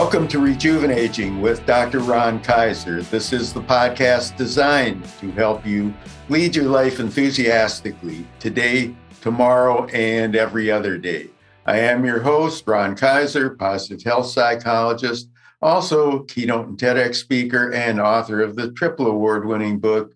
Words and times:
Welcome 0.00 0.28
to 0.28 0.38
Rejuvenating 0.38 1.40
with 1.40 1.66
Dr. 1.66 1.98
Ron 1.98 2.38
Kaiser. 2.40 3.02
This 3.02 3.32
is 3.32 3.52
the 3.52 3.60
podcast 3.60 4.36
designed 4.36 5.04
to 5.18 5.32
help 5.32 5.66
you 5.66 5.92
lead 6.28 6.54
your 6.54 6.66
life 6.66 7.00
enthusiastically 7.00 8.24
today, 8.38 8.94
tomorrow, 9.20 9.86
and 9.86 10.36
every 10.36 10.70
other 10.70 10.98
day. 10.98 11.30
I 11.66 11.80
am 11.80 12.04
your 12.04 12.20
host, 12.20 12.62
Ron 12.64 12.94
Kaiser, 12.94 13.50
positive 13.50 14.04
health 14.04 14.26
psychologist, 14.26 15.30
also 15.60 16.20
keynote 16.20 16.68
and 16.68 16.78
TEDx 16.78 17.16
speaker, 17.16 17.72
and 17.72 18.00
author 18.00 18.40
of 18.40 18.54
the 18.54 18.70
triple 18.70 19.08
award 19.08 19.46
winning 19.46 19.80
book, 19.80 20.14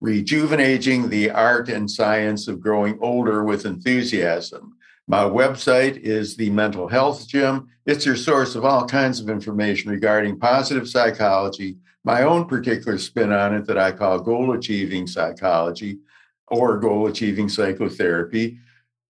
Rejuvenating 0.00 1.08
the 1.08 1.30
Art 1.30 1.68
and 1.68 1.88
Science 1.88 2.48
of 2.48 2.60
Growing 2.60 2.98
Older 3.00 3.44
with 3.44 3.64
Enthusiasm. 3.64 4.74
My 5.08 5.22
website 5.22 5.96
is 5.96 6.36
the 6.36 6.50
Mental 6.50 6.86
Health 6.86 7.26
Gym. 7.26 7.68
It's 7.84 8.06
your 8.06 8.16
source 8.16 8.54
of 8.54 8.64
all 8.64 8.86
kinds 8.86 9.20
of 9.20 9.28
information 9.28 9.90
regarding 9.90 10.38
positive 10.38 10.88
psychology, 10.88 11.78
my 12.04 12.22
own 12.22 12.46
particular 12.46 12.96
spin 12.98 13.32
on 13.32 13.54
it 13.54 13.66
that 13.66 13.78
I 13.78 13.92
call 13.92 14.20
goal 14.20 14.52
achieving 14.52 15.06
psychology 15.06 15.98
or 16.46 16.78
goal 16.78 17.08
achieving 17.08 17.48
psychotherapy, 17.48 18.58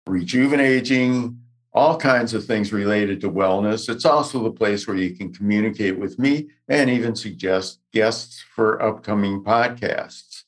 rejuvenating, 0.07 1.39
all 1.73 1.98
kinds 1.98 2.34
of 2.34 2.45
things 2.45 2.73
related 2.73 3.21
to 3.21 3.29
wellness. 3.29 3.90
It's 3.90 4.05
also 4.05 4.41
the 4.41 4.51
place 4.51 4.87
where 4.87 4.98
you 4.98 5.15
can 5.15 5.34
communicate 5.34 5.99
with 5.99 6.17
me 6.17 6.49
and 6.67 6.90
even 6.90 7.15
suggest 7.15 7.79
guests 7.91 8.43
for 8.55 8.82
upcoming 8.82 9.43
podcasts. 9.43 10.43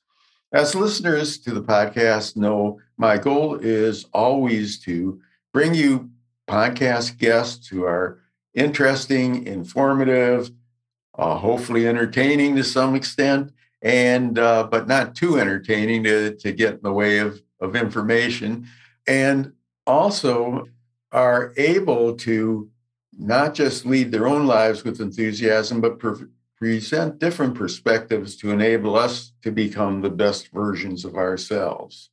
As 0.53 0.75
listeners 0.75 1.37
to 1.39 1.51
the 1.51 1.61
podcast 1.61 2.35
know, 2.35 2.79
my 2.97 3.17
goal 3.17 3.55
is 3.55 4.05
always 4.13 4.79
to 4.79 5.21
bring 5.53 5.73
you 5.73 6.09
podcast 6.47 7.17
guests 7.17 7.67
who 7.67 7.83
are 7.83 8.19
interesting, 8.53 9.45
informative, 9.47 10.51
uh, 11.17 11.35
hopefully 11.37 11.87
entertaining 11.87 12.55
to 12.55 12.63
some 12.63 12.95
extent, 12.95 13.51
and 13.81 14.37
uh, 14.37 14.67
but 14.69 14.87
not 14.87 15.15
too 15.15 15.39
entertaining 15.39 16.03
to, 16.03 16.35
to 16.35 16.51
get 16.51 16.75
in 16.75 16.81
the 16.83 16.91
way 16.91 17.19
of, 17.19 17.41
of 17.59 17.75
information, 17.75 18.67
and 19.07 19.53
also 19.87 20.67
are 21.11 21.53
able 21.57 22.15
to 22.15 22.69
not 23.17 23.53
just 23.53 23.85
lead 23.85 24.11
their 24.11 24.27
own 24.27 24.47
lives 24.47 24.83
with 24.83 25.01
enthusiasm, 25.01 25.81
but 25.81 25.99
pre- 25.99 26.27
present 26.55 27.19
different 27.19 27.55
perspectives 27.55 28.35
to 28.37 28.51
enable 28.51 28.95
us 28.95 29.33
to 29.41 29.51
become 29.51 30.01
the 30.01 30.09
best 30.09 30.49
versions 30.49 31.03
of 31.03 31.15
ourselves. 31.15 32.09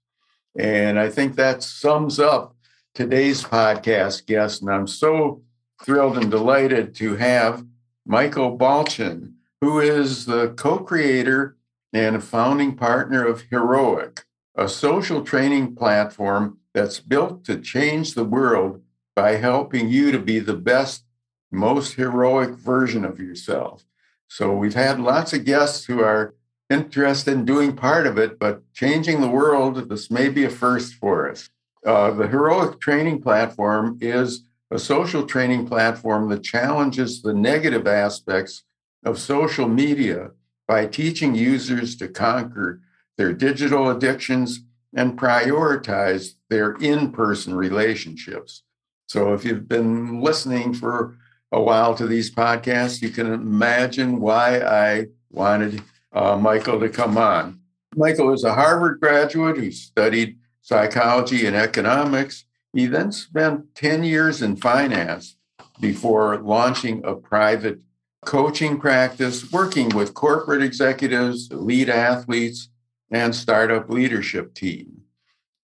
And 0.59 0.99
I 0.99 1.11
think 1.11 1.37
that 1.37 1.63
sums 1.63 2.19
up 2.19 2.57
today's 2.99 3.45
podcast 3.45 4.27
guest, 4.27 4.61
and 4.61 4.73
I'm 4.73 4.89
so 4.89 5.41
thrilled 5.85 6.19
and 6.19 6.33
delighted 6.33 6.97
to 6.97 7.15
have 7.15 7.65
Michael 8.05 8.59
Balchan, 8.59 9.35
who 9.61 9.79
is 9.79 10.27
the 10.27 10.49
co 10.49 10.81
creator 10.81 11.57
and 11.93 12.25
founding 12.25 12.75
partner 12.75 13.25
of 13.25 13.43
Heroic, 13.43 14.25
a 14.57 14.69
social 14.69 15.23
training 15.23 15.77
platform 15.77 16.59
that's 16.75 16.99
built 16.99 17.45
to 17.45 17.61
change 17.61 18.15
the 18.15 18.25
world 18.25 18.83
by 19.15 19.37
helping 19.37 19.89
you 19.89 20.11
to 20.11 20.19
be 20.19 20.41
the 20.41 20.57
best, 20.57 21.05
most 21.53 21.93
heroic 21.93 22.51
version 22.57 23.05
of 23.05 23.21
yourself. 23.21 23.85
So 24.27 24.57
we've 24.57 24.75
had 24.75 24.99
lots 24.99 25.33
of 25.33 25.45
guests 25.45 25.85
who 25.85 26.03
are 26.03 26.35
interested 26.69 27.33
in 27.33 27.45
doing 27.45 27.77
part 27.77 28.09
of 28.09 28.19
it, 28.19 28.41
but 28.41 28.73
changing 28.73 29.21
the 29.21 29.31
world, 29.31 29.89
this 29.89 30.11
may 30.11 30.29
be 30.29 30.45
a 30.45 30.51
first 30.51 30.95
for 30.95 31.31
us. 31.31 31.49
Uh, 31.89 32.11
the 32.11 32.29
Heroic 32.29 32.81
Training 32.81 33.23
Platform 33.23 33.97
is 34.03 34.43
a 34.71 34.79
social 34.79 35.25
training 35.25 35.67
platform 35.67 36.29
that 36.29 36.45
challenges 36.45 37.23
the 37.23 37.33
negative 37.33 37.87
aspects 37.87 38.65
of 39.07 39.19
social 39.19 39.67
media 39.67 40.33
by 40.67 40.85
teaching 40.85 41.35
users 41.35 41.97
to 41.97 42.07
conquer 42.07 42.83
their 43.17 43.33
digital 43.33 43.89
addictions 43.89 44.61
and 44.95 45.19
prioritize 45.19 46.35
their 46.51 46.73
in 46.73 47.11
person 47.11 47.55
relationships. 47.55 48.65
So, 49.07 49.33
if 49.33 49.43
you've 49.47 49.67
been 49.67 50.21
listening 50.21 50.75
for 50.75 51.17
a 51.53 51.63
while 51.63 51.95
to 51.95 52.07
these 52.07 52.31
podcasts, 52.31 53.01
you 53.01 53.09
can 53.09 53.33
imagine 53.33 54.21
why 54.21 54.61
I 54.61 55.07
wanted 55.31 55.83
uh, 56.13 56.37
Michael 56.37 56.81
to 56.81 56.91
come 56.91 57.17
on. 57.17 57.61
Michael 57.97 58.35
is 58.35 58.45
a 58.45 58.53
Harvard 58.53 59.01
graduate 59.01 59.57
who 59.57 59.71
studied 59.71 60.37
psychology 60.69 61.47
and 61.47 61.57
economics. 61.57 62.45
He 62.75 62.85
then 62.85 63.11
spent 63.11 63.75
10 63.75 64.05
years 64.05 64.43
in 64.43 64.57
finance 64.57 65.37
before 65.81 66.37
launching 66.43 67.03
a 67.07 67.15
private 67.15 67.81
coaching 68.27 68.79
practice, 68.79 69.51
working 69.51 69.89
with 69.89 70.13
corporate 70.13 70.61
executives, 70.61 71.51
elite 71.51 71.89
athletes, 71.89 72.69
and 73.11 73.35
startup 73.35 73.89
leadership 73.89 74.53
team. 74.53 75.05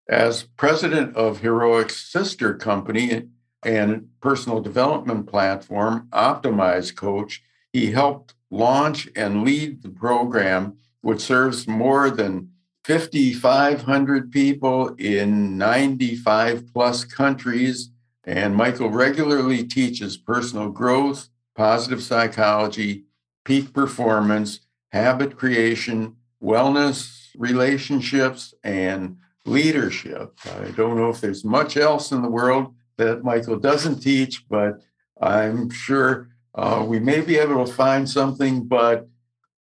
As 0.08 0.44
president 0.56 1.14
of 1.16 1.40
Heroic's 1.40 2.10
sister 2.10 2.54
company 2.54 3.24
and 3.62 4.08
personal 4.22 4.62
development 4.62 5.26
platform, 5.26 6.08
Optimize 6.12 6.96
Coach, 6.96 7.42
he 7.74 7.90
helped 7.90 8.32
launch 8.50 9.10
and 9.14 9.44
lead 9.44 9.82
the 9.82 9.90
program, 9.90 10.78
which 11.02 11.20
serves 11.20 11.68
more 11.68 12.08
than 12.08 12.53
5,500 12.84 14.30
people 14.30 14.94
in 14.98 15.56
95 15.56 16.72
plus 16.72 17.04
countries. 17.04 17.90
And 18.24 18.54
Michael 18.54 18.90
regularly 18.90 19.64
teaches 19.64 20.18
personal 20.18 20.68
growth, 20.68 21.30
positive 21.56 22.02
psychology, 22.02 23.04
peak 23.44 23.72
performance, 23.72 24.60
habit 24.92 25.36
creation, 25.36 26.16
wellness, 26.42 27.28
relationships, 27.36 28.54
and 28.62 29.16
leadership. 29.46 30.38
I 30.44 30.70
don't 30.70 30.96
know 30.96 31.08
if 31.08 31.20
there's 31.20 31.44
much 31.44 31.76
else 31.76 32.12
in 32.12 32.22
the 32.22 32.28
world 32.28 32.74
that 32.96 33.24
Michael 33.24 33.58
doesn't 33.58 34.00
teach, 34.00 34.46
but 34.48 34.80
I'm 35.20 35.70
sure 35.70 36.28
uh, 36.54 36.84
we 36.86 37.00
may 37.00 37.20
be 37.20 37.38
able 37.38 37.64
to 37.64 37.72
find 37.72 38.08
something. 38.08 38.64
But 38.64 39.08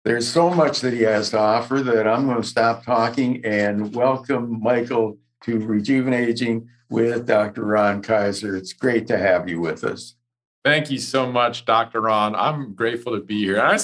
there's 0.08 0.32
so 0.32 0.50
much 0.50 0.80
that 0.80 0.94
he 0.94 1.02
has 1.02 1.32
to 1.32 1.38
offer 1.38 1.82
that 1.82 2.08
I'm 2.08 2.28
going 2.28 2.42
to 2.42 2.48
stop 2.48 2.86
talking 2.86 3.44
and 3.44 3.94
welcome 3.94 4.62
Michael 4.64 5.18
to 5.44 5.60
Rejuvenating 5.60 6.70
with 6.90 7.28
Dr. 7.28 7.66
Ron 7.66 8.02
Kaiser. 8.02 8.56
It's 8.56 8.72
great 8.72 9.06
to 9.08 9.18
have 9.18 9.50
you 9.50 9.60
with 9.60 9.84
us. 9.84 10.16
Thank 10.64 10.90
you 10.90 10.98
so 10.98 11.30
much, 11.30 11.66
Dr. 11.66 12.00
Ron. 12.00 12.36
I'm 12.36 12.74
grateful 12.74 13.18
to 13.18 13.22
be 13.22 13.44
here. 13.44 13.60
I, 13.60 13.78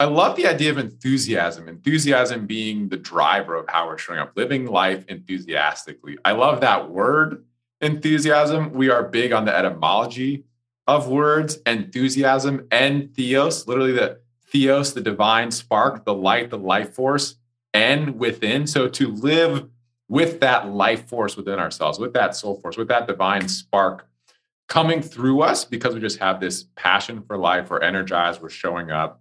I 0.00 0.06
love 0.06 0.36
the 0.36 0.46
idea 0.46 0.70
of 0.70 0.78
enthusiasm, 0.78 1.68
enthusiasm 1.68 2.46
being 2.46 2.88
the 2.88 2.96
driver 2.96 3.54
of 3.54 3.68
how 3.68 3.86
we're 3.86 3.98
showing 3.98 4.20
up, 4.20 4.32
living 4.34 4.64
life 4.64 5.04
enthusiastically. 5.08 6.16
I 6.24 6.32
love 6.32 6.62
that 6.62 6.88
word, 6.90 7.44
enthusiasm. 7.82 8.72
We 8.72 8.88
are 8.88 9.02
big 9.02 9.32
on 9.32 9.44
the 9.44 9.54
etymology 9.54 10.44
of 10.86 11.08
words, 11.08 11.58
enthusiasm 11.66 12.66
and 12.70 13.14
theos, 13.14 13.68
literally 13.68 13.92
the 13.92 14.20
theos, 14.48 14.94
the 14.94 15.00
divine 15.00 15.50
spark, 15.50 16.04
the 16.04 16.14
light, 16.14 16.50
the 16.50 16.58
life 16.58 16.94
force, 16.94 17.36
and 17.74 18.18
within. 18.18 18.66
So 18.66 18.88
to 18.88 19.08
live 19.12 19.68
with 20.08 20.40
that 20.40 20.68
life 20.68 21.08
force 21.08 21.36
within 21.36 21.58
ourselves, 21.58 21.98
with 21.98 22.12
that 22.14 22.36
soul 22.36 22.60
force, 22.60 22.76
with 22.76 22.88
that 22.88 23.06
divine 23.06 23.48
spark 23.48 24.08
coming 24.68 25.02
through 25.02 25.42
us 25.42 25.64
because 25.64 25.94
we 25.94 26.00
just 26.00 26.18
have 26.18 26.40
this 26.40 26.64
passion 26.74 27.22
for 27.22 27.36
life, 27.36 27.70
we're 27.70 27.80
energized, 27.80 28.40
we're 28.40 28.48
showing 28.48 28.90
up. 28.90 29.20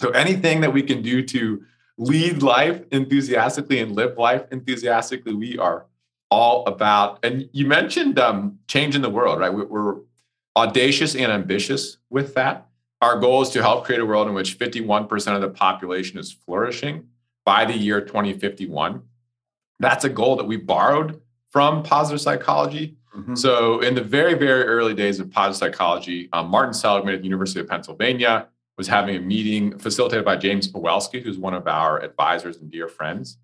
So 0.00 0.10
anything 0.10 0.60
that 0.62 0.72
we 0.72 0.82
can 0.82 1.02
do 1.02 1.22
to 1.22 1.62
lead 1.98 2.42
life 2.42 2.82
enthusiastically 2.90 3.78
and 3.78 3.92
live 3.94 4.18
life 4.18 4.44
enthusiastically, 4.50 5.34
we 5.34 5.58
are 5.58 5.86
all 6.30 6.64
about. 6.66 7.18
And 7.22 7.48
you 7.52 7.66
mentioned 7.66 8.18
um, 8.18 8.58
changing 8.66 9.02
the 9.02 9.10
world, 9.10 9.38
right? 9.38 9.52
We're 9.52 9.96
audacious 10.56 11.14
and 11.14 11.30
ambitious 11.30 11.98
with 12.10 12.34
that. 12.34 12.66
Our 13.02 13.18
goal 13.18 13.42
is 13.42 13.50
to 13.50 13.60
help 13.60 13.84
create 13.84 14.00
a 14.00 14.06
world 14.06 14.28
in 14.28 14.34
which 14.34 14.56
51% 14.60 15.34
of 15.34 15.40
the 15.40 15.48
population 15.48 16.20
is 16.20 16.30
flourishing 16.30 17.08
by 17.44 17.64
the 17.64 17.76
year 17.76 18.00
2051. 18.00 19.02
That's 19.80 20.04
a 20.04 20.08
goal 20.08 20.36
that 20.36 20.44
we 20.44 20.56
borrowed 20.56 21.20
from 21.50 21.82
positive 21.82 22.20
psychology. 22.20 22.96
Mm-hmm. 23.16 23.34
So, 23.34 23.80
in 23.80 23.96
the 23.96 24.02
very, 24.02 24.34
very 24.34 24.62
early 24.62 24.94
days 24.94 25.18
of 25.18 25.32
positive 25.32 25.58
psychology, 25.58 26.28
um, 26.32 26.46
Martin 26.46 26.72
Seligman 26.72 27.14
at 27.14 27.20
the 27.20 27.26
University 27.26 27.58
of 27.58 27.66
Pennsylvania 27.66 28.46
was 28.78 28.86
having 28.86 29.16
a 29.16 29.20
meeting 29.20 29.76
facilitated 29.78 30.24
by 30.24 30.36
James 30.36 30.70
Pawelski, 30.70 31.20
who's 31.20 31.38
one 31.38 31.54
of 31.54 31.66
our 31.66 32.00
advisors 32.00 32.58
and 32.58 32.70
dear 32.70 32.86
friends. 32.86 33.36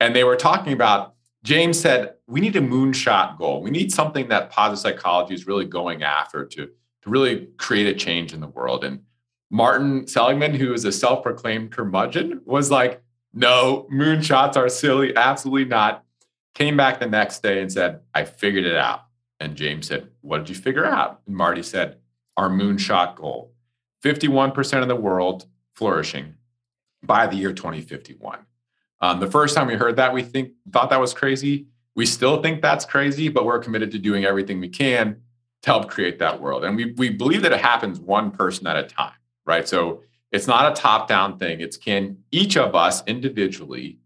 And 0.00 0.14
they 0.14 0.22
were 0.22 0.36
talking 0.36 0.74
about, 0.74 1.14
James 1.42 1.80
said, 1.80 2.14
we 2.26 2.40
need 2.40 2.56
a 2.56 2.60
moonshot 2.60 3.38
goal. 3.38 3.62
We 3.62 3.70
need 3.70 3.90
something 3.90 4.28
that 4.28 4.50
positive 4.50 4.80
psychology 4.80 5.34
is 5.34 5.46
really 5.46 5.64
going 5.64 6.02
after 6.02 6.44
to 6.44 6.68
to 7.02 7.10
really 7.10 7.48
create 7.56 7.86
a 7.86 7.94
change 7.94 8.32
in 8.32 8.40
the 8.40 8.48
world. 8.48 8.84
And 8.84 9.00
Martin 9.50 10.06
Seligman, 10.06 10.54
who 10.54 10.72
is 10.72 10.84
a 10.84 10.92
self 10.92 11.22
proclaimed 11.22 11.72
curmudgeon, 11.72 12.42
was 12.44 12.70
like, 12.70 13.02
no, 13.32 13.86
moonshots 13.92 14.56
are 14.56 14.68
silly. 14.68 15.14
Absolutely 15.16 15.66
not. 15.66 16.04
Came 16.54 16.76
back 16.76 16.98
the 16.98 17.06
next 17.06 17.42
day 17.42 17.60
and 17.60 17.72
said, 17.72 18.00
I 18.14 18.24
figured 18.24 18.64
it 18.64 18.76
out. 18.76 19.02
And 19.40 19.54
James 19.54 19.86
said, 19.86 20.08
What 20.22 20.38
did 20.38 20.48
you 20.48 20.54
figure 20.54 20.84
out? 20.84 21.20
And 21.26 21.36
Marty 21.36 21.62
said, 21.62 21.98
Our 22.36 22.48
moonshot 22.48 23.16
goal 23.16 23.52
51% 24.02 24.82
of 24.82 24.88
the 24.88 24.96
world 24.96 25.46
flourishing 25.74 26.34
by 27.02 27.26
the 27.26 27.36
year 27.36 27.52
2051. 27.52 28.40
Um, 29.00 29.20
the 29.20 29.30
first 29.30 29.54
time 29.54 29.68
we 29.68 29.74
heard 29.74 29.96
that, 29.96 30.12
we 30.12 30.22
think 30.22 30.52
thought 30.72 30.90
that 30.90 31.00
was 31.00 31.14
crazy. 31.14 31.68
We 31.94 32.06
still 32.06 32.42
think 32.42 32.62
that's 32.62 32.84
crazy, 32.84 33.28
but 33.28 33.44
we're 33.44 33.60
committed 33.60 33.92
to 33.92 33.98
doing 33.98 34.24
everything 34.24 34.58
we 34.58 34.68
can 34.68 35.20
to 35.62 35.70
help 35.70 35.88
create 35.88 36.18
that 36.18 36.40
world. 36.40 36.64
And 36.64 36.76
we, 36.76 36.92
we 36.92 37.10
believe 37.10 37.42
that 37.42 37.52
it 37.52 37.60
happens 37.60 37.98
one 37.98 38.30
person 38.30 38.66
at 38.66 38.76
a 38.76 38.84
time, 38.84 39.14
right? 39.44 39.68
So 39.68 40.02
it's 40.30 40.46
not 40.46 40.70
a 40.70 40.80
top 40.80 41.08
down 41.08 41.38
thing. 41.38 41.60
It's 41.60 41.76
can 41.76 42.18
each 42.30 42.56
of 42.56 42.74
us 42.74 43.02
individually 43.06 43.98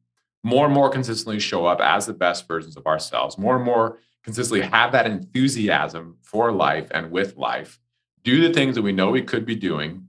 more 0.44 0.64
and 0.66 0.74
more 0.74 0.90
consistently 0.90 1.38
show 1.38 1.66
up 1.66 1.80
as 1.80 2.06
the 2.06 2.12
best 2.12 2.48
versions 2.48 2.76
of 2.76 2.86
ourselves, 2.86 3.38
more 3.38 3.56
and 3.56 3.64
more 3.64 3.98
consistently 4.24 4.66
have 4.66 4.92
that 4.92 5.06
enthusiasm 5.06 6.16
for 6.22 6.52
life 6.52 6.88
and 6.92 7.10
with 7.10 7.36
life, 7.36 7.78
do 8.22 8.46
the 8.46 8.54
things 8.54 8.74
that 8.74 8.82
we 8.82 8.92
know 8.92 9.10
we 9.10 9.22
could 9.22 9.44
be 9.44 9.56
doing, 9.56 10.06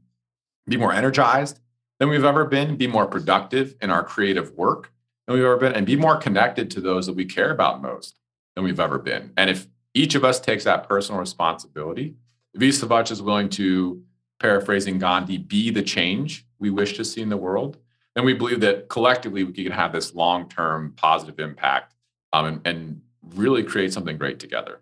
be 0.68 0.78
more 0.78 0.94
energized 0.94 1.60
than 2.00 2.10
we've 2.10 2.24
ever 2.24 2.46
been, 2.46 2.78
be 2.78 2.88
more 2.88 3.07
productive 3.07 3.75
in 3.81 3.89
our 3.89 4.04
creative 4.04 4.51
work 4.51 4.92
than 5.25 5.36
we've 5.36 5.46
ever 5.46 5.57
been, 5.57 5.74
and 5.74 5.86
be 5.86 5.96
more 5.96 6.18
connected 6.18 6.69
to 6.72 6.81
those 6.81 7.06
that 7.06 7.16
we 7.16 7.25
care 7.25 7.51
about 7.51 7.81
most 7.81 8.19
than 8.56 8.63
we've 8.63 8.80
ever 8.80 9.00
been. 9.00 9.31
And 9.36 9.50
if 9.50 9.68
each 9.94 10.16
of 10.16 10.24
us 10.24 10.40
takes 10.40 10.63
that 10.63 10.88
personal 10.88 11.19
responsibility, 11.19 12.16
if 12.54 12.62
each 12.62 12.81
of 12.81 12.92
us 12.92 13.12
is 13.12 13.22
willing 13.22 13.50
to, 13.50 14.01
paraphrasing 14.40 15.00
Gandhi, 15.00 15.38
be 15.38 15.69
the 15.69 15.81
change 15.81 16.45
we 16.60 16.69
wish 16.69 16.98
to 16.98 17.06
see 17.06 17.22
in 17.22 17.30
the 17.30 17.38
world, 17.38 17.78
then 18.16 18.25
we 18.25 18.34
believe 18.34 18.60
that 18.62 18.90
collectively 18.90 19.44
we 19.44 19.54
can 19.54 19.72
have 19.72 19.92
this 19.92 20.13
long 20.13 20.50
term 20.50 20.94
positive 20.95 21.40
impact 21.40 21.95
um, 22.31 22.45
and, 22.45 22.68
and 22.68 23.01
really 23.36 23.63
create 23.63 23.94
something 23.94 24.18
great 24.18 24.40
together. 24.40 24.81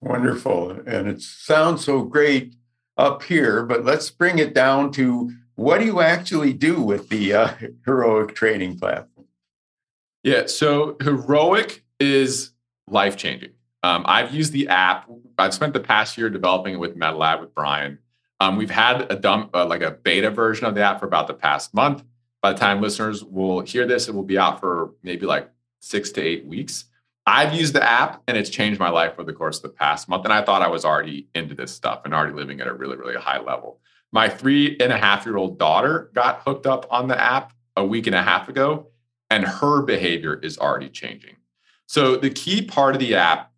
Wonderful. 0.00 0.70
And 0.86 1.08
it 1.08 1.22
sounds 1.22 1.84
so 1.84 2.02
great 2.02 2.54
up 2.96 3.22
here, 3.22 3.64
but 3.64 3.84
let's 3.84 4.10
bring 4.10 4.38
it 4.38 4.54
down 4.54 4.92
to 4.92 5.32
what 5.56 5.78
do 5.78 5.86
you 5.86 6.00
actually 6.00 6.52
do 6.52 6.80
with 6.82 7.08
the 7.08 7.32
uh, 7.32 7.48
heroic 7.84 8.34
training 8.34 8.78
platform? 8.78 9.26
Yeah, 10.22 10.46
so 10.46 10.96
heroic 11.00 11.84
is 12.00 12.52
life 12.86 13.16
changing. 13.16 13.50
Um, 13.84 14.02
I've 14.06 14.34
used 14.34 14.54
the 14.54 14.68
app. 14.68 15.10
I've 15.36 15.52
spent 15.52 15.74
the 15.74 15.80
past 15.80 16.16
year 16.16 16.30
developing 16.30 16.72
it 16.72 16.78
with 16.78 16.96
MetaLab 16.96 17.40
with 17.42 17.54
Brian. 17.54 17.98
Um, 18.40 18.56
we've 18.56 18.70
had 18.70 19.12
a 19.12 19.14
dump, 19.14 19.50
uh, 19.54 19.66
like 19.66 19.82
a 19.82 19.90
beta 19.90 20.30
version 20.30 20.64
of 20.64 20.74
the 20.74 20.82
app 20.82 21.00
for 21.00 21.06
about 21.06 21.26
the 21.26 21.34
past 21.34 21.74
month. 21.74 22.02
By 22.40 22.54
the 22.54 22.58
time 22.58 22.80
listeners 22.80 23.22
will 23.22 23.60
hear 23.60 23.86
this, 23.86 24.08
it 24.08 24.14
will 24.14 24.22
be 24.22 24.38
out 24.38 24.58
for 24.58 24.94
maybe 25.02 25.26
like 25.26 25.50
six 25.80 26.10
to 26.12 26.22
eight 26.22 26.46
weeks. 26.46 26.86
I've 27.26 27.52
used 27.52 27.74
the 27.74 27.84
app 27.84 28.22
and 28.26 28.38
it's 28.38 28.48
changed 28.48 28.80
my 28.80 28.88
life 28.88 29.12
over 29.18 29.24
the 29.24 29.34
course 29.34 29.58
of 29.58 29.64
the 29.64 29.68
past 29.68 30.08
month. 30.08 30.24
And 30.24 30.32
I 30.32 30.42
thought 30.42 30.62
I 30.62 30.68
was 30.68 30.86
already 30.86 31.28
into 31.34 31.54
this 31.54 31.70
stuff 31.70 32.06
and 32.06 32.14
already 32.14 32.32
living 32.32 32.62
at 32.62 32.66
a 32.66 32.72
really, 32.72 32.96
really 32.96 33.16
high 33.16 33.40
level. 33.40 33.80
My 34.12 34.30
three 34.30 34.78
and 34.80 34.94
a 34.94 34.96
half 34.96 35.26
year 35.26 35.36
old 35.36 35.58
daughter 35.58 36.10
got 36.14 36.40
hooked 36.40 36.66
up 36.66 36.86
on 36.88 37.08
the 37.08 37.20
app 37.20 37.52
a 37.76 37.84
week 37.84 38.06
and 38.06 38.16
a 38.16 38.22
half 38.22 38.48
ago, 38.48 38.86
and 39.28 39.44
her 39.44 39.82
behavior 39.82 40.40
is 40.42 40.56
already 40.56 40.88
changing. 40.88 41.36
So, 41.86 42.16
the 42.16 42.30
key 42.30 42.62
part 42.62 42.94
of 42.94 43.00
the 43.00 43.14
app 43.16 43.50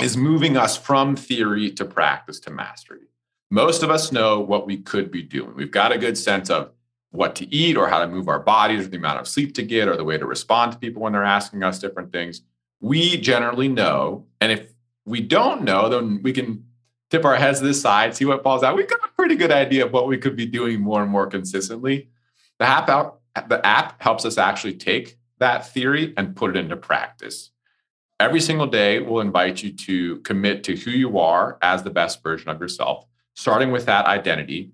is 0.00 0.16
moving 0.16 0.56
us 0.56 0.76
from 0.76 1.16
theory 1.16 1.70
to 1.72 1.84
practice 1.84 2.40
to 2.40 2.50
mastery. 2.50 3.08
Most 3.50 3.82
of 3.82 3.90
us 3.90 4.12
know 4.12 4.40
what 4.40 4.66
we 4.66 4.76
could 4.76 5.10
be 5.10 5.22
doing. 5.22 5.54
We've 5.54 5.70
got 5.70 5.92
a 5.92 5.98
good 5.98 6.16
sense 6.16 6.50
of 6.50 6.70
what 7.10 7.34
to 7.36 7.52
eat 7.52 7.76
or 7.76 7.88
how 7.88 8.00
to 8.00 8.06
move 8.06 8.28
our 8.28 8.38
bodies 8.38 8.86
or 8.86 8.88
the 8.88 8.98
amount 8.98 9.18
of 9.18 9.26
sleep 9.26 9.54
to 9.54 9.62
get 9.62 9.88
or 9.88 9.96
the 9.96 10.04
way 10.04 10.18
to 10.18 10.26
respond 10.26 10.72
to 10.72 10.78
people 10.78 11.02
when 11.02 11.14
they're 11.14 11.24
asking 11.24 11.62
us 11.62 11.78
different 11.78 12.12
things 12.12 12.42
we 12.80 13.16
generally 13.16 13.68
know. 13.68 14.26
And 14.40 14.52
if 14.52 14.72
we 15.04 15.20
don't 15.20 15.62
know, 15.62 15.88
then 15.88 16.20
we 16.22 16.32
can 16.32 16.64
tip 17.10 17.24
our 17.24 17.36
heads 17.36 17.60
to 17.60 17.66
the 17.66 17.74
side, 17.74 18.14
see 18.14 18.24
what 18.24 18.42
falls 18.42 18.62
out. 18.62 18.76
We've 18.76 18.88
got 18.88 19.04
a 19.04 19.08
pretty 19.16 19.34
good 19.34 19.52
idea 19.52 19.86
of 19.86 19.92
what 19.92 20.06
we 20.06 20.18
could 20.18 20.36
be 20.36 20.46
doing 20.46 20.80
more 20.80 21.02
and 21.02 21.10
more 21.10 21.26
consistently. 21.26 22.08
The 22.58 22.66
app, 22.66 22.88
out, 22.88 23.20
the 23.48 23.64
app 23.64 24.00
helps 24.02 24.24
us 24.24 24.36
actually 24.36 24.74
take 24.74 25.18
that 25.38 25.68
theory 25.68 26.12
and 26.16 26.36
put 26.36 26.56
it 26.56 26.58
into 26.58 26.76
practice. 26.76 27.50
Every 28.20 28.40
single 28.40 28.66
day, 28.66 28.98
we'll 28.98 29.20
invite 29.20 29.62
you 29.62 29.72
to 29.72 30.16
commit 30.20 30.64
to 30.64 30.74
who 30.74 30.90
you 30.90 31.20
are 31.20 31.56
as 31.62 31.84
the 31.84 31.90
best 31.90 32.20
version 32.20 32.48
of 32.48 32.60
yourself, 32.60 33.06
starting 33.36 33.70
with 33.70 33.86
that 33.86 34.06
identity. 34.06 34.72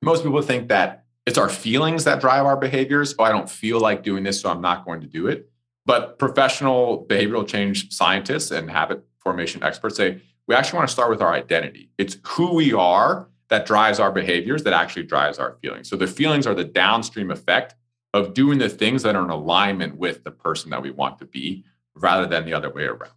Most 0.00 0.22
people 0.22 0.42
think 0.42 0.68
that 0.68 1.04
it's 1.26 1.38
our 1.38 1.48
feelings 1.48 2.04
that 2.04 2.20
drive 2.20 2.46
our 2.46 2.56
behaviors. 2.56 3.16
Oh, 3.18 3.24
I 3.24 3.32
don't 3.32 3.50
feel 3.50 3.80
like 3.80 4.04
doing 4.04 4.22
this, 4.22 4.40
so 4.40 4.48
I'm 4.48 4.60
not 4.60 4.84
going 4.84 5.00
to 5.00 5.08
do 5.08 5.26
it. 5.26 5.50
But 5.86 6.20
professional 6.20 7.04
behavioral 7.08 7.46
change 7.46 7.90
scientists 7.92 8.52
and 8.52 8.70
habit 8.70 9.04
formation 9.18 9.64
experts 9.64 9.96
say 9.96 10.22
we 10.46 10.54
actually 10.54 10.76
want 10.76 10.88
to 10.88 10.92
start 10.92 11.10
with 11.10 11.20
our 11.20 11.32
identity. 11.32 11.90
It's 11.98 12.16
who 12.28 12.54
we 12.54 12.72
are 12.72 13.28
that 13.48 13.66
drives 13.66 13.98
our 13.98 14.12
behaviors, 14.12 14.62
that 14.62 14.72
actually 14.72 15.02
drives 15.02 15.38
our 15.40 15.56
feelings. 15.60 15.88
So 15.88 15.96
the 15.96 16.06
feelings 16.06 16.46
are 16.46 16.54
the 16.54 16.64
downstream 16.64 17.32
effect 17.32 17.74
of 18.14 18.34
doing 18.34 18.58
the 18.58 18.68
things 18.68 19.02
that 19.02 19.16
are 19.16 19.24
in 19.24 19.30
alignment 19.30 19.96
with 19.96 20.22
the 20.22 20.30
person 20.30 20.70
that 20.70 20.82
we 20.82 20.92
want 20.92 21.18
to 21.18 21.24
be 21.24 21.64
rather 21.98 22.26
than 22.26 22.44
the 22.44 22.54
other 22.54 22.70
way 22.70 22.84
around. 22.84 23.12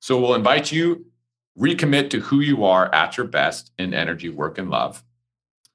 So 0.00 0.20
we'll 0.20 0.34
invite 0.34 0.72
you 0.72 1.06
recommit 1.58 2.10
to 2.10 2.20
who 2.20 2.40
you 2.40 2.64
are 2.64 2.92
at 2.94 3.16
your 3.16 3.26
best 3.26 3.72
in 3.78 3.92
energy, 3.92 4.28
work, 4.28 4.58
and 4.58 4.70
love. 4.70 5.02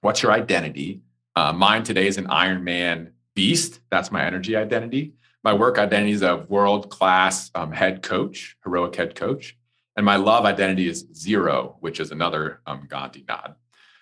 What's 0.01 0.23
your 0.23 0.31
identity? 0.31 1.01
Uh, 1.35 1.53
mine 1.53 1.83
today 1.83 2.07
is 2.07 2.17
an 2.17 2.27
Iron 2.27 2.63
Man 2.63 3.11
beast. 3.35 3.79
That's 3.91 4.11
my 4.11 4.25
energy 4.25 4.55
identity 4.55 5.13
my 5.45 5.53
work 5.53 5.77
identity 5.77 6.11
is 6.11 6.23
a 6.23 6.37
world 6.37 6.89
class 6.89 7.51
um, 7.53 7.71
head 7.71 8.01
coach, 8.01 8.57
heroic 8.63 8.95
head 8.95 9.13
coach. 9.13 9.55
And 9.95 10.03
my 10.03 10.15
love 10.15 10.43
identity 10.43 10.89
is 10.89 11.05
zero, 11.13 11.77
which 11.81 11.99
is 11.99 12.11
another 12.11 12.61
um, 12.65 12.87
Gandhi 12.89 13.23
nod. 13.27 13.53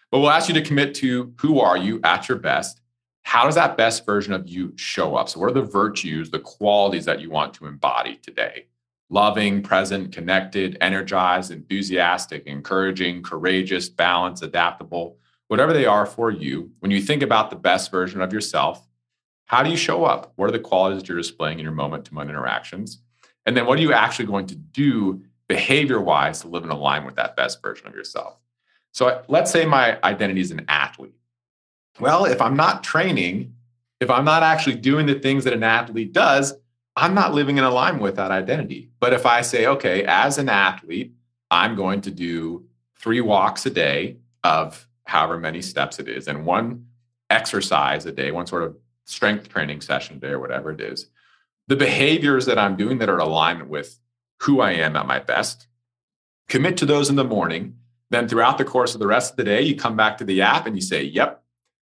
But 0.10 0.19
we'll 0.19 0.30
ask 0.30 0.48
you 0.48 0.54
to 0.54 0.62
commit 0.62 0.96
to 0.96 1.34
who 1.39 1.60
are 1.60 1.75
you 1.75 2.00
at 2.06 2.30
your 2.30 2.38
best? 2.38 2.80
How 3.24 3.46
does 3.46 3.56
that 3.56 3.78
best 3.78 4.06
version 4.06 4.34
of 4.34 4.48
you 4.48 4.74
show 4.75 5.16
up? 5.16 5.30
So, 5.30 5.40
what 5.40 5.50
are 5.50 5.54
the 5.54 5.64
virtues, 5.64 6.30
the 6.30 6.40
qualities 6.40 7.06
that 7.06 7.20
you 7.20 7.30
want 7.30 7.54
to 7.56 7.66
embody 7.66 8.18
today? 8.18 8.68
Loving, 9.10 9.62
present, 9.62 10.14
connected, 10.14 10.78
energized, 10.81 11.52
enthusiastic, 11.52 12.46
encouraging, 12.46 13.24
courageous, 13.24 13.89
balanced, 13.89 14.44
adaptable, 14.44 15.18
whatever 15.48 15.74
they 15.74 15.86
are 15.86 16.06
for 16.06 16.32
you. 16.32 16.72
When 16.80 16.92
you 16.92 17.01
think 17.01 17.22
about 17.22 17.50
the 17.50 17.56
best 17.56 17.92
version 17.92 18.22
of 18.22 18.34
yourself, 18.34 18.88
how 19.46 19.63
do 19.63 19.70
you 19.70 19.77
show 19.77 20.03
up? 20.06 20.34
What 20.36 20.50
are 20.50 20.51
the 20.51 20.60
qualities 20.60 21.01
that 21.01 21.08
you're 21.08 21.18
displaying 21.18 21.60
in 21.60 21.63
your 21.63 21.74
moment 21.74 22.06
to 22.06 22.13
moment 22.13 22.32
interactions? 22.32 23.01
And 23.46 23.56
then 23.56 23.65
what 23.65 23.77
are 23.77 23.82
you 23.82 23.94
actually 23.94 24.25
going 24.25 24.48
to 24.48 24.56
do 24.56 25.22
behavior 25.48 26.01
wise 26.01 26.42
to 26.42 26.48
live 26.48 26.63
in 26.63 26.70
alignment 26.70 27.06
with 27.06 27.15
that 27.18 27.36
best 27.36 27.62
version 27.62 27.88
of 27.88 27.94
yourself? 27.94 28.38
So 28.94 29.24
let's 29.27 29.51
say 29.51 29.65
my 29.65 30.00
identity 30.03 30.42
is 30.42 30.51
an 30.51 30.65
athlete. 30.68 31.15
Well, 32.00 32.26
if 32.26 32.42
I'm 32.42 32.56
not 32.56 32.84
training, 32.84 33.54
if 34.00 34.10
I'm 34.10 34.26
not 34.26 34.44
actually 34.44 34.76
doing 34.76 35.06
the 35.06 35.20
things 35.20 35.44
that 35.44 35.54
an 35.54 35.64
athlete 35.64 36.14
does, 36.14 36.54
I'm 36.96 37.14
not 37.14 37.34
living 37.34 37.58
in 37.58 37.64
alignment 37.64 38.04
with 38.04 38.16
that 38.16 38.32
identity. 38.32 38.92
But 39.00 39.14
if 39.14 39.26
I 39.26 39.42
say, 39.42 39.66
okay, 39.68 40.04
as 40.06 40.38
an 40.38 40.50
athlete, 40.50 41.14
I'm 41.50 41.76
going 41.76 42.02
to 42.02 42.12
do 42.12 42.66
three 43.00 43.22
walks 43.22 43.66
a 43.66 43.70
day 43.70 44.18
of 44.44 44.88
however 45.06 45.38
many 45.38 45.62
steps 45.62 46.00
it 46.00 46.08
is, 46.08 46.28
and 46.28 46.46
one 46.46 46.86
exercise 47.30 48.06
a 48.06 48.12
day, 48.12 48.32
one 48.32 48.48
sort 48.48 48.64
of 48.64 48.78
strength 49.06 49.50
training 49.50 49.82
session 49.82 50.18
a 50.18 50.20
day 50.20 50.30
or 50.30 50.40
whatever 50.40 50.72
it 50.72 50.82
is, 50.82 51.08
the 51.68 51.76
behaviors 51.76 52.46
that 52.46 52.60
I'm 52.60 52.76
doing 52.76 53.00
that 53.00 53.10
are 53.10 53.18
aligned 53.18 53.70
with 53.70 54.00
who 54.42 54.62
I 54.62 54.74
am 54.74 54.96
at 54.96 55.08
my 55.08 55.20
best, 55.20 55.68
commit 56.50 56.78
to 56.78 56.86
those 56.86 57.10
in 57.10 57.16
the 57.16 57.24
morning. 57.24 57.78
Then 58.10 58.28
throughout 58.28 58.58
the 58.58 58.66
course 58.66 58.94
of 58.94 59.00
the 59.00 59.08
rest 59.08 59.32
of 59.32 59.38
the 59.38 59.44
day, 59.44 59.62
you 59.62 59.76
come 59.76 59.96
back 59.96 60.18
to 60.18 60.24
the 60.24 60.42
app 60.42 60.68
and 60.68 60.76
you 60.76 60.82
say, 60.82 61.04
Yep, 61.04 61.43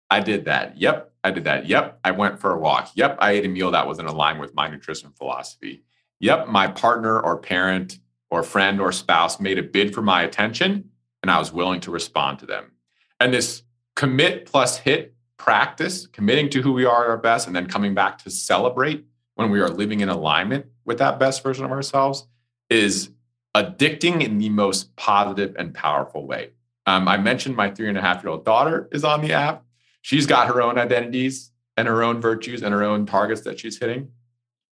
I 0.10 0.20
did 0.20 0.46
that. 0.46 0.78
Yep, 0.78 1.12
I 1.24 1.32
did 1.32 1.44
that. 1.44 1.68
Yep, 1.68 2.00
I 2.04 2.12
went 2.12 2.40
for 2.40 2.52
a 2.52 2.60
walk. 2.60 2.92
Yep, 2.96 3.18
I 3.20 3.32
ate 3.32 3.46
a 3.46 3.50
meal 3.50 3.72
that 3.72 3.88
was 3.88 4.00
in 4.00 4.06
alignment 4.06 4.42
with 4.42 4.56
my 4.56 4.68
nutrition 4.68 5.12
philosophy. 5.12 5.84
Yep, 6.20 6.48
my 6.48 6.68
partner 6.68 7.20
or 7.20 7.38
parent 7.38 8.00
or 8.30 8.44
friend 8.44 8.82
or 8.82 8.92
spouse 8.92 9.40
made 9.40 9.58
a 9.58 9.64
bid 9.64 9.94
for 9.94 10.02
my 10.02 10.24
attention 10.24 10.90
and 11.22 11.32
I 11.32 11.40
was 11.40 11.52
willing 11.52 11.82
to 11.82 11.92
respond 11.92 12.40
to 12.40 12.46
them. 12.46 12.72
And 13.20 13.34
this 13.34 13.64
commit 13.96 14.46
plus 14.46 14.78
hit 14.78 15.14
practice, 15.38 16.08
committing 16.08 16.50
to 16.52 16.62
who 16.62 16.74
we 16.74 16.86
are 16.86 17.06
at 17.06 17.10
our 17.10 17.18
best, 17.18 17.48
and 17.48 17.56
then 17.56 17.68
coming 17.68 17.94
back 17.94 18.18
to 18.20 18.30
celebrate 18.30 19.06
when 19.36 19.50
we 19.50 19.60
are 19.60 19.70
living 19.70 20.02
in 20.02 20.10
alignment 20.10 20.66
with 20.86 20.98
that 21.00 21.20
best 21.20 21.44
version 21.44 21.66
of 21.66 21.72
ourselves 21.72 22.28
is 22.70 23.12
addicting 23.56 24.24
in 24.24 24.38
the 24.38 24.50
most 24.50 24.96
positive 24.96 25.56
and 25.58 25.74
powerful 25.74 26.28
way. 26.28 26.52
Um, 26.86 27.08
I 27.08 27.18
mentioned 27.18 27.56
my 27.56 27.70
three 27.70 27.88
and 27.88 27.98
a 27.98 28.02
half 28.02 28.24
year 28.24 28.32
old 28.32 28.46
daughter 28.46 28.90
is 28.92 29.04
on 29.04 29.22
the 29.22 29.34
app. 29.34 29.64
She's 30.10 30.26
got 30.26 30.48
her 30.48 30.60
own 30.62 30.80
identities 30.80 31.52
and 31.78 31.88
her 31.88 32.02
own 32.02 32.20
virtues 32.20 32.64
and 32.64 32.74
her 32.74 32.84
own 32.84 33.06
targets 33.06 33.42
that 33.42 33.60
she's 33.60 33.78
hitting. 33.78 34.10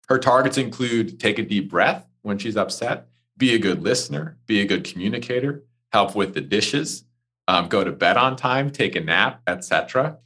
Her 0.08 0.18
targets 0.18 0.58
include 0.58 1.20
take 1.20 1.40
a 1.40 1.44
deep 1.44 1.70
breath 1.70 2.08
when 2.22 2.38
she's 2.38 2.56
upset, 2.56 3.08
be 3.38 3.54
a 3.54 3.60
good 3.60 3.84
listener, 3.84 4.38
be 4.46 4.62
a 4.62 4.66
good 4.66 4.86
communicator, 4.86 5.66
help 5.92 6.16
with 6.16 6.34
the 6.34 6.42
dishes, 6.42 7.04
um, 7.50 7.68
go 7.68 7.84
to 7.84 7.92
bed 7.92 8.16
on 8.16 8.38
time, 8.38 8.70
take 8.70 8.96
a 8.96 9.02
nap, 9.02 9.42
etc 9.46 10.20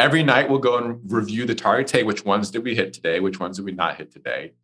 every 0.00 0.22
night 0.22 0.48
we'll 0.48 0.58
go 0.58 0.78
and 0.78 0.98
review 1.12 1.44
the 1.44 1.54
targets. 1.54 1.92
Hey, 1.92 2.02
which 2.02 2.24
ones 2.24 2.50
did 2.50 2.64
we 2.64 2.74
hit 2.74 2.94
today? 2.94 3.20
Which 3.20 3.38
ones 3.38 3.58
did 3.58 3.66
we 3.66 3.72
not 3.72 3.96
hit 3.96 4.10
today? 4.10 4.54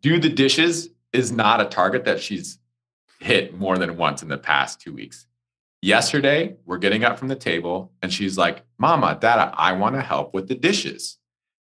Do 0.00 0.18
the 0.18 0.28
dishes 0.28 0.88
is 1.12 1.30
not 1.30 1.60
a 1.60 1.66
target 1.66 2.04
that 2.04 2.20
she's 2.20 2.58
hit 3.20 3.56
more 3.56 3.78
than 3.78 3.96
once 3.96 4.22
in 4.22 4.28
the 4.28 4.36
past 4.36 4.80
two 4.80 4.92
weeks. 4.92 5.28
Yesterday, 5.84 6.54
we're 6.64 6.78
getting 6.78 7.02
up 7.02 7.18
from 7.18 7.26
the 7.26 7.34
table 7.34 7.90
and 8.02 8.12
she's 8.12 8.38
like, 8.38 8.64
Mama, 8.78 9.18
Dada, 9.20 9.52
I 9.56 9.72
want 9.72 9.96
to 9.96 10.00
help 10.00 10.32
with 10.32 10.46
the 10.46 10.54
dishes. 10.54 11.18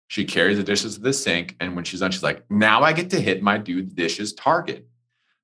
She 0.07 0.25
carries 0.25 0.57
the 0.57 0.65
dishes 0.65 0.95
to 0.95 1.03
the 1.03 1.13
sink. 1.13 1.55
And 1.61 1.77
when 1.77 1.85
she's 1.85 2.01
done, 2.01 2.11
she's 2.11 2.23
like, 2.23 2.51
now 2.51 2.83
I 2.83 2.95
get 2.95 3.11
to 3.11 3.21
hit 3.21 3.43
my 3.43 3.59
do 3.59 3.83
dishes 3.83 4.33
target. 4.33 4.89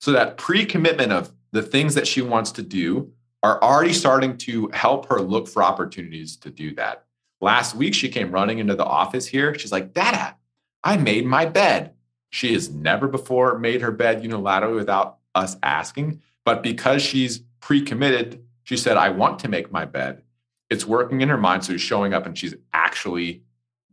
So 0.01 0.13
that 0.13 0.39
pre 0.39 0.65
commitment 0.65 1.13
of 1.13 1.31
the 1.53 1.63
things 1.63 1.95
that 1.95 2.09
she 2.09 2.23
wants 2.23 2.53
to 2.53 2.63
do 2.63 3.13
are 3.43 3.63
already 3.63 3.93
starting 3.93 4.39
to 4.39 4.69
help 4.73 5.11
her 5.11 5.21
look 5.21 5.47
for 5.47 5.63
opportunities 5.63 6.37
to 6.39 6.51
do 6.51 6.75
that. 6.77 7.05
Last 7.43 7.77
week, 7.77 7.93
she 7.93 8.09
came 8.09 8.33
running 8.33 8.61
into 8.61 8.75
the 8.75 8.87
office 8.87 9.27
here. 9.27 9.59
She's 9.59 9.73
like, 9.73 9.93
Dada, 9.93 10.37
I 10.83 10.97
made 10.97 11.27
my 11.27 11.45
bed. 11.45 11.93
She 12.31 12.55
has 12.55 12.71
never 12.71 13.09
before 13.09 13.59
made 13.59 13.83
her 13.83 13.93
bed 13.93 14.23
unilaterally 14.23 14.77
without 14.77 15.19
us 15.35 15.57
asking. 15.63 16.23
But 16.47 16.63
because 16.63 17.03
she's 17.03 17.41
pre 17.61 17.83
committed, 17.83 18.44
she 18.65 18.77
said, 18.77 18.97
I 18.97 19.11
want 19.11 19.39
to 19.41 19.49
make 19.49 19.71
my 19.71 19.85
bed. 19.85 20.23
It's 20.71 20.85
working 20.85 21.21
in 21.21 21.29
her 21.29 21.39
mind. 21.39 21.65
So 21.65 21.73
she's 21.73 21.83
showing 21.83 22.15
up 22.15 22.27
and 22.27 22.37
she's 22.37 22.55
actually 22.73 23.45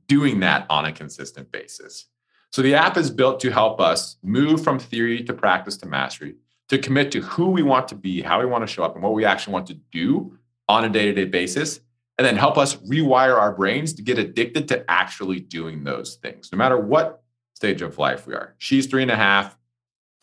doing 0.07 0.39
that 0.39 0.65
on 0.69 0.85
a 0.85 0.91
consistent 0.91 1.51
basis. 1.51 2.07
So 2.51 2.61
the 2.61 2.75
app 2.75 2.97
is 2.97 3.09
built 3.09 3.39
to 3.41 3.51
help 3.51 3.79
us 3.79 4.17
move 4.23 4.63
from 4.63 4.79
theory 4.79 5.23
to 5.23 5.33
practice 5.33 5.77
to 5.77 5.85
mastery, 5.85 6.35
to 6.69 6.77
commit 6.77 7.11
to 7.11 7.21
who 7.21 7.49
we 7.49 7.63
want 7.63 7.87
to 7.89 7.95
be, 7.95 8.21
how 8.21 8.39
we 8.39 8.45
want 8.45 8.67
to 8.67 8.73
show 8.73 8.83
up, 8.83 8.95
and 8.95 9.03
what 9.03 9.13
we 9.13 9.23
actually 9.23 9.53
want 9.53 9.67
to 9.67 9.75
do 9.91 10.37
on 10.67 10.83
a 10.83 10.89
day 10.89 11.05
to 11.05 11.13
day 11.13 11.25
basis, 11.25 11.79
and 12.17 12.25
then 12.25 12.35
help 12.35 12.57
us 12.57 12.75
rewire 12.77 13.37
our 13.37 13.53
brains 13.53 13.93
to 13.93 14.01
get 14.01 14.17
addicted 14.17 14.67
to 14.67 14.89
actually 14.91 15.39
doing 15.39 15.83
those 15.83 16.15
things, 16.15 16.49
no 16.51 16.57
matter 16.57 16.77
what 16.77 17.23
stage 17.55 17.81
of 17.81 17.97
life 17.97 18.27
we 18.27 18.33
are. 18.33 18.55
She's 18.57 18.85
three 18.85 19.01
and 19.01 19.11
a 19.11 19.15
half. 19.15 19.57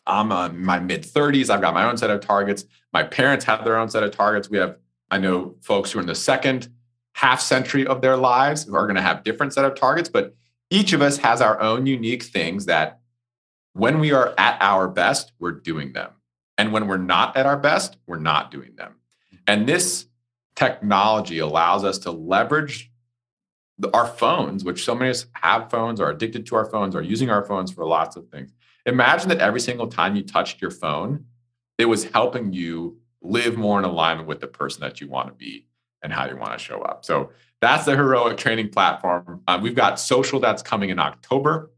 I'm 0.09 0.31
uh, 0.31 0.47
in 0.47 0.65
my 0.65 0.79
mid 0.79 1.03
30s. 1.03 1.49
I've 1.49 1.61
got 1.61 1.73
my 1.73 1.85
own 1.85 1.97
set 1.97 2.09
of 2.09 2.21
targets. 2.21 2.65
My 2.91 3.03
parents 3.03 3.45
have 3.45 3.63
their 3.63 3.77
own 3.77 3.89
set 3.89 4.03
of 4.03 4.11
targets. 4.11 4.49
We 4.49 4.57
have, 4.57 4.77
I 5.11 5.19
know 5.19 5.55
folks 5.61 5.91
who 5.91 5.99
are 5.99 6.01
in 6.01 6.07
the 6.07 6.15
second 6.15 6.67
half 7.13 7.39
century 7.39 7.85
of 7.85 8.01
their 8.01 8.17
lives 8.17 8.63
who 8.63 8.75
are 8.75 8.85
going 8.85 8.95
to 8.95 9.01
have 9.01 9.23
different 9.23 9.53
set 9.53 9.65
of 9.65 9.75
targets, 9.75 10.09
but 10.09 10.35
each 10.69 10.93
of 10.93 11.01
us 11.01 11.17
has 11.17 11.41
our 11.41 11.59
own 11.61 11.85
unique 11.85 12.23
things 12.23 12.65
that 12.65 12.99
when 13.73 13.99
we 13.99 14.11
are 14.11 14.33
at 14.37 14.57
our 14.61 14.87
best, 14.87 15.31
we're 15.39 15.51
doing 15.51 15.93
them. 15.93 16.11
And 16.57 16.73
when 16.73 16.87
we're 16.87 16.97
not 16.97 17.37
at 17.37 17.45
our 17.45 17.57
best, 17.57 17.97
we're 18.07 18.17
not 18.17 18.51
doing 18.51 18.75
them. 18.75 18.95
And 19.47 19.67
this 19.67 20.07
technology 20.55 21.39
allows 21.39 21.83
us 21.83 21.99
to 21.99 22.11
leverage 22.11 22.91
our 23.93 24.07
phones, 24.07 24.63
which 24.63 24.83
so 24.83 24.93
many 24.93 25.09
of 25.09 25.15
us 25.15 25.25
have 25.33 25.69
phones, 25.69 26.01
are 26.01 26.09
addicted 26.09 26.45
to 26.47 26.55
our 26.55 26.65
phones, 26.65 26.95
are 26.95 27.01
using 27.01 27.29
our 27.29 27.45
phones 27.45 27.71
for 27.71 27.85
lots 27.85 28.15
of 28.15 28.27
things. 28.29 28.51
Imagine 28.85 29.29
that 29.29 29.39
every 29.39 29.59
single 29.59 29.87
time 29.87 30.15
you 30.15 30.23
touched 30.23 30.61
your 30.61 30.71
phone, 30.71 31.25
it 31.77 31.85
was 31.85 32.05
helping 32.05 32.53
you 32.53 32.97
live 33.21 33.57
more 33.57 33.79
in 33.79 33.85
alignment 33.85 34.27
with 34.27 34.39
the 34.39 34.47
person 34.47 34.81
that 34.81 35.01
you 35.01 35.07
want 35.07 35.27
to 35.27 35.33
be 35.33 35.67
and 36.01 36.13
how 36.13 36.27
you 36.27 36.37
want 36.37 36.53
to 36.53 36.59
show 36.59 36.81
up. 36.81 37.03
So 37.03 37.31
that's 37.61 37.85
the 37.85 37.95
heroic 37.95 38.37
training 38.37 38.69
platform. 38.69 39.41
Uh, 39.47 39.59
we've 39.61 39.75
got 39.75 39.99
social 39.99 40.39
that's 40.39 40.61
coming 40.61 40.89
in 40.89 40.99
October, 40.99 41.71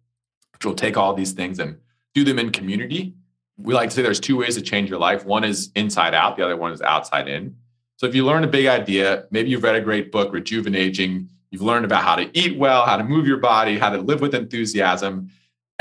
which 0.53 0.65
will 0.65 0.75
take 0.75 0.98
all 0.98 1.13
these 1.13 1.31
things 1.31 1.60
and 1.60 1.77
do 2.13 2.24
them 2.24 2.38
in 2.38 2.51
community. 2.51 3.15
We 3.58 3.74
like 3.74 3.89
to 3.89 3.96
say 3.96 4.01
there's 4.01 4.20
two 4.20 4.38
ways 4.38 4.55
to 4.55 4.62
change 4.62 4.89
your 4.89 5.00
life. 5.00 5.25
One 5.25 5.43
is 5.43 5.72
inside 5.75 6.13
out, 6.13 6.38
the 6.38 6.46
other 6.46 6.58
one 6.58 6.72
is 6.72 6.81
outside 6.81 7.27
in. 7.27 7.55
So 7.98 8.08
if 8.08 8.15
you 8.15 8.25
learn 8.25 8.43
a 8.43 8.48
big 8.48 8.65
idea, 8.65 9.25
maybe 9.31 9.50
you've 9.50 9.63
read 9.63 9.75
a 9.75 9.81
great 9.81 10.12
book, 10.12 10.34
Rejuvenating, 10.34 11.29
you've 11.51 11.62
learned 11.62 11.86
about 11.86 12.03
how 12.03 12.15
to 12.15 12.29
eat 12.38 12.58
well, 12.58 12.86
how 12.86 12.98
to 12.98 13.03
move 13.03 13.27
your 13.27 13.38
body, 13.38 13.77
how 13.77 13.89
to 13.89 14.00
live 14.00 14.22
with 14.22 14.34
enthusiasm, 14.34 15.29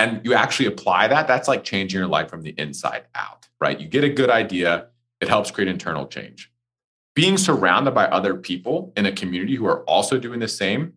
and 0.00 0.24
you 0.24 0.34
actually 0.34 0.66
apply 0.66 1.08
that, 1.08 1.26
that's 1.28 1.48
like 1.48 1.64
changing 1.64 1.98
your 1.98 2.08
life 2.08 2.28
from 2.28 2.42
the 2.42 2.54
inside 2.58 3.04
out, 3.14 3.48
right? 3.60 3.78
You 3.80 3.88
get 3.88 4.04
a 4.04 4.08
good 4.08 4.30
idea, 4.30 4.86
it 5.20 5.28
helps 5.28 5.50
create 5.50 5.68
internal 5.68 6.06
change 6.06 6.50
being 7.14 7.36
surrounded 7.36 7.92
by 7.92 8.06
other 8.06 8.34
people 8.34 8.92
in 8.96 9.06
a 9.06 9.12
community 9.12 9.54
who 9.54 9.66
are 9.66 9.82
also 9.84 10.18
doing 10.18 10.40
the 10.40 10.48
same, 10.48 10.94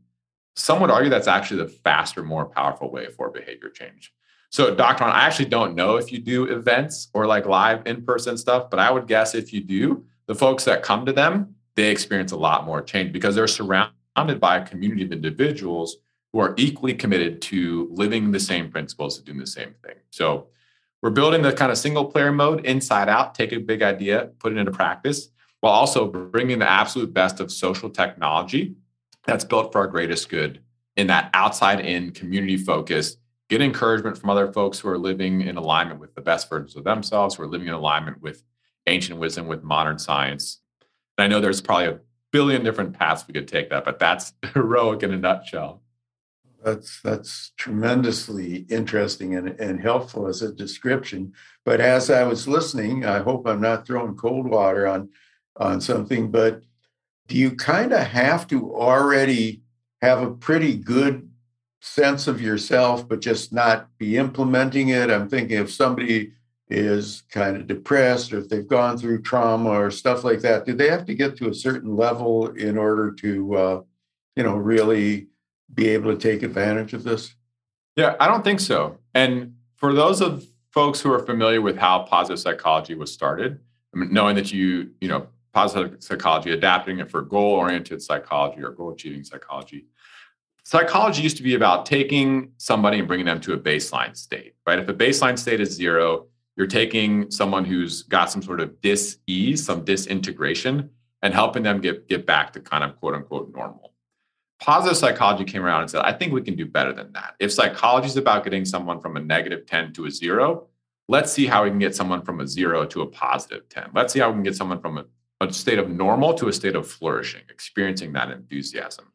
some 0.56 0.80
would 0.80 0.92
argue 0.92 1.10
that's 1.10 1.28
actually 1.28 1.62
the 1.62 1.68
faster, 1.68 2.24
more 2.24 2.46
powerful 2.46 2.92
way 2.92 3.08
for 3.08 3.30
behavior 3.30 3.70
change. 3.70 4.14
So, 4.50 4.74
Dr. 4.76 5.04
I 5.06 5.26
actually 5.26 5.50
don't 5.50 5.76
know 5.76 5.98
if 5.98 6.12
you 6.12 6.20
do 6.20 6.46
events 6.46 7.10
or 7.14 7.26
like 7.26 7.48
live 7.48 7.82
in 7.88 8.06
person 8.06 8.38
stuff, 8.38 8.70
but 8.70 8.80
I 8.80 8.92
would 8.92 9.08
guess 9.08 9.34
if 9.34 9.52
you 9.52 9.62
do, 9.62 10.06
the 10.28 10.36
folks 10.36 10.64
that 10.66 10.84
come 10.84 11.06
to 11.08 11.12
them, 11.12 11.56
they 11.76 11.90
experience 11.90 12.32
a 12.32 12.38
lot 12.38 12.66
more 12.66 12.82
change 12.82 13.12
because 13.12 13.34
they're 13.34 13.48
surrounded 13.48 14.40
by 14.40 14.58
a 14.58 14.66
community 14.66 15.04
of 15.04 15.12
individuals 15.12 15.98
who 16.34 16.40
are 16.40 16.54
equally 16.58 16.94
committed 16.94 17.42
to 17.44 17.88
living 17.92 18.32
the 18.32 18.40
same 18.40 18.70
principles 18.70 19.18
and 19.18 19.26
doing 19.26 19.38
the 19.38 19.48
same 19.48 19.74
thing. 19.86 19.96
So, 20.10 20.48
we're 21.02 21.10
building 21.10 21.42
the 21.42 21.52
kind 21.52 21.70
of 21.70 21.78
single 21.78 22.06
player 22.06 22.32
mode 22.32 22.66
inside 22.66 23.10
out, 23.10 23.36
take 23.36 23.52
a 23.52 23.58
big 23.58 23.82
idea, 23.82 24.30
put 24.40 24.54
it 24.54 24.58
into 24.58 24.72
practice 24.72 25.28
while 25.64 25.72
also 25.72 26.08
bringing 26.08 26.60
the 26.60 26.70
absolute 26.70 27.14
best 27.14 27.40
of 27.40 27.50
social 27.50 27.90
technology 27.90 28.76
that's 29.26 29.46
built 29.46 29.72
for 29.72 29.80
our 29.80 29.88
greatest 29.88 30.28
good 30.28 30.62
in 30.98 31.08
that 31.08 31.30
outside 31.34 31.80
in 31.80 32.12
community 32.12 32.58
focus 32.58 33.16
get 33.50 33.62
encouragement 33.62 34.18
from 34.18 34.30
other 34.30 34.52
folks 34.52 34.80
who 34.80 34.90
are 34.90 34.98
living 34.98 35.40
in 35.40 35.56
alignment 35.56 36.02
with 36.02 36.14
the 36.16 36.22
best 36.22 36.50
versions 36.50 36.76
of 36.76 36.84
themselves 36.84 37.36
who 37.36 37.44
are 37.44 37.48
living 37.48 37.68
in 37.68 37.74
alignment 37.74 38.22
with 38.22 38.44
ancient 38.88 39.20
wisdom 39.20 39.48
with 39.48 39.64
modern 39.64 39.98
science 39.98 40.60
and 41.18 41.26
i 41.26 41.28
know 41.28 41.40
there's 41.40 41.62
probably 41.62 41.88
a 41.88 42.00
billion 42.32 42.64
different 42.64 42.92
paths 42.92 43.26
we 43.28 43.34
could 43.34 43.48
take 43.48 43.70
that 43.70 43.86
but 43.86 44.00
that's 44.00 44.34
heroic 44.54 45.04
in 45.04 45.14
a 45.14 45.18
nutshell 45.18 45.82
that's 46.64 47.02
that's 47.02 47.52
tremendously 47.58 48.66
interesting 48.70 49.36
and, 49.36 49.50
and 49.60 49.82
helpful 49.82 50.28
as 50.28 50.42
a 50.42 50.54
description 50.54 51.34
but 51.66 51.82
as 51.82 52.10
i 52.10 52.24
was 52.24 52.48
listening 52.48 53.06
i 53.06 53.20
hope 53.20 53.48
i'm 53.48 53.62
not 53.62 53.86
throwing 53.86 54.16
cold 54.16 54.48
water 54.48 54.88
on 54.88 55.10
on 55.58 55.82
something, 55.82 56.32
but 56.32 56.62
do 57.28 57.38
you 57.38 57.52
kind 57.52 57.94
of 57.94 58.08
have 58.08 58.48
to 58.48 58.74
already 58.76 59.62
have 60.02 60.22
a 60.22 60.32
pretty 60.32 60.76
good 60.76 61.30
sense 61.82 62.28
of 62.28 62.42
yourself, 62.42 63.08
but 63.08 63.22
just 63.22 63.54
not 63.54 63.88
be 63.98 64.18
implementing 64.18 64.90
it? 64.90 65.10
I'm 65.10 65.30
thinking 65.30 65.58
if 65.58 65.72
somebody 65.72 66.34
is 66.70 67.24
kind 67.30 67.56
of 67.56 67.68
depressed 67.68 68.34
or 68.34 68.40
if 68.40 68.50
they've 68.50 68.68
gone 68.68 68.98
through 68.98 69.22
trauma 69.22 69.70
or 69.70 69.92
stuff 69.92 70.24
like 70.24 70.40
that, 70.42 70.66
do 70.66 70.74
they 70.74 70.90
have 70.90 71.06
to 71.06 71.14
get 71.14 71.38
to 71.38 71.50
a 71.50 71.54
certain 71.54 71.96
level 71.96 72.48
in 72.50 72.78
order 72.78 73.12
to, 73.12 73.56
uh, 73.56 73.82
you 74.36 74.44
know, 74.44 74.56
really 74.56 75.28
be 75.74 75.90
able 75.90 76.16
to 76.16 76.18
take 76.18 76.44
advantage 76.44 76.94
of 76.94 77.04
this? 77.04 77.36
Yeah, 77.96 78.16
I 78.20 78.28
don't 78.28 78.44
think 78.44 78.60
so. 78.60 78.98
And 79.14 79.56
for 79.76 79.94
those 79.94 80.22
of 80.22 80.46
folks 80.72 81.00
who 81.00 81.12
are 81.12 81.20
familiar 81.20 81.62
with 81.62 81.78
how 81.78 82.04
positive 82.04 82.40
psychology 82.40 82.96
was 82.96 83.14
started, 83.14 83.60
I 83.94 84.00
mean, 84.00 84.12
knowing 84.12 84.36
that 84.36 84.52
you, 84.52 84.92
you 85.02 85.08
know, 85.08 85.28
positive 85.54 86.02
psychology, 86.04 86.52
adapting 86.52 87.00
it 87.00 87.12
for 87.12 87.22
goal 87.22 87.54
oriented 87.54 88.02
psychology 88.02 88.62
or 88.64 88.72
goal 88.72 88.92
achieving 88.92 89.24
psychology. 89.24 89.86
Psychology 90.64 91.22
used 91.22 91.38
to 91.38 91.44
be 91.44 91.56
about 91.56 91.86
taking 91.86 92.52
somebody 92.58 92.98
and 92.98 93.08
bringing 93.08 93.26
them 93.26 93.40
to 93.42 93.54
a 93.54 93.58
baseline 93.58 94.18
state, 94.18 94.56
right? 94.66 94.80
If 94.80 94.88
a 94.88 94.94
baseline 94.94 95.38
state 95.38 95.60
is 95.60 95.72
zero, 95.72 96.26
you're 96.56 96.68
taking 96.68 97.30
someone 97.30 97.66
who's 97.66 98.04
got 98.04 98.32
some 98.32 98.42
sort 98.42 98.62
of 98.62 98.80
dis 98.82 99.18
ease, 99.28 99.64
some 99.64 99.84
disintegration, 99.84 100.90
and 101.22 101.34
helping 101.34 101.64
them 101.64 101.82
get, 101.82 102.08
get 102.08 102.26
back 102.26 102.54
to 102.54 102.60
kind 102.60 102.84
of 102.84 103.00
quote 103.00 103.14
unquote 103.14 103.52
normal. 103.54 103.93
Positive 104.64 104.98
psychology 104.98 105.44
came 105.44 105.64
around 105.64 105.82
and 105.82 105.92
said, 105.92 106.04
I 106.04 106.14
think 106.14 106.32
we 106.32 106.42
can 106.42 106.56
do 106.56 106.66
better 106.66 106.94
than 106.94 107.12
that. 107.12 107.36
If 107.40 107.52
psychology 107.52 108.08
is 108.08 108.16
about 108.16 108.46
getting 108.46 108.64
someone 108.64 109.02
from 109.02 109.18
a 109.18 109.20
negative 109.20 109.66
10 109.66 109.92
to 109.94 110.06
a 110.06 110.12
zero, 110.12 110.68
let's 111.10 111.34
see 111.34 111.48
how 111.48 111.66
we 111.66 111.70
can 111.70 111.80
get 111.80 111.96
someone 111.96 112.22
from 112.22 112.40
a 112.40 112.48
zero 112.48 112.86
to 112.86 113.02
a 113.02 113.08
positive 113.08 113.68
10. 113.68 113.90
Let's 113.94 114.14
see 114.14 114.20
how 114.20 114.30
we 114.30 114.36
can 114.36 114.44
get 114.44 114.56
someone 114.56 114.80
from 114.80 115.00
a 115.00 115.06
a 115.42 115.54
state 115.54 115.80
of 115.80 115.90
normal 115.90 116.34
to 116.36 116.48
a 116.48 116.54
state 116.54 116.76
of 116.76 116.88
flourishing, 116.88 117.42
experiencing 117.50 118.14
that 118.14 118.32
enthusiasm. 118.32 119.12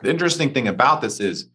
The 0.00 0.10
interesting 0.10 0.54
thing 0.54 0.68
about 0.68 1.00
this 1.00 1.20
is 1.20 1.48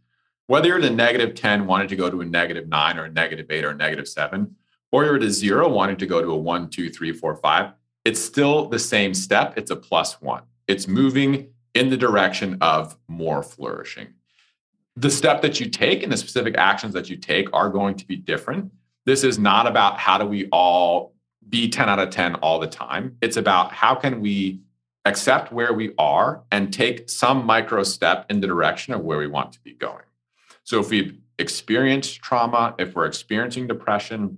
whether 0.47 0.67
you're 0.67 0.79
at 0.79 0.83
a 0.83 0.89
negative 0.89 1.35
10, 1.35 1.65
wanting 1.65 1.87
to 1.87 1.95
go 1.95 2.09
to 2.09 2.21
a 2.21 2.25
negative 2.25 2.67
nine 2.67 2.97
or 2.97 3.05
a 3.05 3.11
negative 3.11 3.47
eight 3.49 3.63
or 3.63 3.69
a 3.69 3.75
negative 3.75 4.07
seven, 4.07 4.55
or 4.91 5.05
you're 5.05 5.15
at 5.15 5.23
a 5.23 5.31
zero, 5.31 5.69
wanting 5.69 5.97
to 5.97 6.05
go 6.05 6.21
to 6.21 6.31
a 6.31 6.37
one, 6.37 6.69
two, 6.69 6.89
three, 6.89 7.13
four, 7.13 7.35
five, 7.37 7.71
it's 8.03 8.19
still 8.19 8.67
the 8.67 8.79
same 8.79 9.13
step. 9.13 9.53
It's 9.55 9.71
a 9.71 9.75
plus 9.75 10.21
one. 10.21 10.43
It's 10.67 10.87
moving 10.87 11.52
in 11.73 11.89
the 11.89 11.97
direction 11.97 12.57
of 12.61 12.97
more 13.07 13.43
flourishing. 13.43 14.07
The 14.95 15.09
step 15.09 15.41
that 15.41 15.59
you 15.59 15.69
take 15.69 16.03
and 16.03 16.11
the 16.11 16.17
specific 16.17 16.55
actions 16.57 16.93
that 16.93 17.09
you 17.09 17.17
take 17.17 17.51
are 17.51 17.69
going 17.69 17.95
to 17.95 18.05
be 18.05 18.15
different. 18.15 18.71
This 19.05 19.23
is 19.23 19.39
not 19.39 19.67
about 19.67 19.97
how 19.97 20.17
do 20.17 20.25
we 20.25 20.47
all 20.51 21.13
be 21.49 21.69
10 21.69 21.89
out 21.89 21.99
of 21.99 22.09
10 22.09 22.35
all 22.35 22.59
the 22.59 22.67
time. 22.67 23.17
It's 23.21 23.37
about 23.37 23.71
how 23.71 23.95
can 23.95 24.21
we 24.21 24.61
accept 25.05 25.51
where 25.51 25.73
we 25.73 25.93
are 25.97 26.43
and 26.51 26.71
take 26.71 27.09
some 27.09 27.45
micro 27.45 27.83
step 27.83 28.25
in 28.29 28.39
the 28.39 28.47
direction 28.47 28.93
of 28.93 29.01
where 29.01 29.17
we 29.17 29.27
want 29.27 29.51
to 29.53 29.59
be 29.61 29.73
going. 29.73 30.05
So 30.63 30.79
if 30.79 30.89
we've 30.89 31.17
experienced 31.39 32.21
trauma, 32.21 32.75
if 32.77 32.95
we're 32.95 33.05
experiencing 33.05 33.67
depression, 33.67 34.37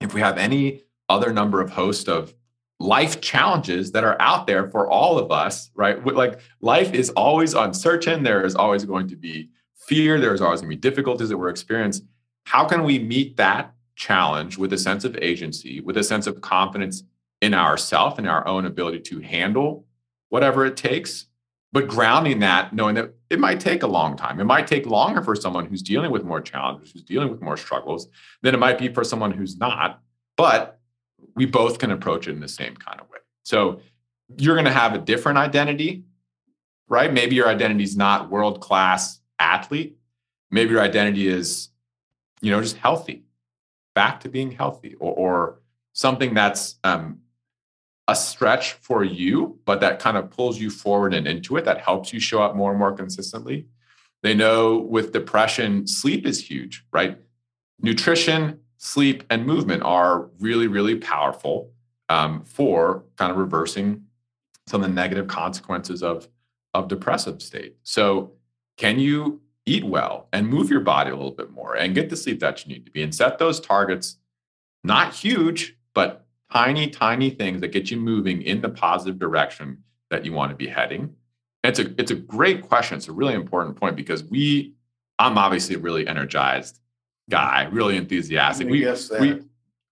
if 0.00 0.14
we 0.14 0.20
have 0.20 0.38
any 0.38 0.82
other 1.08 1.32
number 1.32 1.60
of 1.60 1.70
host 1.70 2.08
of 2.08 2.34
life 2.80 3.20
challenges 3.20 3.92
that 3.92 4.04
are 4.04 4.16
out 4.20 4.46
there 4.46 4.68
for 4.70 4.88
all 4.88 5.18
of 5.18 5.32
us, 5.32 5.70
right? 5.74 6.04
Like 6.04 6.40
life 6.60 6.92
is 6.94 7.10
always 7.10 7.54
uncertain. 7.54 8.22
There 8.22 8.44
is 8.44 8.54
always 8.54 8.84
going 8.84 9.08
to 9.08 9.16
be 9.16 9.50
fear. 9.74 10.20
There's 10.20 10.40
always 10.40 10.60
going 10.60 10.70
to 10.70 10.76
be 10.76 10.80
difficulties 10.80 11.28
that 11.28 11.38
we're 11.38 11.48
experiencing. 11.48 12.06
How 12.44 12.64
can 12.66 12.84
we 12.84 12.98
meet 12.98 13.36
that 13.36 13.74
challenge 13.96 14.58
with 14.58 14.72
a 14.72 14.78
sense 14.78 15.04
of 15.04 15.16
agency, 15.20 15.80
with 15.80 15.96
a 15.96 16.04
sense 16.04 16.26
of 16.26 16.40
confidence 16.40 17.02
in 17.40 17.52
ourself 17.52 18.18
and 18.18 18.28
our 18.28 18.46
own 18.46 18.64
ability 18.64 19.00
to 19.00 19.20
handle 19.20 19.84
whatever 20.28 20.64
it 20.64 20.76
takes, 20.76 21.26
but 21.72 21.88
grounding 21.88 22.38
that, 22.40 22.72
knowing 22.72 22.94
that 22.94 23.12
it 23.28 23.38
might 23.38 23.60
take 23.60 23.82
a 23.82 23.86
long 23.86 24.16
time. 24.16 24.40
It 24.40 24.44
might 24.44 24.66
take 24.66 24.86
longer 24.86 25.22
for 25.22 25.36
someone 25.36 25.66
who's 25.66 25.82
dealing 25.82 26.10
with 26.10 26.24
more 26.24 26.40
challenges, 26.40 26.92
who's 26.92 27.02
dealing 27.02 27.30
with 27.30 27.42
more 27.42 27.56
struggles 27.56 28.08
than 28.42 28.54
it 28.54 28.58
might 28.58 28.78
be 28.78 28.88
for 28.88 29.04
someone 29.04 29.32
who's 29.32 29.58
not. 29.58 30.00
But 30.36 30.77
we 31.34 31.46
both 31.46 31.78
can 31.78 31.90
approach 31.90 32.28
it 32.28 32.32
in 32.32 32.40
the 32.40 32.48
same 32.48 32.74
kind 32.76 33.00
of 33.00 33.08
way. 33.08 33.18
So 33.42 33.80
you're 34.36 34.54
going 34.54 34.66
to 34.66 34.72
have 34.72 34.94
a 34.94 34.98
different 34.98 35.38
identity, 35.38 36.04
right? 36.88 37.12
Maybe 37.12 37.36
your 37.36 37.48
identity 37.48 37.84
is 37.84 37.96
not 37.96 38.30
world 38.30 38.60
class 38.60 39.20
athlete. 39.38 39.96
Maybe 40.50 40.72
your 40.72 40.82
identity 40.82 41.28
is, 41.28 41.68
you 42.40 42.50
know, 42.50 42.60
just 42.60 42.76
healthy, 42.76 43.24
back 43.94 44.20
to 44.20 44.28
being 44.28 44.50
healthy, 44.50 44.94
or, 44.98 45.12
or 45.12 45.60
something 45.92 46.34
that's 46.34 46.76
um, 46.84 47.20
a 48.06 48.16
stretch 48.16 48.72
for 48.72 49.04
you, 49.04 49.58
but 49.64 49.80
that 49.80 49.98
kind 49.98 50.16
of 50.16 50.30
pulls 50.30 50.58
you 50.58 50.70
forward 50.70 51.12
and 51.14 51.28
into 51.28 51.56
it, 51.56 51.64
that 51.64 51.80
helps 51.80 52.12
you 52.12 52.20
show 52.20 52.42
up 52.42 52.56
more 52.56 52.70
and 52.70 52.78
more 52.78 52.92
consistently. 52.92 53.66
They 54.22 54.34
know 54.34 54.78
with 54.78 55.12
depression, 55.12 55.86
sleep 55.86 56.26
is 56.26 56.48
huge, 56.48 56.84
right? 56.92 57.18
Nutrition, 57.80 58.60
sleep, 58.78 59.24
and 59.30 59.46
movement 59.46 59.82
are 59.82 60.28
really, 60.40 60.66
really 60.66 60.96
powerful 60.96 61.70
um, 62.08 62.42
for 62.42 63.04
kind 63.16 63.30
of 63.30 63.36
reversing 63.36 64.04
some 64.66 64.82
of 64.82 64.88
the 64.88 64.94
negative 64.94 65.28
consequences 65.28 66.02
of, 66.02 66.28
of 66.74 66.88
depressive 66.88 67.42
state. 67.42 67.76
So, 67.82 68.32
can 68.76 68.98
you 68.98 69.40
eat 69.66 69.84
well 69.84 70.28
and 70.32 70.48
move 70.48 70.70
your 70.70 70.80
body 70.80 71.10
a 71.10 71.14
little 71.16 71.32
bit 71.32 71.50
more 71.50 71.74
and 71.74 71.94
get 71.94 72.08
the 72.08 72.16
sleep 72.16 72.40
that 72.40 72.64
you 72.64 72.72
need 72.72 72.86
to 72.86 72.92
be 72.92 73.02
and 73.02 73.14
set 73.14 73.38
those 73.38 73.60
targets, 73.60 74.16
not 74.82 75.12
huge, 75.12 75.76
but 75.94 76.26
tiny, 76.50 76.88
tiny 76.88 77.28
things 77.28 77.60
that 77.60 77.68
get 77.68 77.90
you 77.90 77.98
moving 77.98 78.40
in 78.40 78.62
the 78.62 78.68
positive 78.68 79.18
direction 79.18 79.82
that 80.10 80.24
you 80.24 80.32
want 80.32 80.50
to 80.50 80.56
be 80.56 80.68
heading? 80.68 81.14
it's 81.64 81.78
a 81.78 82.00
it's 82.00 82.10
a 82.10 82.14
great 82.14 82.62
question. 82.62 82.96
It's 82.96 83.08
a 83.08 83.12
really 83.12 83.34
important 83.34 83.76
point 83.76 83.96
because 83.96 84.24
we, 84.24 84.74
I'm 85.18 85.38
obviously 85.38 85.76
really 85.76 86.06
energized 86.06 86.80
guy, 87.28 87.68
really 87.70 87.96
enthusiastic. 87.96 88.68
We 88.68 88.80
we 89.20 89.42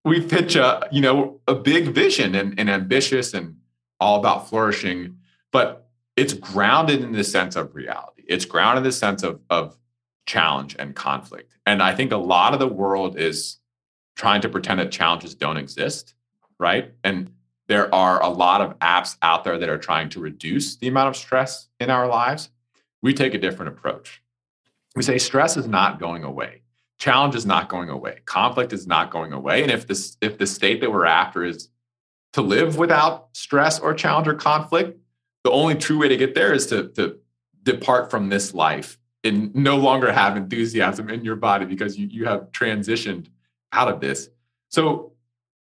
we 0.04 0.20
pitch 0.20 0.56
a 0.56 0.88
you 0.90 1.00
know 1.00 1.40
a 1.46 1.54
big 1.54 1.88
vision 1.88 2.34
and, 2.34 2.58
and 2.58 2.70
ambitious 2.70 3.34
and 3.34 3.56
all 4.00 4.18
about 4.18 4.48
flourishing, 4.48 5.18
but 5.52 5.88
it's 6.16 6.32
grounded 6.32 7.02
in 7.02 7.12
the 7.12 7.24
sense 7.24 7.56
of 7.56 7.74
reality. 7.74 8.22
It's 8.28 8.44
grounded 8.44 8.78
in 8.78 8.84
the 8.84 8.92
sense 8.92 9.22
of 9.22 9.40
of 9.50 9.76
challenge 10.26 10.76
and 10.78 10.94
conflict. 10.94 11.56
And 11.66 11.82
I 11.82 11.94
think 11.94 12.12
a 12.12 12.16
lot 12.16 12.52
of 12.52 12.58
the 12.58 12.68
world 12.68 13.18
is 13.18 13.58
trying 14.16 14.40
to 14.40 14.48
pretend 14.48 14.80
that 14.80 14.90
challenges 14.90 15.34
don't 15.34 15.56
exist 15.56 16.14
right? 16.58 16.92
And 17.04 17.32
there 17.68 17.92
are 17.94 18.22
a 18.22 18.28
lot 18.28 18.60
of 18.60 18.78
apps 18.78 19.16
out 19.22 19.44
there 19.44 19.58
that 19.58 19.68
are 19.68 19.78
trying 19.78 20.08
to 20.10 20.20
reduce 20.20 20.76
the 20.76 20.88
amount 20.88 21.08
of 21.08 21.16
stress 21.16 21.68
in 21.80 21.90
our 21.90 22.06
lives. 22.06 22.50
We 23.02 23.12
take 23.12 23.34
a 23.34 23.38
different 23.38 23.72
approach. 23.72 24.22
We 24.94 25.02
say 25.02 25.18
stress 25.18 25.56
is 25.56 25.66
not 25.66 25.98
going 25.98 26.24
away. 26.24 26.62
Challenge 26.98 27.34
is 27.34 27.44
not 27.44 27.68
going 27.68 27.90
away. 27.90 28.20
Conflict 28.24 28.72
is 28.72 28.86
not 28.86 29.10
going 29.10 29.32
away. 29.32 29.62
And 29.62 29.70
if 29.70 29.86
this 29.86 30.16
if 30.20 30.38
the 30.38 30.46
state 30.46 30.80
that 30.80 30.90
we're 30.90 31.04
after 31.04 31.44
is 31.44 31.68
to 32.32 32.42
live 32.42 32.78
without 32.78 33.28
stress 33.32 33.78
or 33.78 33.94
challenge 33.94 34.28
or 34.28 34.34
conflict, 34.34 34.98
the 35.44 35.50
only 35.50 35.74
true 35.74 35.98
way 35.98 36.08
to 36.08 36.16
get 36.16 36.34
there 36.34 36.52
is 36.52 36.66
to, 36.66 36.88
to 36.88 37.18
depart 37.62 38.10
from 38.10 38.28
this 38.28 38.54
life 38.54 38.98
and 39.24 39.54
no 39.54 39.76
longer 39.76 40.12
have 40.12 40.36
enthusiasm 40.36 41.08
in 41.10 41.24
your 41.24 41.36
body 41.36 41.64
because 41.64 41.98
you, 41.98 42.06
you 42.06 42.24
have 42.24 42.50
transitioned 42.52 43.26
out 43.72 43.88
of 43.88 44.00
this. 44.00 44.28
So 44.70 45.12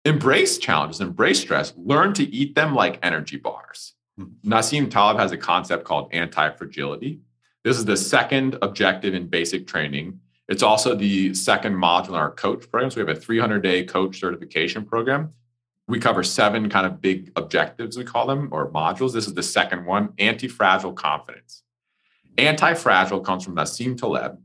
embrace 0.04 0.58
challenges, 0.58 1.00
embrace 1.00 1.40
stress, 1.40 1.72
learn 1.76 2.14
to 2.14 2.24
eat 2.24 2.54
them 2.54 2.74
like 2.74 2.98
energy 3.02 3.36
bars. 3.36 3.94
Mm-hmm. 4.18 4.52
Nassim 4.52 4.90
Taleb 4.90 5.18
has 5.18 5.32
a 5.32 5.36
concept 5.36 5.84
called 5.84 6.08
anti 6.12 6.50
fragility. 6.50 7.20
This 7.64 7.76
is 7.76 7.84
the 7.84 7.96
second 7.96 8.56
objective 8.62 9.14
in 9.14 9.26
basic 9.26 9.66
training. 9.66 10.20
It's 10.50 10.64
also 10.64 10.96
the 10.96 11.32
second 11.32 11.76
module 11.76 12.08
in 12.08 12.14
our 12.16 12.32
coach 12.32 12.68
program. 12.68 12.90
So 12.90 13.00
we 13.00 13.08
have 13.08 13.16
a 13.16 13.20
300 13.20 13.62
day 13.62 13.84
coach 13.84 14.18
certification 14.18 14.84
program. 14.84 15.32
We 15.86 16.00
cover 16.00 16.24
seven 16.24 16.68
kind 16.68 16.86
of 16.86 17.00
big 17.00 17.32
objectives, 17.36 17.96
we 17.96 18.04
call 18.04 18.26
them, 18.26 18.48
or 18.50 18.70
modules. 18.70 19.12
This 19.12 19.26
is 19.26 19.34
the 19.34 19.44
second 19.44 19.86
one 19.86 20.12
anti 20.18 20.48
fragile 20.48 20.92
confidence. 20.92 21.62
Anti 22.36 22.74
fragile 22.74 23.20
comes 23.20 23.44
from 23.44 23.54
Nassim 23.54 23.96
Taleb. 23.96 24.38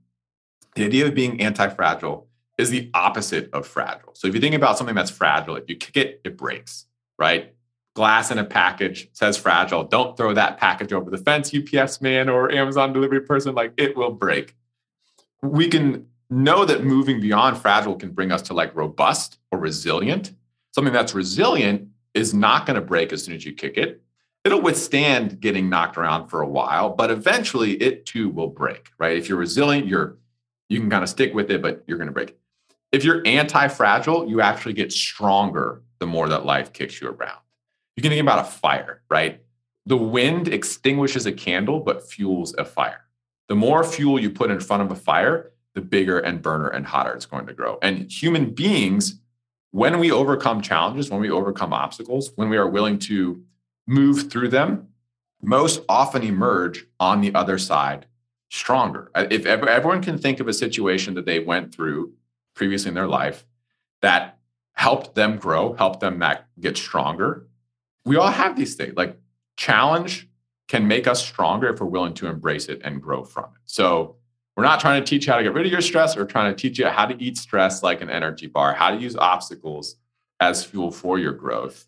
The 0.76 0.86
idea 0.86 1.08
of 1.08 1.16
being 1.16 1.42
anti 1.42 1.70
fragile 1.70 2.28
is 2.60 2.70
the 2.70 2.92
opposite 2.94 3.50
of 3.52 3.68
fragile. 3.68 4.14
So 4.14 4.28
if 4.28 4.36
you 4.36 4.42
think 4.42 4.56
about 4.56 4.78
something 4.78 4.96
that's 4.96 5.12
fragile, 5.12 5.56
if 5.56 5.68
you 5.68 5.76
kick 5.76 5.98
it, 5.98 6.22
it 6.24 6.38
breaks, 6.38 6.86
right? 7.18 7.54
Glass 7.96 8.30
in 8.30 8.38
a 8.38 8.44
package 8.44 9.10
says 9.14 9.38
fragile. 9.38 9.84
Don't 9.84 10.16
throw 10.16 10.34
that 10.34 10.58
package 10.60 10.94
over 10.94 11.10
the 11.10 11.18
fence, 11.18 11.54
UPS 11.54 12.00
man 12.00 12.30
or 12.30 12.52
Amazon 12.52 12.94
delivery 12.94 13.22
person, 13.22 13.56
like 13.56 13.74
it 13.78 13.98
will 13.98 14.12
break. 14.12 14.56
We 15.52 15.68
can 15.68 16.08
know 16.30 16.66
that 16.66 16.84
moving 16.84 17.20
beyond 17.20 17.58
fragile 17.58 17.96
can 17.96 18.12
bring 18.12 18.32
us 18.32 18.42
to 18.44 18.54
like 18.54 18.76
robust 18.76 19.38
or 19.52 19.60
resilient. 19.60 20.34
Something 20.74 20.94
that's 20.94 21.14
resilient 21.14 21.88
is 22.14 22.34
not 22.34 22.66
going 22.66 22.76
to 22.76 22.82
break 22.82 23.14
as 23.14 23.24
soon 23.24 23.36
as 23.36 23.46
you 23.46 23.54
kick 23.54 23.78
it. 23.78 24.02
It'll 24.44 24.62
withstand 24.62 25.40
getting 25.40 25.70
knocked 25.70 25.98
around 25.98 26.28
for 26.28 26.42
a 26.42 26.48
while, 26.48 26.90
but 26.90 27.10
eventually 27.10 27.74
it 27.74 28.06
too 28.06 28.30
will 28.30 28.48
break, 28.48 28.92
right? 29.00 29.18
If 29.18 29.28
you're 29.28 29.38
resilient, 29.38 29.88
you're 29.88 30.18
you 30.70 30.80
can 30.80 30.90
kind 30.90 31.04
of 31.04 31.10
stick 31.10 31.34
with 31.34 31.52
it, 31.52 31.62
but 31.62 31.84
you're 31.88 31.98
going 31.98 32.08
to 32.08 32.14
break. 32.14 32.36
If 32.92 33.04
you're 33.04 33.22
anti 33.26 33.68
fragile, 33.68 34.28
you 34.28 34.42
actually 34.42 34.74
get 34.74 34.92
stronger 34.92 35.84
the 36.00 36.08
more 36.08 36.28
that 36.30 36.46
life 36.46 36.74
kicks 36.74 37.02
you 37.02 37.10
around. 37.10 37.40
You 37.96 38.02
can 38.02 38.12
think 38.12 38.22
about 38.22 38.40
a 38.40 38.50
fire, 38.50 39.02
right? 39.10 39.42
The 39.86 39.98
wind 39.98 40.48
extinguishes 40.48 41.26
a 41.26 41.32
candle, 41.32 41.80
but 41.80 42.08
fuels 42.08 42.56
a 42.58 42.66
fire. 42.66 43.05
The 43.48 43.56
more 43.56 43.84
fuel 43.84 44.20
you 44.20 44.30
put 44.30 44.52
in 44.52 44.60
front 44.60 44.84
of 44.84 44.92
a 44.92 44.96
fire, 44.96 45.52
the 45.74 45.82
bigger 45.82 46.20
and 46.20 46.42
burner 46.42 46.68
and 46.68 46.86
hotter 46.86 47.14
it's 47.14 47.26
going 47.26 47.46
to 47.48 47.54
grow. 47.54 47.78
And 47.82 48.12
human 48.12 48.52
beings, 48.52 49.20
when 49.72 50.00
we 50.00 50.12
overcome 50.12 50.62
challenges, 50.62 51.10
when 51.10 51.20
we 51.20 51.30
overcome 51.30 51.74
obstacles, 51.74 52.32
when 52.36 52.50
we 52.50 52.58
are 52.58 52.68
willing 52.68 52.98
to 53.00 53.44
move 53.86 54.32
through 54.32 54.48
them, 54.50 54.88
most 55.42 55.82
often 55.88 56.24
emerge 56.24 56.86
on 57.00 57.22
the 57.22 57.36
other 57.36 57.58
side 57.58 58.08
stronger. 58.50 59.12
Uh, 59.14 59.26
if 59.30 59.46
everyone 59.46 60.02
can 60.02 60.18
think 60.18 60.40
of 60.40 60.48
a 60.48 60.54
situation 60.54 61.14
that 61.16 61.26
they 61.26 61.40
went 61.40 61.74
through 61.74 62.14
previously 62.56 62.90
in 62.90 62.96
their 62.96 63.08
life 63.08 63.46
that 64.02 64.40
helped 64.74 65.16
them 65.16 65.38
grow, 65.38 65.74
helped 65.74 66.00
them 66.00 66.24
get 66.60 66.78
stronger. 66.78 67.48
We 68.06 68.18
all 68.18 68.32
have 68.32 68.56
these 68.56 68.76
things. 68.76 68.96
Like 68.96 69.18
challenge 69.58 70.28
can 70.68 70.88
make 70.88 71.08
us 71.08 71.26
stronger 71.26 71.70
if 71.70 71.80
we're 71.80 71.88
willing 71.88 72.14
to 72.16 72.28
embrace 72.28 72.68
it 72.68 72.82
and 72.84 73.02
grow 73.02 73.24
from 73.24 73.46
it. 73.46 73.62
So 73.66 74.16
we're 74.56 74.64
not 74.64 74.80
trying 74.80 75.04
to 75.04 75.08
teach 75.08 75.28
you 75.28 75.34
how 75.34 75.38
to 75.38 75.44
get 75.44 75.54
rid 75.54 75.66
of 75.66 75.72
your 75.72 75.82
stress. 75.82 76.16
We're 76.16 76.26
trying 76.26 76.54
to 76.54 76.60
teach 76.60 76.80
you 76.80 76.88
how 76.88 77.06
to 77.06 77.22
eat 77.22 77.38
stress 77.38 77.84
like 77.84 78.02
an 78.02 78.10
energy 78.10 78.48
bar, 78.48 78.74
how 78.74 78.92
to 78.92 78.98
use 78.98 79.16
obstacles 79.16 79.98
as 80.40 80.64
fuel 80.64 80.92
for 80.92 81.20
your 81.20 81.34
growth. 81.34 81.86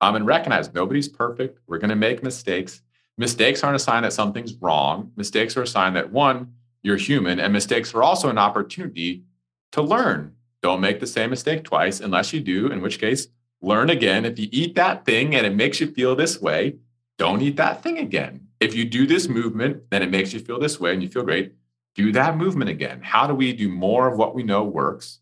Um, 0.00 0.14
and 0.14 0.26
recognize 0.26 0.72
nobody's 0.72 1.08
perfect. 1.08 1.58
We're 1.66 1.78
going 1.78 1.90
to 1.90 1.96
make 1.96 2.22
mistakes. 2.22 2.82
Mistakes 3.16 3.64
aren't 3.64 3.76
a 3.76 3.80
sign 3.80 4.04
that 4.04 4.12
something's 4.12 4.54
wrong. 4.54 5.10
Mistakes 5.16 5.56
are 5.56 5.62
a 5.62 5.66
sign 5.66 5.94
that 5.94 6.12
one, 6.12 6.54
you're 6.82 6.96
human, 6.96 7.40
and 7.40 7.52
mistakes 7.52 7.92
are 7.94 8.02
also 8.02 8.28
an 8.28 8.38
opportunity 8.38 9.24
to 9.72 9.82
learn. 9.82 10.34
Don't 10.62 10.80
make 10.80 11.00
the 11.00 11.06
same 11.06 11.30
mistake 11.30 11.64
twice 11.64 11.98
unless 12.00 12.32
you 12.32 12.40
do, 12.40 12.68
in 12.68 12.80
which 12.80 13.00
case, 13.00 13.26
learn 13.60 13.90
again. 13.90 14.24
If 14.24 14.38
you 14.38 14.48
eat 14.52 14.76
that 14.76 15.04
thing 15.04 15.34
and 15.34 15.44
it 15.44 15.54
makes 15.54 15.80
you 15.80 15.88
feel 15.88 16.14
this 16.14 16.40
way, 16.40 16.76
don't 17.18 17.42
eat 17.42 17.56
that 17.56 17.82
thing 17.82 17.98
again. 17.98 18.46
If 18.60 18.74
you 18.74 18.84
do 18.84 19.06
this 19.06 19.28
movement 19.28 19.82
then 19.90 20.02
it 20.02 20.10
makes 20.10 20.32
you 20.32 20.40
feel 20.40 20.58
this 20.58 20.80
way 20.80 20.92
and 20.92 21.02
you 21.02 21.08
feel 21.08 21.22
great, 21.24 21.54
do 21.94 22.12
that 22.12 22.36
movement 22.36 22.70
again. 22.70 23.00
How 23.02 23.26
do 23.26 23.34
we 23.34 23.52
do 23.52 23.68
more 23.68 24.08
of 24.08 24.18
what 24.18 24.34
we 24.34 24.42
know 24.42 24.62
works, 24.64 25.18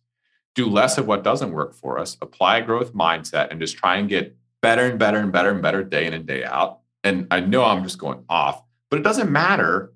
do 0.55 0.67
less 0.67 0.99
of 0.99 1.07
what 1.07 1.25
doesn't 1.25 1.53
work 1.53 1.75
for 1.75 1.99
us, 1.99 2.17
apply 2.21 2.59
a 2.59 2.65
growth 2.65 2.93
mindset, 2.95 3.51
and 3.51 3.61
just 3.61 3.77
try 3.77 3.97
and 3.97 4.09
get 4.09 4.37
better 4.63 4.87
and 4.87 4.99
better 4.99 5.19
and 5.19 5.33
better 5.33 5.51
and 5.51 5.63
better 5.63 5.83
day 5.83 6.07
in 6.07 6.13
and 6.13 6.27
day 6.27 6.45
out? 6.45 6.81
And 7.03 7.27
I 7.31 7.41
know 7.41 7.65
I'm 7.65 7.83
just 7.83 7.99
going 7.99 8.25
off, 8.29 8.63
but 8.91 8.99
it 8.99 9.03
doesn't 9.03 9.31
matter 9.31 9.95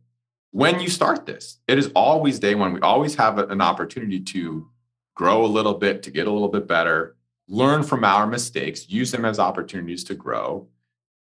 when 0.53 0.81
you 0.81 0.89
start 0.89 1.27
this. 1.27 1.59
It 1.69 1.79
is 1.79 1.91
always 1.95 2.39
day 2.39 2.55
one. 2.55 2.73
We 2.73 2.81
always 2.81 3.15
have 3.17 3.39
an 3.39 3.61
opportunity 3.61 4.21
to 4.21 4.69
grow 5.15 5.45
a 5.45 5.47
little 5.47 5.75
bit, 5.75 6.03
to 6.05 6.11
get 6.11 6.27
a 6.27 6.33
little 6.33 6.49
bit 6.49 6.67
better, 6.67 7.17
learn 7.47 7.83
from 7.83 8.05
our 8.05 8.27
mistakes, 8.27 8.89
use 8.89 9.11
them 9.11 9.25
as 9.25 9.39
opportunities 9.39 10.05
to 10.05 10.15
grow, 10.15 10.69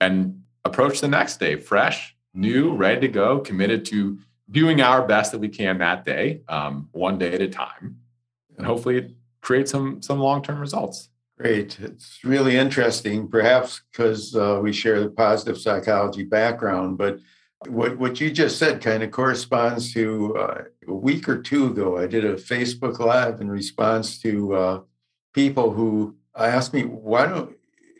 and 0.01 0.41
approach 0.65 0.99
the 0.99 1.07
next 1.07 1.39
day 1.39 1.55
fresh, 1.55 2.15
new, 2.33 2.73
ready 2.75 3.01
to 3.01 3.07
go, 3.07 3.39
committed 3.39 3.85
to 3.85 4.19
doing 4.49 4.81
our 4.81 5.07
best 5.07 5.31
that 5.31 5.39
we 5.39 5.49
can 5.49 5.77
that 5.77 6.03
day, 6.05 6.41
um, 6.49 6.89
one 6.91 7.17
day 7.17 7.33
at 7.33 7.41
a 7.41 7.47
time, 7.47 7.97
and 8.57 8.65
hopefully 8.65 9.15
create 9.41 9.69
some 9.69 10.01
some 10.01 10.19
long 10.19 10.41
term 10.41 10.59
results. 10.59 11.09
Great. 11.37 11.77
It's 11.79 12.19
really 12.23 12.55
interesting, 12.55 13.27
perhaps 13.27 13.81
because 13.91 14.35
uh, 14.35 14.59
we 14.61 14.71
share 14.71 15.01
the 15.01 15.09
positive 15.09 15.57
psychology 15.57 16.23
background, 16.23 16.97
but 16.97 17.19
what 17.67 17.97
what 17.97 18.21
you 18.21 18.31
just 18.31 18.57
said 18.57 18.81
kind 18.81 19.03
of 19.03 19.11
corresponds 19.11 19.93
to 19.93 20.35
uh, 20.37 20.63
a 20.87 20.93
week 20.93 21.27
or 21.27 21.41
two 21.41 21.67
ago. 21.67 21.97
I 21.97 22.07
did 22.07 22.25
a 22.25 22.35
Facebook 22.35 22.99
Live 22.99 23.41
in 23.41 23.49
response 23.49 24.19
to 24.19 24.55
uh, 24.55 24.81
people 25.33 25.71
who 25.71 26.15
asked 26.37 26.73
me, 26.73 26.83
"Why 26.83 27.25
don't 27.25 27.54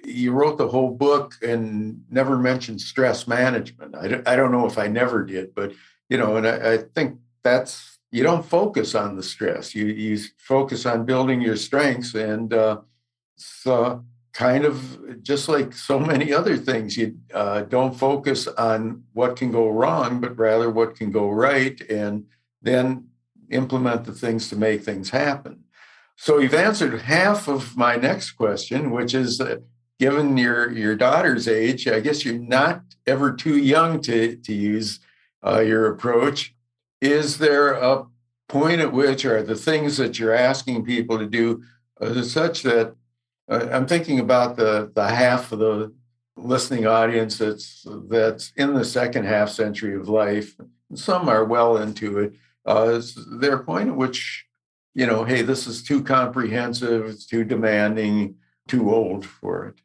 you 0.06 0.32
wrote 0.32 0.58
the 0.58 0.68
whole 0.68 0.92
book 0.92 1.36
and 1.42 2.04
never 2.10 2.38
mentioned 2.38 2.82
stress 2.82 3.28
management. 3.28 3.96
I 3.96 4.08
don't, 4.08 4.28
I 4.28 4.36
don't 4.36 4.52
know 4.52 4.66
if 4.66 4.78
I 4.78 4.88
never 4.88 5.24
did, 5.24 5.54
but 5.56 5.74
you 6.10 6.18
know, 6.18 6.38
and 6.38 6.48
I, 6.48 6.74
I 6.74 6.78
think 6.78 7.20
that's 7.44 8.00
you 8.12 8.24
don't 8.24 8.46
focus 8.46 8.96
on 8.96 9.16
the 9.16 9.24
stress. 9.24 9.76
You 9.76 9.88
you 9.88 10.20
focus 10.38 10.86
on 10.86 11.06
building 11.06 11.42
your 11.42 11.58
strengths, 11.58 12.14
and 12.14 12.54
uh, 12.54 12.82
so 13.36 14.04
kind 14.34 14.66
of 14.66 15.24
just 15.24 15.48
like 15.48 15.74
so 15.74 15.98
many 15.98 16.34
other 16.34 16.58
things, 16.58 16.98
you 16.98 17.18
uh, 17.34 17.62
don't 17.62 17.98
focus 17.98 18.48
on 18.48 19.02
what 19.14 19.38
can 19.38 19.50
go 19.50 19.70
wrong, 19.70 20.20
but 20.20 20.38
rather 20.38 20.70
what 20.70 20.96
can 20.96 21.10
go 21.10 21.30
right, 21.30 21.80
and 21.90 22.26
then 22.62 23.08
implement 23.50 24.04
the 24.04 24.12
things 24.12 24.50
to 24.50 24.56
make 24.56 24.84
things 24.84 25.10
happen. 25.10 25.64
So 26.18 26.40
you've 26.40 26.54
answered 26.54 27.02
half 27.02 27.48
of 27.48 27.78
my 27.78 27.96
next 27.96 28.32
question, 28.32 28.92
which 28.92 29.14
is 29.14 29.40
uh, 29.40 29.58
given 30.00 30.38
your 30.38 30.72
your 30.72 30.96
daughter's 30.96 31.48
age, 31.48 31.88
I 31.88 32.00
guess 32.00 32.26
you're 32.26 32.38
not 32.38 32.82
ever 33.08 33.34
too 33.34 33.58
young 33.58 34.02
to 34.02 34.36
to 34.36 34.54
use 34.54 35.00
uh, 35.46 35.60
your 35.60 35.88
approach. 35.88 36.54
Is 37.02 37.38
there 37.38 37.74
a 37.74 38.06
point 38.48 38.82
at 38.82 38.94
which 38.94 39.26
are 39.26 39.42
the 39.42 39.56
things 39.56 39.98
that 39.98 40.20
you're 40.20 40.34
asking 40.34 40.86
people 40.86 41.18
to 41.18 41.26
do 41.26 41.64
uh, 42.00 42.22
such 42.22 42.64
that 42.64 42.96
uh, 43.50 43.68
I'm 43.72 43.88
thinking 43.88 44.20
about 44.20 44.58
the 44.58 44.92
the 44.94 45.08
half 45.08 45.52
of 45.52 45.60
the 45.60 45.94
listening 46.38 46.86
audience 46.86 47.38
that's 47.38 47.86
that's 48.10 48.52
in 48.56 48.74
the 48.74 48.86
second 48.86 49.26
half 49.26 49.50
century 49.50 49.96
of 49.96 50.10
life. 50.10 50.56
Some 50.94 51.30
are 51.30 51.46
well 51.46 51.78
into 51.78 52.20
it. 52.20 52.34
Uh, 52.68 52.96
is 52.96 53.18
there 53.40 53.56
a 53.56 53.64
point 53.64 53.90
at 53.90 53.96
which 53.96 54.46
you 54.96 55.06
know, 55.06 55.26
hey, 55.26 55.42
this 55.42 55.68
is 55.68 55.84
too 55.84 56.02
comprehensive, 56.02 57.06
it's 57.06 57.26
too 57.26 57.44
demanding, 57.44 58.36
too 58.68 58.92
old 58.92 59.26
for 59.26 59.68
it? 59.68 59.82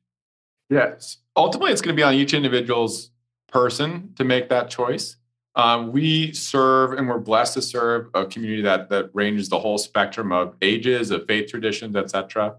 Yes. 0.70 1.18
Ultimately, 1.36 1.72
it's 1.72 1.82
going 1.82 1.94
to 1.94 2.00
be 2.00 2.04
on 2.04 2.14
each 2.14 2.32
individual's 2.32 3.10
person 3.48 4.14
to 4.16 4.24
make 4.24 4.48
that 4.48 4.70
choice. 4.70 5.16
Um, 5.56 5.90
we 5.90 6.32
serve 6.32 6.92
and 6.92 7.08
we're 7.08 7.18
blessed 7.18 7.54
to 7.54 7.62
serve 7.62 8.08
a 8.14 8.24
community 8.24 8.62
that 8.62 8.88
that 8.90 9.10
ranges 9.12 9.48
the 9.48 9.58
whole 9.58 9.78
spectrum 9.78 10.30
of 10.30 10.54
ages, 10.62 11.10
of 11.10 11.26
faith 11.26 11.50
traditions, 11.50 11.96
etc. 11.96 12.56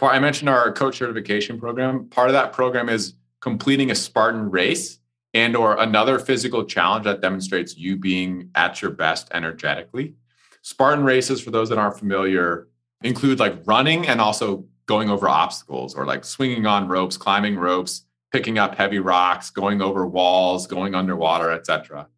I 0.00 0.18
mentioned 0.18 0.48
our 0.48 0.72
coach 0.72 0.98
certification 0.98 1.60
program. 1.60 2.08
Part 2.08 2.28
of 2.28 2.32
that 2.32 2.52
program 2.52 2.88
is 2.88 3.14
completing 3.40 3.92
a 3.92 3.94
Spartan 3.94 4.50
race 4.50 4.98
and 5.32 5.54
or 5.54 5.80
another 5.80 6.18
physical 6.18 6.64
challenge 6.64 7.04
that 7.04 7.20
demonstrates 7.20 7.76
you 7.76 7.96
being 7.96 8.50
at 8.56 8.82
your 8.82 8.90
best 8.90 9.28
energetically. 9.32 10.14
Spartan 10.62 11.04
races, 11.04 11.40
for 11.40 11.52
those 11.52 11.68
that 11.68 11.78
aren't 11.78 11.98
familiar, 11.98 12.68
include 13.02 13.38
like 13.38 13.56
running 13.64 14.08
and 14.08 14.20
also 14.20 14.66
going 14.86 15.10
over 15.10 15.28
obstacles 15.28 15.94
or 15.94 16.06
like 16.06 16.24
swinging 16.24 16.66
on 16.66 16.88
ropes, 16.88 17.16
climbing 17.16 17.56
ropes, 17.56 18.04
picking 18.32 18.58
up 18.58 18.74
heavy 18.74 18.98
rocks, 18.98 19.50
going 19.50 19.80
over 19.82 20.06
walls, 20.06 20.66
going 20.66 20.94
underwater, 20.94 21.50
etc. 21.50 22.08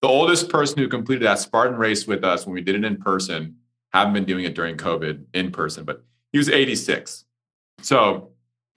The 0.00 0.08
oldest 0.08 0.48
person 0.48 0.78
who 0.78 0.88
completed 0.88 1.24
that 1.24 1.38
Spartan 1.38 1.76
race 1.76 2.06
with 2.06 2.24
us 2.24 2.46
when 2.46 2.54
we 2.54 2.60
did 2.60 2.74
it 2.74 2.84
in 2.84 2.96
person, 2.96 3.56
haven't 3.92 4.14
been 4.14 4.24
doing 4.24 4.44
it 4.44 4.54
during 4.54 4.76
COVID 4.76 5.24
in 5.34 5.50
person, 5.50 5.84
but 5.84 6.02
he 6.32 6.38
was 6.38 6.48
86. 6.48 7.24
So 7.82 8.32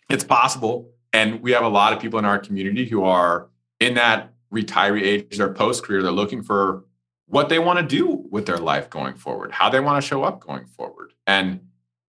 it's 0.10 0.24
possible. 0.24 0.92
And 1.14 1.42
we 1.42 1.52
have 1.52 1.64
a 1.64 1.70
lot 1.70 1.94
of 1.94 2.00
people 2.00 2.20
in 2.20 2.26
our 2.26 2.38
community 2.38 2.86
who 2.86 3.04
are 3.06 3.50
in 3.80 3.94
that 3.94 4.34
retiree 4.54 5.04
age 5.04 5.40
or 5.40 5.54
post 5.54 5.84
career. 5.84 6.02
They're 6.04 6.12
looking 6.12 6.44
for 6.44 6.86
what 7.28 7.50
they 7.50 7.60
want 7.60 7.80
to 7.80 7.86
do 7.86 8.28
with 8.30 8.46
their 8.46 8.58
life 8.58 8.90
going 8.90 9.16
forward, 9.16 9.52
how 9.52 9.70
they 9.70 9.80
want 9.80 10.02
to 10.02 10.08
show 10.08 10.24
up 10.24 10.42
going 10.42 10.66
forward. 10.66 11.14
And 11.26 11.65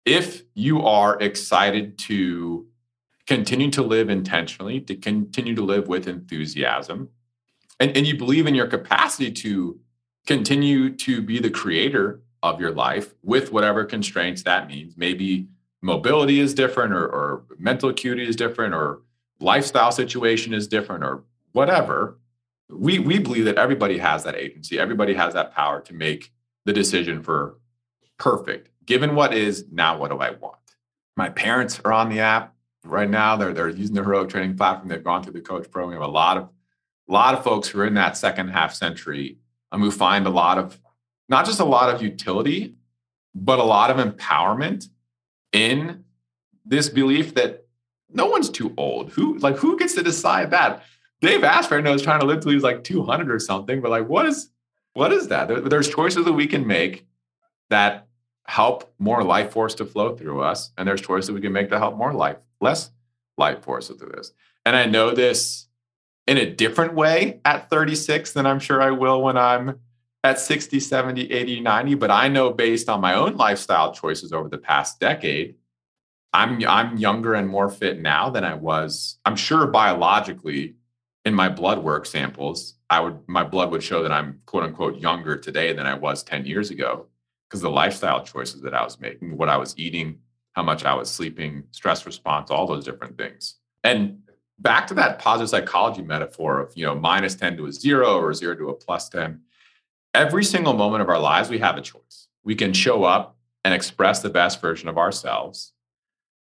if 0.04 0.42
you 0.54 0.82
are 0.82 1.18
excited 1.20 1.98
to 1.98 2.66
continue 3.26 3.70
to 3.70 3.82
live 3.82 4.10
intentionally, 4.10 4.80
to 4.80 4.94
continue 4.94 5.54
to 5.54 5.62
live 5.64 5.88
with 5.88 6.06
enthusiasm, 6.06 7.08
and, 7.80 7.96
and 7.96 8.06
you 8.06 8.16
believe 8.16 8.46
in 8.46 8.54
your 8.54 8.66
capacity 8.66 9.30
to 9.30 9.78
continue 10.26 10.90
to 10.90 11.22
be 11.22 11.38
the 11.38 11.50
creator 11.50 12.20
of 12.42 12.60
your 12.60 12.70
life 12.70 13.14
with 13.22 13.52
whatever 13.52 13.84
constraints 13.84 14.42
that 14.42 14.68
means, 14.68 14.96
maybe 14.96 15.48
mobility 15.80 16.40
is 16.40 16.54
different 16.54 16.92
or, 16.92 17.06
or 17.06 17.44
mental 17.58 17.88
acuity 17.88 18.26
is 18.26 18.36
different 18.36 18.74
or 18.74 19.00
lifestyle 19.40 19.92
situation 19.92 20.54
is 20.54 20.68
different 20.68 21.04
or 21.04 21.24
whatever 21.52 22.18
we 22.70 22.98
we 22.98 23.18
believe 23.18 23.44
that 23.44 23.58
everybody 23.58 23.98
has 23.98 24.24
that 24.24 24.36
agency. 24.36 24.78
Everybody 24.78 25.14
has 25.14 25.34
that 25.34 25.54
power 25.54 25.80
to 25.82 25.94
make 25.94 26.32
the 26.64 26.72
decision 26.72 27.22
for 27.22 27.58
perfect 28.18 28.70
given 28.86 29.14
what 29.14 29.34
is 29.34 29.66
now 29.70 29.96
what 29.96 30.10
do 30.10 30.18
i 30.18 30.30
want 30.30 30.58
my 31.16 31.28
parents 31.28 31.80
are 31.84 31.92
on 31.92 32.08
the 32.08 32.20
app 32.20 32.54
right 32.84 33.10
now 33.10 33.36
they're 33.36 33.52
they're 33.52 33.68
using 33.68 33.94
the 33.94 34.02
heroic 34.02 34.28
training 34.28 34.56
platform 34.56 34.88
they've 34.88 35.04
gone 35.04 35.22
through 35.22 35.32
the 35.32 35.40
coach 35.40 35.70
program 35.70 36.02
a 36.02 36.06
lot 36.06 36.36
of 36.36 36.48
a 37.08 37.12
lot 37.12 37.34
of 37.34 37.44
folks 37.44 37.68
who 37.68 37.80
are 37.80 37.86
in 37.86 37.94
that 37.94 38.16
second 38.16 38.48
half 38.48 38.74
century 38.74 39.38
um, 39.72 39.80
who 39.80 39.90
find 39.90 40.26
a 40.26 40.30
lot 40.30 40.58
of 40.58 40.78
not 41.28 41.44
just 41.44 41.60
a 41.60 41.64
lot 41.64 41.94
of 41.94 42.02
utility 42.02 42.74
but 43.34 43.58
a 43.58 43.64
lot 43.64 43.90
of 43.90 43.96
empowerment 43.96 44.88
in 45.52 46.04
this 46.64 46.88
belief 46.88 47.34
that 47.34 47.64
no 48.12 48.26
one's 48.26 48.48
too 48.48 48.72
old. 48.76 49.10
Who 49.10 49.38
like 49.38 49.56
who 49.56 49.78
gets 49.78 49.94
to 49.94 50.02
decide 50.02 50.50
that? 50.52 50.82
Dave 51.20 51.42
Asprey 51.42 51.82
knows 51.82 52.02
trying 52.02 52.20
to 52.20 52.26
live 52.26 52.40
till 52.40 52.52
he's 52.52 52.62
like 52.62 52.84
200 52.84 53.30
or 53.30 53.38
something, 53.38 53.80
but 53.80 53.90
like 53.90 54.08
what 54.08 54.26
is 54.26 54.50
what 54.92 55.12
is 55.12 55.28
that? 55.28 55.48
There, 55.48 55.60
there's 55.60 55.88
choices 55.88 56.24
that 56.24 56.32
we 56.32 56.46
can 56.46 56.66
make 56.66 57.06
that 57.70 58.06
help 58.46 58.92
more 58.98 59.22
life 59.22 59.52
force 59.52 59.74
to 59.76 59.84
flow 59.84 60.16
through 60.16 60.42
us, 60.42 60.70
and 60.76 60.86
there's 60.86 61.00
choices 61.00 61.30
we 61.30 61.40
can 61.40 61.52
make 61.52 61.70
to 61.70 61.78
help 61.78 61.96
more 61.96 62.12
life 62.12 62.36
less 62.60 62.90
life 63.36 63.62
force 63.62 63.88
through 63.88 64.12
this. 64.14 64.32
And 64.64 64.76
I 64.76 64.86
know 64.86 65.14
this 65.14 65.66
in 66.26 66.38
a 66.38 66.50
different 66.50 66.94
way 66.94 67.40
at 67.44 67.68
36 67.68 68.32
than 68.32 68.46
I'm 68.46 68.60
sure 68.60 68.80
I 68.80 68.90
will 68.90 69.22
when 69.22 69.36
I'm 69.36 69.80
at 70.22 70.38
60, 70.38 70.80
70, 70.80 71.30
80, 71.30 71.60
90, 71.60 71.94
but 71.96 72.10
I 72.10 72.28
know 72.28 72.50
based 72.50 72.88
on 72.88 73.00
my 73.00 73.14
own 73.14 73.36
lifestyle 73.36 73.92
choices 73.92 74.32
over 74.32 74.48
the 74.48 74.58
past 74.58 74.98
decade, 75.00 75.56
I'm 76.32 76.64
I'm 76.66 76.96
younger 76.96 77.34
and 77.34 77.48
more 77.48 77.68
fit 77.68 78.00
now 78.00 78.30
than 78.30 78.44
I 78.44 78.54
was. 78.54 79.18
I'm 79.24 79.36
sure 79.36 79.66
biologically 79.66 80.74
in 81.24 81.34
my 81.34 81.48
blood 81.48 81.78
work 81.78 82.06
samples, 82.06 82.74
I 82.90 83.00
would 83.00 83.20
my 83.28 83.44
blood 83.44 83.70
would 83.70 83.82
show 83.82 84.02
that 84.02 84.12
I'm 84.12 84.40
quote 84.46 84.64
unquote 84.64 84.98
younger 84.98 85.36
today 85.36 85.72
than 85.72 85.86
I 85.86 85.94
was 85.94 86.22
10 86.24 86.46
years 86.46 86.70
ago 86.70 87.06
because 87.54 87.62
the 87.62 87.70
lifestyle 87.70 88.20
choices 88.24 88.62
that 88.62 88.74
I 88.74 88.82
was 88.82 88.98
making, 88.98 89.36
what 89.36 89.48
I 89.48 89.56
was 89.56 89.78
eating, 89.78 90.18
how 90.54 90.64
much 90.64 90.84
I 90.84 90.92
was 90.92 91.08
sleeping, 91.08 91.62
stress 91.70 92.04
response, 92.04 92.50
all 92.50 92.66
those 92.66 92.84
different 92.84 93.16
things. 93.16 93.58
And 93.84 94.18
back 94.58 94.88
to 94.88 94.94
that 94.94 95.20
positive 95.20 95.50
psychology 95.50 96.02
metaphor 96.02 96.58
of, 96.58 96.72
you 96.74 96.84
know, 96.84 96.96
minus 96.96 97.36
10 97.36 97.56
to 97.58 97.66
a 97.66 97.72
zero 97.72 98.18
or 98.18 98.34
zero 98.34 98.56
to 98.56 98.70
a 98.70 98.74
plus 98.74 99.08
10 99.08 99.40
every 100.14 100.42
single 100.42 100.72
moment 100.72 101.02
of 101.02 101.08
our 101.08 101.18
lives, 101.20 101.48
we 101.48 101.58
have 101.58 101.76
a 101.76 101.80
choice. 101.80 102.26
We 102.42 102.56
can 102.56 102.72
show 102.72 103.04
up 103.04 103.36
and 103.64 103.72
express 103.72 104.20
the 104.20 104.30
best 104.30 104.60
version 104.60 104.88
of 104.88 104.98
ourselves, 104.98 105.74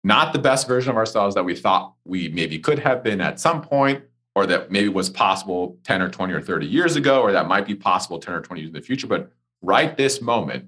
not 0.05 0.33
the 0.33 0.39
best 0.39 0.69
version 0.69 0.91
of 0.91 0.97
ourselves 0.97 1.35
that 1.35 1.45
we 1.45 1.57
thought 1.57 1.95
we 2.05 2.29
maybe 2.29 2.61
could 2.61 2.79
have 2.79 3.03
been 3.03 3.21
at 3.21 3.41
some 3.41 3.63
point, 3.63 4.05
or 4.37 4.47
that 4.47 4.71
maybe 4.71 4.89
was 4.89 5.11
possible 5.11 5.77
10 5.83 6.03
or 6.03 6.09
20 6.09 6.33
or 6.33 6.41
30 6.41 6.67
years 6.67 6.95
ago, 6.95 7.21
or 7.21 7.33
that 7.33 7.49
might 7.49 7.67
be 7.67 7.75
possible 7.75 8.21
10 8.21 8.33
or 8.33 8.41
20 8.41 8.61
years 8.61 8.69
in 8.71 8.75
the 8.75 8.81
future. 8.81 9.09
But 9.09 9.33
right 9.63 9.97
this 9.97 10.21
moment, 10.21 10.67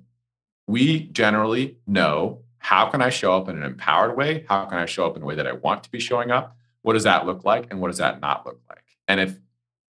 we 0.66 1.00
generally 1.00 1.76
know 1.86 2.40
how 2.58 2.86
can 2.86 3.02
I 3.02 3.10
show 3.10 3.36
up 3.36 3.48
in 3.48 3.56
an 3.56 3.64
empowered 3.64 4.16
way? 4.16 4.44
How 4.48 4.64
can 4.66 4.78
I 4.78 4.86
show 4.86 5.06
up 5.06 5.16
in 5.16 5.22
a 5.22 5.26
way 5.26 5.34
that 5.34 5.46
I 5.46 5.52
want 5.52 5.82
to 5.84 5.90
be 5.90 5.98
showing 5.98 6.30
up? 6.30 6.56
What 6.82 6.92
does 6.94 7.04
that 7.04 7.26
look 7.26 7.44
like? 7.44 7.66
And 7.70 7.80
what 7.80 7.88
does 7.88 7.98
that 7.98 8.20
not 8.20 8.46
look 8.46 8.60
like? 8.68 8.84
And 9.08 9.20
if 9.20 9.38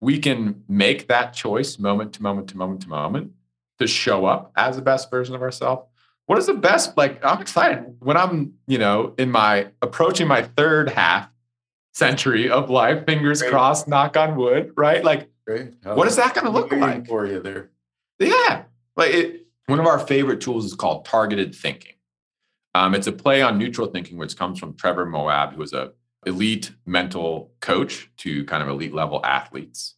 we 0.01 0.19
can 0.19 0.63
make 0.69 1.09
that 1.09 1.33
choice 1.33 1.79
moment 1.79 2.13
to 2.15 2.23
moment 2.23 2.49
to 2.49 2.57
moment 2.57 2.83
to 2.83 2.89
moment 2.89 3.33
to 3.79 3.87
show 3.87 4.27
up 4.27 4.53
as 4.57 4.77
the 4.77 4.83
best 4.83 5.11
version 5.11 5.35
of 5.35 5.43
ourselves. 5.43 5.87
What 6.27 6.39
is 6.39 6.47
the 6.47 6.55
best? 6.55 6.97
Like, 6.97 7.25
I'm 7.25 7.41
excited 7.41 7.97
when 7.99 8.17
I'm, 8.17 8.55
you 8.67 8.79
know, 8.79 9.15
in 9.19 9.31
my 9.31 9.69
approaching 9.83 10.29
my 10.29 10.43
third 10.43 10.91
half 10.91 11.29
century 11.93 12.49
of 12.49 12.71
life, 12.71 13.05
fingers 13.05 13.41
Great. 13.41 13.51
crossed, 13.51 13.89
knock 13.89 14.17
on 14.17 14.37
wood, 14.37 14.73
right? 14.77 15.03
Like, 15.03 15.29
what 15.83 16.07
is 16.07 16.17
that 16.17 16.35
going 16.35 16.45
to 16.45 16.53
look 16.53 16.71
like 16.71 17.09
for 17.09 17.27
you 17.27 17.41
there? 17.41 17.71
Yeah. 18.21 18.63
Like, 18.97 19.13
it, 19.13 19.40
one 19.71 19.79
of 19.79 19.87
our 19.87 20.01
favorite 20.01 20.41
tools 20.41 20.65
is 20.65 20.75
called 20.75 21.05
targeted 21.05 21.55
thinking. 21.55 21.95
Um, 22.75 22.93
it's 22.93 23.07
a 23.07 23.13
play 23.13 23.41
on 23.41 23.57
neutral 23.57 23.87
thinking, 23.87 24.19
which 24.19 24.37
comes 24.37 24.59
from 24.59 24.75
Trevor 24.75 25.07
Moawad, 25.07 25.55
who 25.55 25.63
is 25.63 25.73
a 25.73 25.93
elite 26.27 26.73
mental 26.87 27.53
coach 27.61 28.11
to 28.19 28.45
kind 28.47 28.65
of 28.65 28.69
elite 28.69 28.93
level 28.93 29.25
athletes. 29.25 29.95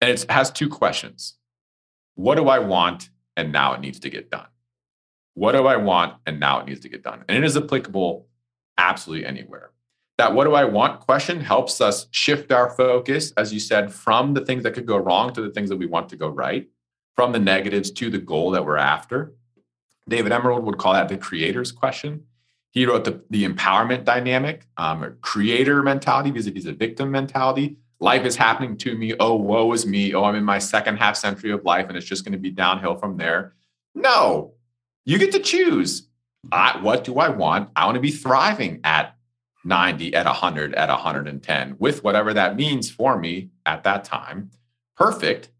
And 0.00 0.10
it 0.10 0.28
has 0.28 0.50
two 0.50 0.68
questions 0.68 1.38
What 2.16 2.34
do 2.34 2.48
I 2.48 2.58
want? 2.58 3.10
And 3.36 3.52
now 3.52 3.74
it 3.74 3.80
needs 3.80 4.00
to 4.00 4.10
get 4.10 4.28
done. 4.28 4.48
What 5.34 5.52
do 5.52 5.66
I 5.66 5.76
want? 5.76 6.14
And 6.26 6.40
now 6.40 6.58
it 6.60 6.66
needs 6.66 6.80
to 6.80 6.88
get 6.88 7.04
done. 7.04 7.24
And 7.28 7.38
it 7.38 7.44
is 7.44 7.56
applicable 7.56 8.26
absolutely 8.76 9.24
anywhere. 9.24 9.70
That 10.18 10.34
what 10.34 10.44
do 10.44 10.54
I 10.54 10.64
want 10.64 11.00
question 11.00 11.40
helps 11.40 11.80
us 11.80 12.08
shift 12.10 12.50
our 12.50 12.70
focus, 12.70 13.32
as 13.36 13.52
you 13.52 13.60
said, 13.60 13.92
from 13.92 14.34
the 14.34 14.44
things 14.44 14.64
that 14.64 14.74
could 14.74 14.86
go 14.86 14.96
wrong 14.96 15.32
to 15.32 15.40
the 15.40 15.50
things 15.50 15.70
that 15.70 15.78
we 15.78 15.86
want 15.86 16.08
to 16.08 16.16
go 16.16 16.28
right, 16.28 16.68
from 17.14 17.32
the 17.32 17.38
negatives 17.38 17.90
to 17.92 18.10
the 18.10 18.18
goal 18.18 18.50
that 18.52 18.64
we're 18.64 18.76
after. 18.76 19.34
David 20.08 20.32
Emerald 20.32 20.64
would 20.64 20.78
call 20.78 20.94
that 20.94 21.08
the 21.08 21.16
creator's 21.16 21.72
question. 21.72 22.24
He 22.70 22.86
wrote 22.86 23.04
the, 23.04 23.22
the 23.28 23.46
empowerment 23.46 24.04
dynamic, 24.04 24.66
um, 24.78 25.16
creator 25.20 25.82
mentality 25.82 26.30
vis-a-vis 26.30 26.64
a 26.64 26.72
victim 26.72 27.10
mentality. 27.10 27.76
Life 28.00 28.24
is 28.24 28.34
happening 28.34 28.76
to 28.78 28.96
me. 28.96 29.14
Oh, 29.20 29.36
woe 29.36 29.72
is 29.72 29.86
me. 29.86 30.14
Oh, 30.14 30.24
I'm 30.24 30.34
in 30.34 30.44
my 30.44 30.58
second 30.58 30.96
half 30.96 31.16
century 31.16 31.52
of 31.52 31.64
life 31.64 31.86
and 31.88 31.96
it's 31.96 32.06
just 32.06 32.24
going 32.24 32.32
to 32.32 32.38
be 32.38 32.50
downhill 32.50 32.96
from 32.96 33.16
there. 33.16 33.54
No, 33.94 34.54
you 35.04 35.18
get 35.18 35.32
to 35.32 35.38
choose. 35.38 36.08
I, 36.50 36.80
what 36.80 37.04
do 37.04 37.18
I 37.18 37.28
want? 37.28 37.70
I 37.76 37.84
want 37.84 37.96
to 37.96 38.00
be 38.00 38.10
thriving 38.10 38.80
at 38.82 39.14
90, 39.64 40.14
at 40.14 40.26
100, 40.26 40.74
at 40.74 40.88
110, 40.88 41.76
with 41.78 42.02
whatever 42.02 42.34
that 42.34 42.56
means 42.56 42.90
for 42.90 43.18
me 43.18 43.50
at 43.64 43.84
that 43.84 44.04
time. 44.04 44.50
Perfect. 44.96 45.50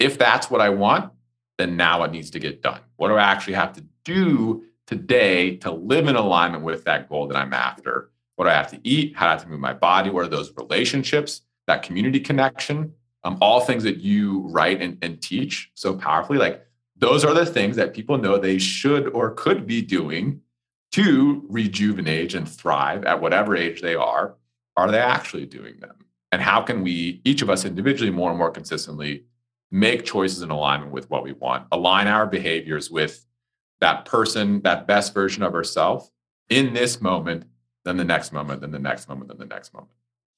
If 0.00 0.18
that's 0.18 0.50
what 0.50 0.60
I 0.60 0.70
want, 0.70 1.12
then 1.58 1.76
now 1.76 2.02
it 2.02 2.10
needs 2.10 2.30
to 2.30 2.38
get 2.40 2.62
done. 2.62 2.80
What 2.96 3.08
do 3.08 3.14
I 3.14 3.22
actually 3.22 3.52
have 3.54 3.74
to 3.74 3.84
do 4.04 4.64
today 4.86 5.56
to 5.56 5.70
live 5.70 6.08
in 6.08 6.16
alignment 6.16 6.64
with 6.64 6.84
that 6.84 7.08
goal 7.08 7.28
that 7.28 7.36
I'm 7.36 7.52
after? 7.52 8.10
What 8.36 8.46
do 8.46 8.50
I 8.50 8.54
have 8.54 8.70
to 8.70 8.80
eat? 8.82 9.14
How 9.14 9.26
do 9.26 9.28
I 9.28 9.32
have 9.32 9.42
to 9.42 9.48
move 9.48 9.60
my 9.60 9.74
body? 9.74 10.08
What 10.08 10.24
are 10.24 10.28
those 10.28 10.52
relationships? 10.56 11.42
That 11.66 11.82
community 11.82 12.18
connection? 12.18 12.94
Um, 13.22 13.36
all 13.42 13.60
things 13.60 13.84
that 13.84 13.98
you 13.98 14.48
write 14.48 14.80
and, 14.80 14.96
and 15.02 15.20
teach 15.20 15.70
so 15.74 15.94
powerfully. 15.94 16.38
Like 16.38 16.64
those 16.96 17.22
are 17.22 17.34
the 17.34 17.44
things 17.44 17.76
that 17.76 17.92
people 17.92 18.16
know 18.16 18.38
they 18.38 18.58
should 18.58 19.08
or 19.08 19.32
could 19.32 19.66
be 19.66 19.82
doing 19.82 20.40
to 20.92 21.44
rejuvenate 21.48 22.34
and 22.34 22.48
thrive 22.48 23.04
at 23.04 23.20
whatever 23.20 23.54
age 23.54 23.82
they 23.82 23.94
are. 23.94 24.36
Are 24.76 24.90
they 24.90 24.98
actually 24.98 25.44
doing 25.44 25.78
them? 25.80 25.96
And 26.32 26.40
how 26.40 26.62
can 26.62 26.82
we, 26.82 27.20
each 27.24 27.42
of 27.42 27.50
us 27.50 27.64
individually, 27.64 28.10
more 28.10 28.30
and 28.30 28.38
more 28.38 28.50
consistently, 28.50 29.24
make 29.70 30.04
choices 30.04 30.42
in 30.42 30.50
alignment 30.50 30.92
with 30.92 31.08
what 31.10 31.22
we 31.22 31.32
want, 31.32 31.66
align 31.70 32.06
our 32.06 32.26
behaviors 32.26 32.90
with 32.90 33.24
that 33.80 34.04
person, 34.04 34.60
that 34.62 34.86
best 34.86 35.14
version 35.14 35.42
of 35.42 35.54
ourselves 35.54 36.10
in 36.48 36.74
this 36.74 37.00
moment, 37.00 37.44
then 37.84 37.96
the 37.96 38.04
next 38.04 38.32
moment, 38.32 38.60
then 38.60 38.72
the 38.72 38.78
next 38.78 39.08
moment, 39.08 39.28
then 39.28 39.38
the 39.38 39.46
next 39.46 39.72
moment. 39.72 39.92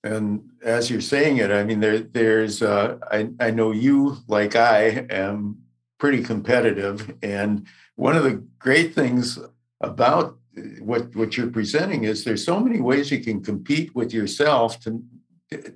And 0.04 0.50
as 0.62 0.90
you're 0.90 1.00
saying 1.00 1.38
it, 1.38 1.50
I 1.50 1.64
mean, 1.64 1.80
there, 1.80 2.00
there's, 2.00 2.62
uh, 2.62 2.98
I, 3.10 3.30
I 3.40 3.50
know 3.50 3.70
you, 3.70 4.18
like 4.26 4.56
I, 4.56 5.06
am 5.10 5.58
pretty 5.98 6.22
competitive. 6.22 7.14
And 7.22 7.66
one 7.94 8.16
of 8.16 8.24
the 8.24 8.44
great 8.58 8.94
things 8.94 9.38
about 9.80 10.38
what, 10.80 11.14
what 11.14 11.36
you're 11.36 11.50
presenting 11.50 12.04
is 12.04 12.24
there's 12.24 12.44
so 12.44 12.60
many 12.60 12.80
ways 12.80 13.10
you 13.10 13.22
can 13.22 13.42
compete 13.42 13.94
with 13.94 14.12
yourself 14.12 14.80
to, 14.80 15.02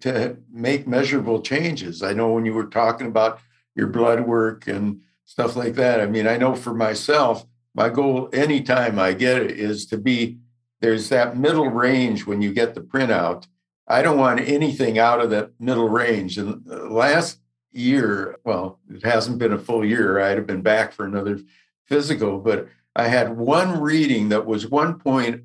to 0.00 0.36
make 0.52 0.88
measurable 0.88 1.40
changes. 1.40 2.02
I 2.02 2.12
know 2.12 2.32
when 2.32 2.44
you 2.44 2.52
were 2.52 2.66
talking 2.66 3.06
about 3.06 3.40
your 3.76 3.86
blood 3.86 4.20
work 4.26 4.66
and 4.66 5.02
stuff 5.24 5.54
like 5.54 5.74
that. 5.74 6.00
I 6.00 6.06
mean, 6.06 6.26
I 6.26 6.36
know 6.36 6.56
for 6.56 6.74
myself, 6.74 7.46
my 7.74 7.88
goal 7.90 8.30
anytime 8.32 8.98
I 8.98 9.12
get 9.12 9.42
it 9.42 9.52
is 9.52 9.86
to 9.86 9.98
be 9.98 10.38
there's 10.80 11.08
that 11.10 11.36
middle 11.36 11.68
range 11.68 12.26
when 12.26 12.42
you 12.42 12.52
get 12.52 12.74
the 12.74 12.80
printout. 12.80 13.46
I 13.86 14.02
don't 14.02 14.18
want 14.18 14.40
anything 14.40 14.98
out 14.98 15.20
of 15.20 15.30
that 15.30 15.52
middle 15.60 15.88
range. 15.88 16.38
And 16.38 16.66
last 16.66 17.38
year, 17.72 18.36
well, 18.44 18.80
it 18.90 19.04
hasn't 19.04 19.38
been 19.38 19.52
a 19.52 19.58
full 19.58 19.84
year. 19.84 20.20
I'd 20.20 20.38
have 20.38 20.46
been 20.46 20.62
back 20.62 20.92
for 20.92 21.04
another 21.04 21.38
physical, 21.86 22.38
but 22.38 22.68
I 22.94 23.08
had 23.08 23.36
one 23.36 23.80
reading 23.80 24.30
that 24.30 24.46
was 24.46 24.66
one 24.66 24.98
point 24.98 25.42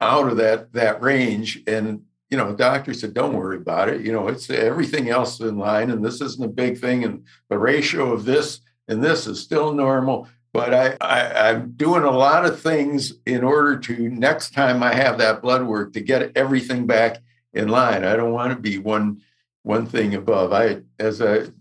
out 0.00 0.28
of 0.28 0.38
that 0.38 0.72
that 0.72 1.02
range, 1.02 1.62
and 1.66 2.04
you 2.30 2.36
know, 2.36 2.54
doctor 2.54 2.94
said, 2.94 3.14
"Don't 3.14 3.34
worry 3.34 3.56
about 3.56 3.88
it. 3.88 4.02
You 4.02 4.12
know, 4.12 4.28
it's 4.28 4.48
everything 4.50 5.10
else 5.10 5.40
in 5.40 5.58
line, 5.58 5.90
and 5.90 6.04
this 6.04 6.20
isn't 6.20 6.44
a 6.44 6.48
big 6.48 6.78
thing, 6.78 7.04
and 7.04 7.24
the 7.48 7.58
ratio 7.58 8.12
of 8.12 8.24
this 8.24 8.60
and 8.88 9.02
this 9.02 9.26
is 9.26 9.40
still 9.40 9.72
normal." 9.72 10.28
But 10.52 10.74
I, 10.74 10.96
I 11.00 11.50
I'm 11.50 11.72
doing 11.72 12.02
a 12.02 12.10
lot 12.10 12.44
of 12.44 12.60
things 12.60 13.14
in 13.26 13.44
order 13.44 13.78
to 13.78 14.08
next 14.08 14.52
time 14.52 14.82
I 14.82 14.94
have 14.94 15.18
that 15.18 15.42
blood 15.42 15.64
work 15.64 15.92
to 15.92 16.00
get 16.00 16.32
everything 16.36 16.86
back 16.86 17.18
in 17.52 17.68
line. 17.68 18.04
I 18.04 18.16
don't 18.16 18.32
want 18.32 18.52
to 18.52 18.58
be 18.58 18.78
one 18.78 19.22
one 19.62 19.86
thing 19.86 20.14
above. 20.14 20.52
I, 20.52 20.82
as 20.98 21.20
a, 21.20 21.52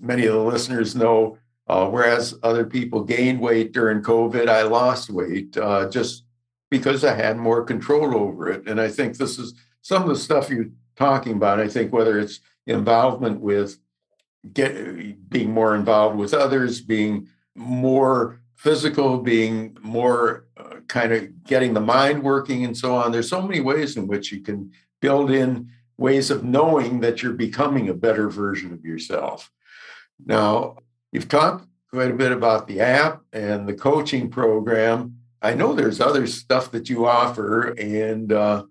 many 0.00 0.26
of 0.26 0.34
the 0.34 0.40
listeners 0.40 0.94
know, 0.94 1.38
uh, 1.66 1.88
whereas 1.88 2.34
other 2.42 2.64
people 2.64 3.04
gained 3.04 3.40
weight 3.40 3.72
during 3.72 4.02
COVID, 4.02 4.48
I 4.48 4.62
lost 4.62 5.08
weight 5.10 5.56
uh, 5.56 5.88
just 5.88 6.24
because 6.70 7.04
I 7.04 7.14
had 7.14 7.36
more 7.36 7.64
control 7.64 8.16
over 8.16 8.50
it. 8.50 8.68
And 8.68 8.80
I 8.80 8.88
think 8.88 9.16
this 9.16 9.38
is 9.38 9.54
some 9.84 10.02
of 10.02 10.08
the 10.08 10.16
stuff 10.16 10.48
you're 10.48 10.70
talking 10.96 11.34
about, 11.34 11.60
I 11.60 11.68
think 11.68 11.92
whether 11.92 12.18
it's 12.18 12.40
involvement 12.66 13.40
with 13.40 13.76
get 14.50 15.28
being 15.28 15.50
more 15.50 15.76
involved 15.76 16.16
with 16.16 16.32
others, 16.32 16.80
being 16.80 17.28
more 17.54 18.40
physical, 18.56 19.18
being 19.18 19.76
more 19.82 20.46
uh, 20.56 20.76
kind 20.88 21.12
of 21.12 21.44
getting 21.44 21.74
the 21.74 21.82
mind 21.82 22.22
working 22.22 22.64
and 22.64 22.74
so 22.74 22.94
on. 22.94 23.12
There's 23.12 23.28
so 23.28 23.42
many 23.42 23.60
ways 23.60 23.98
in 23.98 24.06
which 24.06 24.32
you 24.32 24.40
can 24.40 24.72
build 25.00 25.30
in 25.30 25.68
ways 25.98 26.30
of 26.30 26.42
knowing 26.42 27.00
that 27.00 27.22
you're 27.22 27.34
becoming 27.34 27.90
a 27.90 27.94
better 27.94 28.30
version 28.30 28.72
of 28.72 28.86
yourself. 28.86 29.52
Now, 30.24 30.78
you've 31.12 31.28
talked 31.28 31.66
quite 31.90 32.10
a 32.10 32.14
bit 32.14 32.32
about 32.32 32.66
the 32.66 32.80
app 32.80 33.20
and 33.34 33.68
the 33.68 33.74
coaching 33.74 34.30
program. 34.30 35.18
I 35.42 35.52
know 35.52 35.74
there's 35.74 36.00
other 36.00 36.26
stuff 36.26 36.70
that 36.70 36.88
you 36.88 37.06
offer, 37.06 37.74
and 37.78 38.32
uh, 38.32 38.64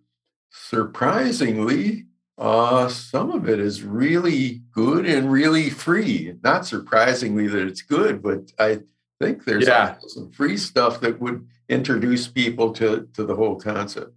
surprisingly, 0.54 2.06
uh, 2.38 2.88
some 2.88 3.32
of 3.32 3.50
it 3.50 3.60
is 3.60 3.84
really 3.84 4.62
good 4.72 5.06
and 5.06 5.32
really 5.32 5.70
free. 5.70 6.36
Not 6.44 6.66
surprisingly 6.66 7.48
that 7.48 7.68
it's 7.68 7.82
good, 7.82 8.22
but 8.22 8.52
I 8.60 8.80
think 9.20 9.46
there's 9.46 9.68
yeah. 9.68 9.96
some 10.08 10.32
free 10.32 10.58
stuff 10.58 11.02
that 11.02 11.20
would 11.20 11.48
introduce 11.70 12.28
people 12.28 12.72
to, 12.74 13.08
to 13.14 13.26
the 13.26 13.36
whole 13.36 13.56
concept. 13.56 14.14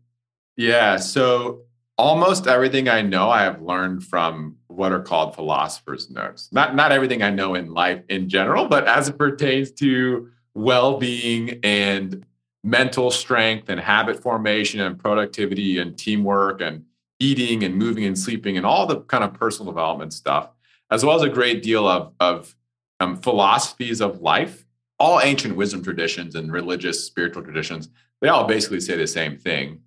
Yeah. 0.56 0.96
So 0.96 1.62
almost 1.98 2.46
everything 2.46 2.88
I 2.88 3.02
know, 3.02 3.30
I 3.30 3.42
have 3.42 3.62
learned 3.62 4.04
from 4.04 4.56
what 4.68 4.92
are 4.92 5.02
called 5.02 5.34
philosophers' 5.34 6.10
notes. 6.10 6.50
Not 6.52 6.74
not 6.74 6.92
everything 6.92 7.22
I 7.22 7.30
know 7.30 7.54
in 7.54 7.72
life 7.72 8.02
in 8.08 8.28
general, 8.28 8.68
but 8.68 8.86
as 8.86 9.08
it 9.08 9.18
pertains 9.18 9.70
to 9.72 10.30
well-being 10.54 11.60
and 11.62 12.24
mental 12.66 13.12
strength 13.12 13.68
and 13.68 13.78
habit 13.78 14.20
formation 14.20 14.80
and 14.80 14.98
productivity 14.98 15.78
and 15.78 15.96
teamwork 15.96 16.60
and 16.60 16.84
eating 17.20 17.62
and 17.62 17.76
moving 17.76 18.04
and 18.04 18.18
sleeping 18.18 18.56
and 18.56 18.66
all 18.66 18.86
the 18.86 19.00
kind 19.02 19.22
of 19.22 19.32
personal 19.32 19.70
development 19.72 20.12
stuff, 20.12 20.50
as 20.90 21.04
well 21.04 21.14
as 21.14 21.22
a 21.22 21.28
great 21.28 21.62
deal 21.62 21.86
of, 21.86 22.12
of 22.18 22.56
um, 22.98 23.16
philosophies 23.18 24.00
of 24.00 24.20
life. 24.20 24.64
All 24.98 25.20
ancient 25.20 25.54
wisdom 25.54 25.84
traditions 25.84 26.34
and 26.34 26.50
religious 26.50 27.04
spiritual 27.04 27.42
traditions, 27.44 27.88
they 28.20 28.28
all 28.28 28.46
basically 28.46 28.80
say 28.80 28.96
the 28.96 29.06
same 29.06 29.36
thing 29.36 29.80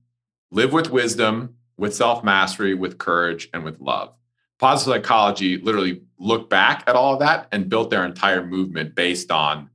live 0.52 0.72
with 0.72 0.90
wisdom, 0.90 1.56
with 1.78 1.94
self 1.94 2.24
mastery, 2.24 2.76
with 2.76 2.98
courage, 2.98 3.50
and 3.54 3.64
with 3.64 3.82
love. 3.82 4.14
Positive 4.58 5.02
psychology 5.02 5.58
literally 5.58 6.04
looked 6.18 6.50
back 6.50 6.84
at 6.88 6.96
all 6.96 7.14
of 7.14 7.20
that 7.20 7.48
and 7.52 7.70
built 7.70 7.90
their 7.90 8.06
entire 8.06 8.46
movement 8.46 8.96
based 8.96 9.32
on 9.32 9.70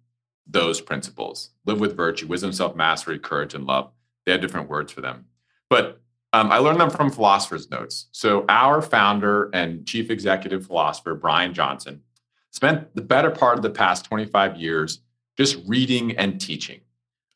those 0.46 0.80
principles 0.80 1.50
live 1.64 1.80
with 1.80 1.96
virtue, 1.96 2.26
wisdom, 2.26 2.52
self 2.52 2.76
mastery, 2.76 3.18
courage, 3.18 3.54
and 3.54 3.66
love. 3.66 3.90
They 4.24 4.32
had 4.32 4.40
different 4.40 4.68
words 4.68 4.92
for 4.92 5.00
them. 5.00 5.26
But 5.70 6.00
um, 6.32 6.50
I 6.50 6.58
learned 6.58 6.80
them 6.80 6.90
from 6.90 7.10
philosophers' 7.10 7.70
notes. 7.70 8.08
So, 8.12 8.44
our 8.48 8.82
founder 8.82 9.50
and 9.52 9.86
chief 9.86 10.10
executive 10.10 10.66
philosopher, 10.66 11.14
Brian 11.14 11.54
Johnson, 11.54 12.02
spent 12.50 12.94
the 12.94 13.02
better 13.02 13.30
part 13.30 13.56
of 13.56 13.62
the 13.62 13.70
past 13.70 14.04
25 14.04 14.56
years 14.56 15.00
just 15.36 15.58
reading 15.66 16.16
and 16.16 16.40
teaching. 16.40 16.80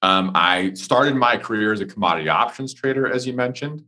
Um, 0.03 0.31
I 0.35 0.75
started 0.75 1.16
my 1.16 1.37
career 1.37 1.73
as 1.73 1.81
a 1.81 1.87
commodity 1.87 2.29
options 2.29 2.73
trader, 2.73 3.07
as 3.07 3.27
you 3.27 3.33
mentioned. 3.33 3.85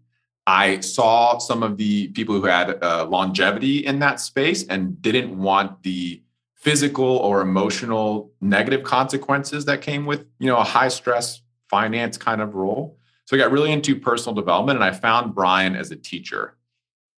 I 0.46 0.80
saw 0.80 1.38
some 1.38 1.62
of 1.62 1.76
the 1.76 2.08
people 2.08 2.34
who 2.34 2.46
had 2.46 2.82
uh, 2.82 3.06
longevity 3.06 3.86
in 3.86 4.00
that 4.00 4.18
space 4.18 4.66
and 4.66 5.00
didn't 5.00 5.36
want 5.36 5.82
the 5.82 6.22
physical 6.60 7.16
or 7.18 7.40
emotional 7.40 8.30
negative 8.40 8.82
consequences 8.82 9.64
that 9.64 9.80
came 9.80 10.04
with 10.04 10.26
you 10.38 10.46
know 10.46 10.58
a 10.58 10.64
high 10.64 10.88
stress 10.88 11.40
finance 11.68 12.16
kind 12.16 12.40
of 12.40 12.54
role. 12.54 12.98
So 13.24 13.36
i 13.36 13.38
got 13.38 13.50
really 13.50 13.72
into 13.72 13.98
personal 13.98 14.34
development 14.34 14.76
and 14.76 14.84
i 14.84 14.92
found 14.92 15.34
Brian 15.34 15.74
as 15.74 15.90
a 15.90 15.96
teacher. 15.96 16.56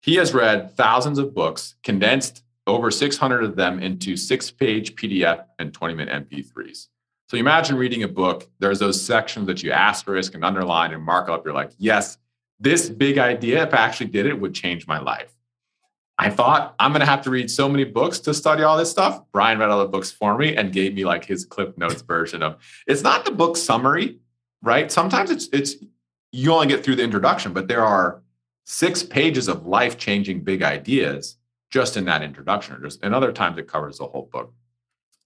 He 0.00 0.16
has 0.16 0.34
read 0.34 0.76
thousands 0.76 1.18
of 1.18 1.34
books 1.34 1.76
condensed 1.82 2.42
over 2.66 2.90
600 2.90 3.44
of 3.44 3.56
them 3.56 3.80
into 3.80 4.16
six 4.16 4.50
page 4.50 4.94
pdf 4.94 5.44
and 5.58 5.74
20 5.74 5.94
minute 5.94 6.28
mp3s 6.28 6.88
so 7.28 7.36
you 7.36 7.40
imagine 7.40 7.76
reading 7.76 8.04
a 8.04 8.08
book 8.08 8.48
there's 8.60 8.78
those 8.78 9.04
sections 9.04 9.48
that 9.48 9.64
you 9.64 9.72
asterisk 9.72 10.34
and 10.34 10.44
underline 10.44 10.92
and 10.92 11.02
mark 11.02 11.28
up. 11.28 11.44
You're 11.44 11.54
like 11.54 11.72
yes 11.78 12.18
this 12.60 12.88
big 12.88 13.18
idea 13.18 13.64
if 13.64 13.74
i 13.74 13.78
actually 13.78 14.10
did 14.10 14.26
it 14.26 14.40
would 14.40 14.54
change 14.54 14.86
my 14.86 15.00
life 15.00 15.34
I 16.22 16.30
thought 16.30 16.76
I'm 16.78 16.92
going 16.92 17.00
to 17.00 17.06
have 17.06 17.22
to 17.22 17.30
read 17.30 17.50
so 17.50 17.68
many 17.68 17.82
books 17.82 18.20
to 18.20 18.32
study 18.32 18.62
all 18.62 18.76
this 18.76 18.88
stuff. 18.88 19.24
Brian 19.32 19.58
read 19.58 19.70
all 19.70 19.80
the 19.80 19.88
books 19.88 20.12
for 20.12 20.38
me 20.38 20.54
and 20.54 20.72
gave 20.72 20.94
me 20.94 21.04
like 21.04 21.24
his 21.24 21.44
clip 21.44 21.76
notes 21.76 22.00
version 22.02 22.44
of 22.44 22.58
it's 22.86 23.02
not 23.02 23.24
the 23.24 23.32
book 23.32 23.56
summary, 23.56 24.20
right? 24.62 24.92
Sometimes 24.92 25.32
it's 25.32 25.48
it's 25.52 25.74
you 26.30 26.52
only 26.52 26.68
get 26.68 26.84
through 26.84 26.94
the 26.94 27.02
introduction, 27.02 27.52
but 27.52 27.66
there 27.66 27.84
are 27.84 28.22
six 28.64 29.02
pages 29.02 29.48
of 29.48 29.66
life-changing 29.66 30.44
big 30.44 30.62
ideas 30.62 31.38
just 31.70 31.96
in 31.96 32.04
that 32.04 32.22
introduction. 32.22 32.78
Just 32.80 33.02
and 33.02 33.16
other 33.16 33.32
times 33.32 33.58
it 33.58 33.66
covers 33.66 33.98
the 33.98 34.06
whole 34.06 34.28
book. 34.32 34.54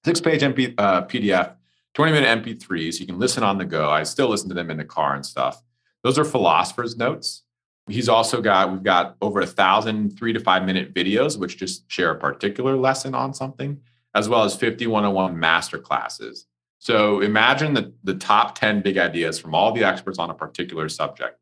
Six-page 0.07 0.41
MP, 0.41 0.75
uh, 0.79 1.03
PDF, 1.03 1.57
20-minute 1.95 2.43
MP3s. 2.43 3.01
You 3.01 3.07
can 3.07 3.19
listen 3.19 3.43
on 3.43 3.59
the 3.59 3.67
go. 3.67 3.91
I 3.91 4.03
still 4.05 4.31
listen 4.31 4.49
to 4.49 4.55
them 4.55 4.71
in 4.71 4.79
the 4.79 4.85
car 4.85 5.15
and 5.15 5.27
stuff. 5.27 5.63
Those 6.03 6.19
are 6.19 6.25
philosophers' 6.25 6.97
notes. 6.97 7.43
He's 7.89 8.09
also 8.09 8.41
got, 8.41 8.73
we've 8.73 8.83
got 8.83 9.17
over 9.21 9.41
a 9.41 9.47
thousand 9.47 10.19
three 10.19 10.33
to 10.33 10.41
five 10.41 10.65
minute 10.65 10.93
videos, 10.93 11.39
which 11.39 11.57
just 11.57 11.91
share 11.91 12.11
a 12.11 12.19
particular 12.19 12.77
lesson 12.77 13.15
on 13.15 13.33
something, 13.33 13.81
as 14.15 14.29
well 14.29 14.43
as 14.43 14.57
50 14.57 14.87
101 14.89 15.39
master 15.39 15.79
classes. 15.79 16.47
So 16.79 17.21
imagine 17.21 17.75
the, 17.75 17.93
the 18.05 18.15
top 18.15 18.59
10 18.59 18.83
big 18.83 18.99
ideas 18.99 19.39
from 19.39 19.55
all 19.55 19.73
the 19.73 19.85
experts 19.85 20.19
on 20.19 20.31
a 20.31 20.35
particular 20.35 20.89
subject 20.89 21.39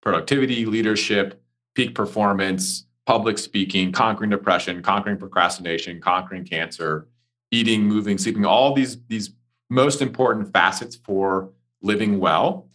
productivity, 0.00 0.64
leadership, 0.64 1.42
peak 1.74 1.94
performance, 1.94 2.86
public 3.04 3.36
speaking, 3.36 3.90
conquering 3.90 4.30
depression, 4.30 4.80
conquering 4.80 5.16
procrastination, 5.16 6.00
conquering 6.00 6.44
cancer, 6.44 7.08
eating, 7.50 7.82
moving, 7.82 8.16
sleeping, 8.16 8.44
all 8.44 8.74
these, 8.74 8.98
these 9.08 9.30
most 9.70 10.00
important 10.00 10.52
facets 10.52 10.96
for 10.96 11.50
living 11.82 12.18
well. 12.18 12.68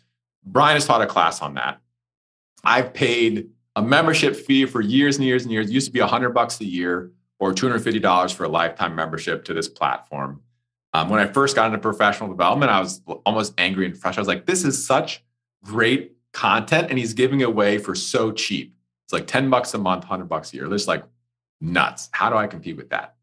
Brian 0.46 0.76
has 0.76 0.86
taught 0.86 1.02
a 1.02 1.08
class 1.08 1.42
on 1.42 1.54
that. 1.54 1.80
I've 2.64 2.94
paid 2.94 3.50
a 3.76 3.82
membership 3.82 4.36
fee 4.36 4.66
for 4.66 4.82
years 4.82 5.18
and 5.18 5.26
years 5.26 5.44
and 5.44 5.52
years. 5.52 5.70
It 5.70 5.74
used 5.74 5.88
to 5.88 5.94
be 5.94 6.00
100 6.00 6.30
bucks 6.30 6.60
a 6.62 6.66
year 6.66 7.12
or 7.40 7.54
$250 7.54 8.34
for 8.34 8.46
a 8.46 8.50
lifetime 8.50 8.96
membership 8.96 9.46
to 9.46 9.54
this 9.54 9.68
platform. 9.68 10.42
Um, 10.94 11.10
when 11.10 11.20
I 11.20 11.26
first 11.26 11.56
got 11.56 11.66
into 11.66 11.80
professional 11.80 12.30
development, 12.30 12.72
I 12.72 12.80
was 12.80 13.02
almost 13.26 13.54
angry 13.58 13.86
and 13.86 13.98
frustrated. 13.98 14.20
I 14.20 14.22
was 14.22 14.28
like, 14.28 14.46
this 14.46 14.64
is 14.64 14.86
such 14.86 15.24
great 15.64 16.16
content, 16.34 16.88
and 16.90 17.00
he's 17.00 17.14
giving 17.14 17.42
it 17.42 17.48
away 17.48 17.80
for 17.80 17.96
so 17.96 18.32
cheap. 18.32 18.76
It's 19.06 19.14
like 19.14 19.28
10 19.28 19.50
bucks 19.50 19.74
a 19.74 19.78
month, 19.78 20.04
100 20.04 20.26
bucks 20.26 20.54
a 20.54 20.58
year. 20.58 20.72
It's 20.72 20.88
like 20.88 21.04
nuts. 21.60 22.10
How 22.12 22.30
do 22.30 22.36
I 22.36 22.48
compete 22.48 22.78
with 22.78 22.90
that? 22.90 23.16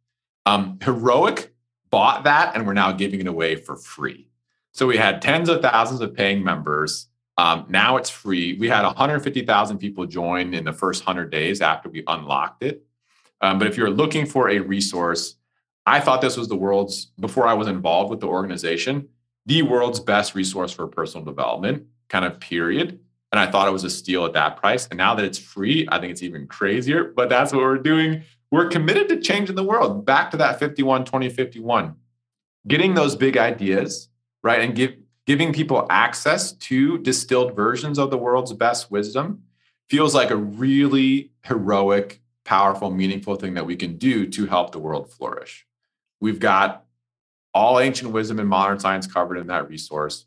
Um, 0.46 0.79
Heroic 0.83 1.55
bought 1.90 2.24
that, 2.24 2.57
and 2.57 2.66
we're 2.66 2.72
now 2.72 2.92
giving 2.92 3.20
it 3.20 3.26
away 3.26 3.55
for 3.57 3.76
free. 3.76 4.29
So 4.72 4.87
we 4.87 4.96
had 4.96 5.22
tens 5.22 5.48
of 5.48 5.62
thousands 5.62 6.00
of 6.00 6.14
paying 6.14 6.42
members 6.42 7.07
um, 7.40 7.64
now 7.70 7.96
it's 7.96 8.11
free. 8.11 8.53
We 8.53 8.68
had 8.68 8.85
150,000 8.85 9.79
people 9.79 10.05
join 10.05 10.53
in 10.53 10.66
the 10.66 10.74
first 10.74 11.07
100 11.07 11.31
days 11.31 11.62
after 11.62 11.88
we 11.88 12.05
unlocked 12.07 12.62
it. 12.62 12.85
Um, 13.40 13.59
but 13.59 13.66
if 13.66 13.79
you're 13.79 13.88
looking 13.88 14.26
for 14.26 14.50
a 14.50 14.59
resource, 14.59 15.37
I 15.87 16.00
thought 16.00 16.20
this 16.20 16.37
was 16.37 16.48
the 16.48 16.57
world's, 16.57 17.07
before 17.18 17.46
I 17.46 17.55
was 17.55 17.66
involved 17.66 18.11
with 18.11 18.20
the 18.20 18.26
organization, 18.26 19.09
the 19.46 19.62
world's 19.62 20.00
best 20.00 20.35
resource 20.35 20.70
for 20.70 20.87
personal 20.87 21.24
development, 21.24 21.87
kind 22.11 22.26
of 22.26 22.40
period. 22.40 23.00
And 23.33 23.40
I 23.40 23.50
thought 23.50 23.66
it 23.66 23.72
was 23.72 23.85
a 23.85 23.90
steal 23.90 24.26
at 24.26 24.35
that 24.35 24.59
price. 24.59 24.87
And 24.88 24.98
now 24.98 25.14
that 25.14 25.24
it's 25.24 25.38
free, 25.38 25.88
I 25.90 25.98
think 25.98 26.11
it's 26.11 26.22
even 26.22 26.46
crazier. 26.46 27.05
But 27.05 27.31
that's 27.31 27.55
what 27.55 27.62
we're 27.62 27.79
doing. 27.79 28.22
We're 28.50 28.68
committed 28.68 29.09
to 29.09 29.18
changing 29.18 29.57
the 29.57 29.64
world. 29.64 30.05
Back 30.05 30.31
to 30.33 30.37
that 30.37 30.59
51 30.59 31.07
20 31.07 31.31
51. 31.31 31.94
Getting 32.68 32.92
those 32.92 33.16
big 33.16 33.38
ideas, 33.38 34.11
right? 34.42 34.61
And 34.61 34.74
give 34.74 34.92
giving 35.26 35.52
people 35.52 35.87
access 35.90 36.52
to 36.52 36.98
distilled 36.98 37.54
versions 37.54 37.98
of 37.98 38.11
the 38.11 38.18
world's 38.18 38.52
best 38.52 38.90
wisdom 38.90 39.42
feels 39.88 40.14
like 40.14 40.30
a 40.30 40.37
really 40.37 41.30
heroic, 41.44 42.20
powerful, 42.44 42.90
meaningful 42.90 43.37
thing 43.37 43.54
that 43.54 43.66
we 43.66 43.76
can 43.76 43.96
do 43.96 44.26
to 44.26 44.46
help 44.46 44.72
the 44.72 44.78
world 44.78 45.11
flourish. 45.11 45.66
We've 46.20 46.40
got 46.40 46.85
all 47.52 47.80
ancient 47.80 48.12
wisdom 48.12 48.38
and 48.38 48.48
modern 48.48 48.78
science 48.78 49.06
covered 49.06 49.37
in 49.37 49.48
that 49.48 49.68
resource. 49.68 50.26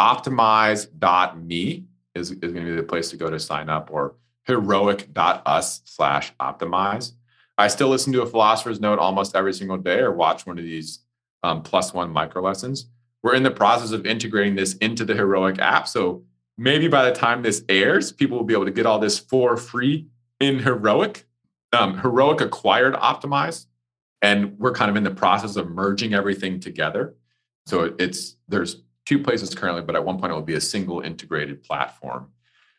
Optimize.me 0.00 1.84
is, 2.14 2.30
is 2.30 2.52
going 2.52 2.66
to 2.66 2.70
be 2.70 2.76
the 2.76 2.82
place 2.82 3.10
to 3.10 3.16
go 3.16 3.30
to 3.30 3.38
sign 3.38 3.68
up 3.68 3.90
or 3.92 4.16
heroic.us 4.44 5.82
slash 5.84 6.34
optimize. 6.40 7.12
I 7.56 7.68
still 7.68 7.88
listen 7.88 8.12
to 8.14 8.22
a 8.22 8.26
philosopher's 8.26 8.80
note 8.80 8.98
almost 8.98 9.36
every 9.36 9.54
single 9.54 9.78
day 9.78 10.00
or 10.00 10.12
watch 10.12 10.44
one 10.44 10.58
of 10.58 10.64
these 10.64 11.00
um, 11.44 11.62
plus 11.62 11.94
one 11.94 12.10
micro 12.10 12.42
lessons 12.42 12.86
we're 13.24 13.34
in 13.34 13.42
the 13.42 13.50
process 13.50 13.90
of 13.90 14.04
integrating 14.04 14.54
this 14.54 14.74
into 14.74 15.02
the 15.02 15.14
Heroic 15.14 15.58
app. 15.58 15.88
So 15.88 16.22
maybe 16.58 16.88
by 16.88 17.06
the 17.06 17.16
time 17.16 17.42
this 17.42 17.64
airs, 17.70 18.12
people 18.12 18.36
will 18.36 18.44
be 18.44 18.52
able 18.52 18.66
to 18.66 18.70
get 18.70 18.84
all 18.84 18.98
this 18.98 19.18
for 19.18 19.56
free 19.56 20.08
in 20.40 20.58
Heroic. 20.58 21.26
Um, 21.72 21.98
Heroic 21.98 22.42
acquired 22.42 22.94
Optimize, 22.94 23.64
and 24.20 24.58
we're 24.58 24.72
kind 24.72 24.90
of 24.90 24.96
in 24.96 25.04
the 25.04 25.10
process 25.10 25.56
of 25.56 25.70
merging 25.70 26.12
everything 26.12 26.60
together. 26.60 27.14
So 27.64 27.94
it's 27.98 28.36
there's 28.46 28.82
two 29.06 29.18
places 29.18 29.54
currently, 29.54 29.82
but 29.82 29.96
at 29.96 30.04
one 30.04 30.18
point 30.18 30.30
it 30.30 30.34
will 30.34 30.42
be 30.42 30.54
a 30.54 30.60
single 30.60 31.00
integrated 31.00 31.62
platform. 31.62 32.28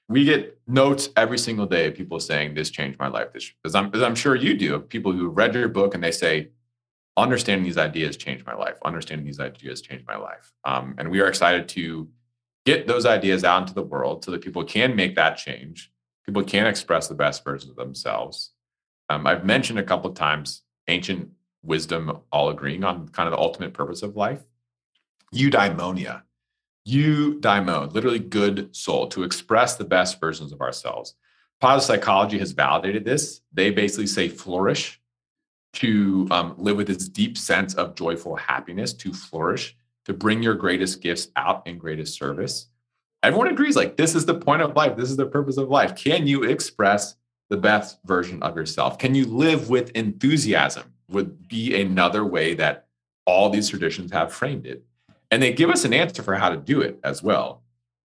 We 0.08 0.26
get 0.26 0.60
notes 0.68 1.10
every 1.18 1.40
single 1.40 1.66
day 1.66 1.88
of 1.88 1.96
people 1.96 2.20
saying 2.20 2.54
this 2.54 2.70
changed 2.70 3.00
my 3.00 3.08
life. 3.08 3.34
This, 3.34 3.52
as 3.66 3.74
I'm, 3.74 3.90
as 3.96 4.04
I'm 4.04 4.14
sure 4.14 4.36
you 4.36 4.56
do, 4.56 4.76
of 4.76 4.88
people 4.88 5.12
who 5.12 5.28
read 5.28 5.56
your 5.56 5.70
book 5.70 5.96
and 5.96 6.04
they 6.04 6.12
say, 6.12 6.50
understanding 7.18 7.64
these 7.64 7.78
ideas 7.78 8.18
changed 8.18 8.46
my 8.46 8.56
life. 8.56 8.78
Understanding 8.84 9.26
these 9.26 9.40
ideas 9.40 9.82
changed 9.82 10.06
my 10.08 10.18
life. 10.18 10.52
Um, 10.64 10.96
and 10.98 11.10
we 11.10 11.22
are 11.22 11.28
excited 11.28 11.68
to 11.70 12.10
get 12.66 12.88
those 12.88 13.06
ideas 13.06 13.44
out 13.44 13.62
into 13.62 13.74
the 13.74 13.84
world 13.84 14.26
so 14.26 14.32
that 14.32 14.42
people 14.42 14.64
can 14.64 14.96
make 14.96 15.16
that 15.16 15.38
change. 15.38 15.92
People 16.26 16.44
can 16.44 16.66
express 16.66 17.08
the 17.08 17.16
best 17.16 17.44
version 17.44 17.70
of 17.70 17.76
themselves. 17.76 18.52
Um, 19.10 19.28
I've 19.28 19.46
mentioned 19.46 19.80
a 19.80 19.84
couple 19.84 20.10
of 20.10 20.18
times 20.18 20.64
ancient 20.88 21.30
wisdom 21.64 22.20
all 22.32 22.50
agreeing 22.50 22.84
on 22.84 23.08
kind 23.10 23.28
of 23.28 23.32
the 23.32 23.40
ultimate 23.40 23.74
purpose 23.74 24.02
of 24.02 24.16
life. 24.16 24.42
Eudaimonia, 25.34 26.24
eudaimon, 26.88 27.94
literally 27.94 28.20
good 28.20 28.76
soul, 28.76 29.08
to 29.08 29.24
express 29.24 29.76
the 29.76 29.86
best 29.86 30.20
versions 30.20 30.52
of 30.52 30.62
ourselves. 30.62 31.16
Positive 31.62 32.00
psychology 32.00 32.40
has 32.40 32.52
validated 32.52 33.06
this. 33.06 33.42
They 33.54 33.70
basically 33.70 34.08
say 34.08 34.28
flourish 34.28 35.00
to 35.76 36.28
um, 36.32 36.56
live 36.58 36.78
with 36.78 36.88
this 36.88 37.08
deep 37.08 37.38
sense 37.38 37.74
of 37.76 37.96
joyful 37.96 38.36
happiness, 38.36 38.94
to 38.94 39.14
flourish, 39.14 39.76
to 40.06 40.14
bring 40.14 40.44
your 40.44 40.56
greatest 40.56 41.02
gifts 41.02 41.30
out 41.36 41.66
in 41.68 41.78
greatest 41.78 42.18
service. 42.18 42.68
Everyone 43.24 43.48
agrees, 43.48 43.76
like, 43.76 43.98
this 43.98 44.16
is 44.16 44.26
the 44.26 44.36
point 44.36 44.62
of 44.62 44.76
life. 44.76 44.96
This 44.96 45.10
is 45.10 45.18
the 45.18 45.26
purpose 45.26 45.58
of 45.58 45.70
life. 45.70 45.96
Can 45.96 46.28
you 46.28 46.44
express 46.44 47.16
the 47.50 47.58
best 47.58 48.00
version 48.06 48.42
of 48.44 48.56
yourself? 48.56 48.98
Can 48.98 49.16
you 49.16 49.26
live 49.26 49.70
with 49.70 49.92
enthusiasm? 49.92 50.94
Would 51.10 51.48
be 51.48 51.80
another 51.80 52.26
way 52.26 52.56
that 52.56 52.88
all 53.26 53.50
these 53.50 53.70
traditions 53.70 54.12
have 54.12 54.34
framed 54.34 54.66
it. 54.66 54.84
And 55.32 55.42
they 55.42 55.54
give 55.54 55.70
us 55.70 55.86
an 55.86 55.94
answer 55.94 56.24
for 56.24 56.36
how 56.36 56.50
to 56.50 56.58
do 56.58 56.82
it 56.82 57.00
as 57.04 57.24
well. 57.24 57.64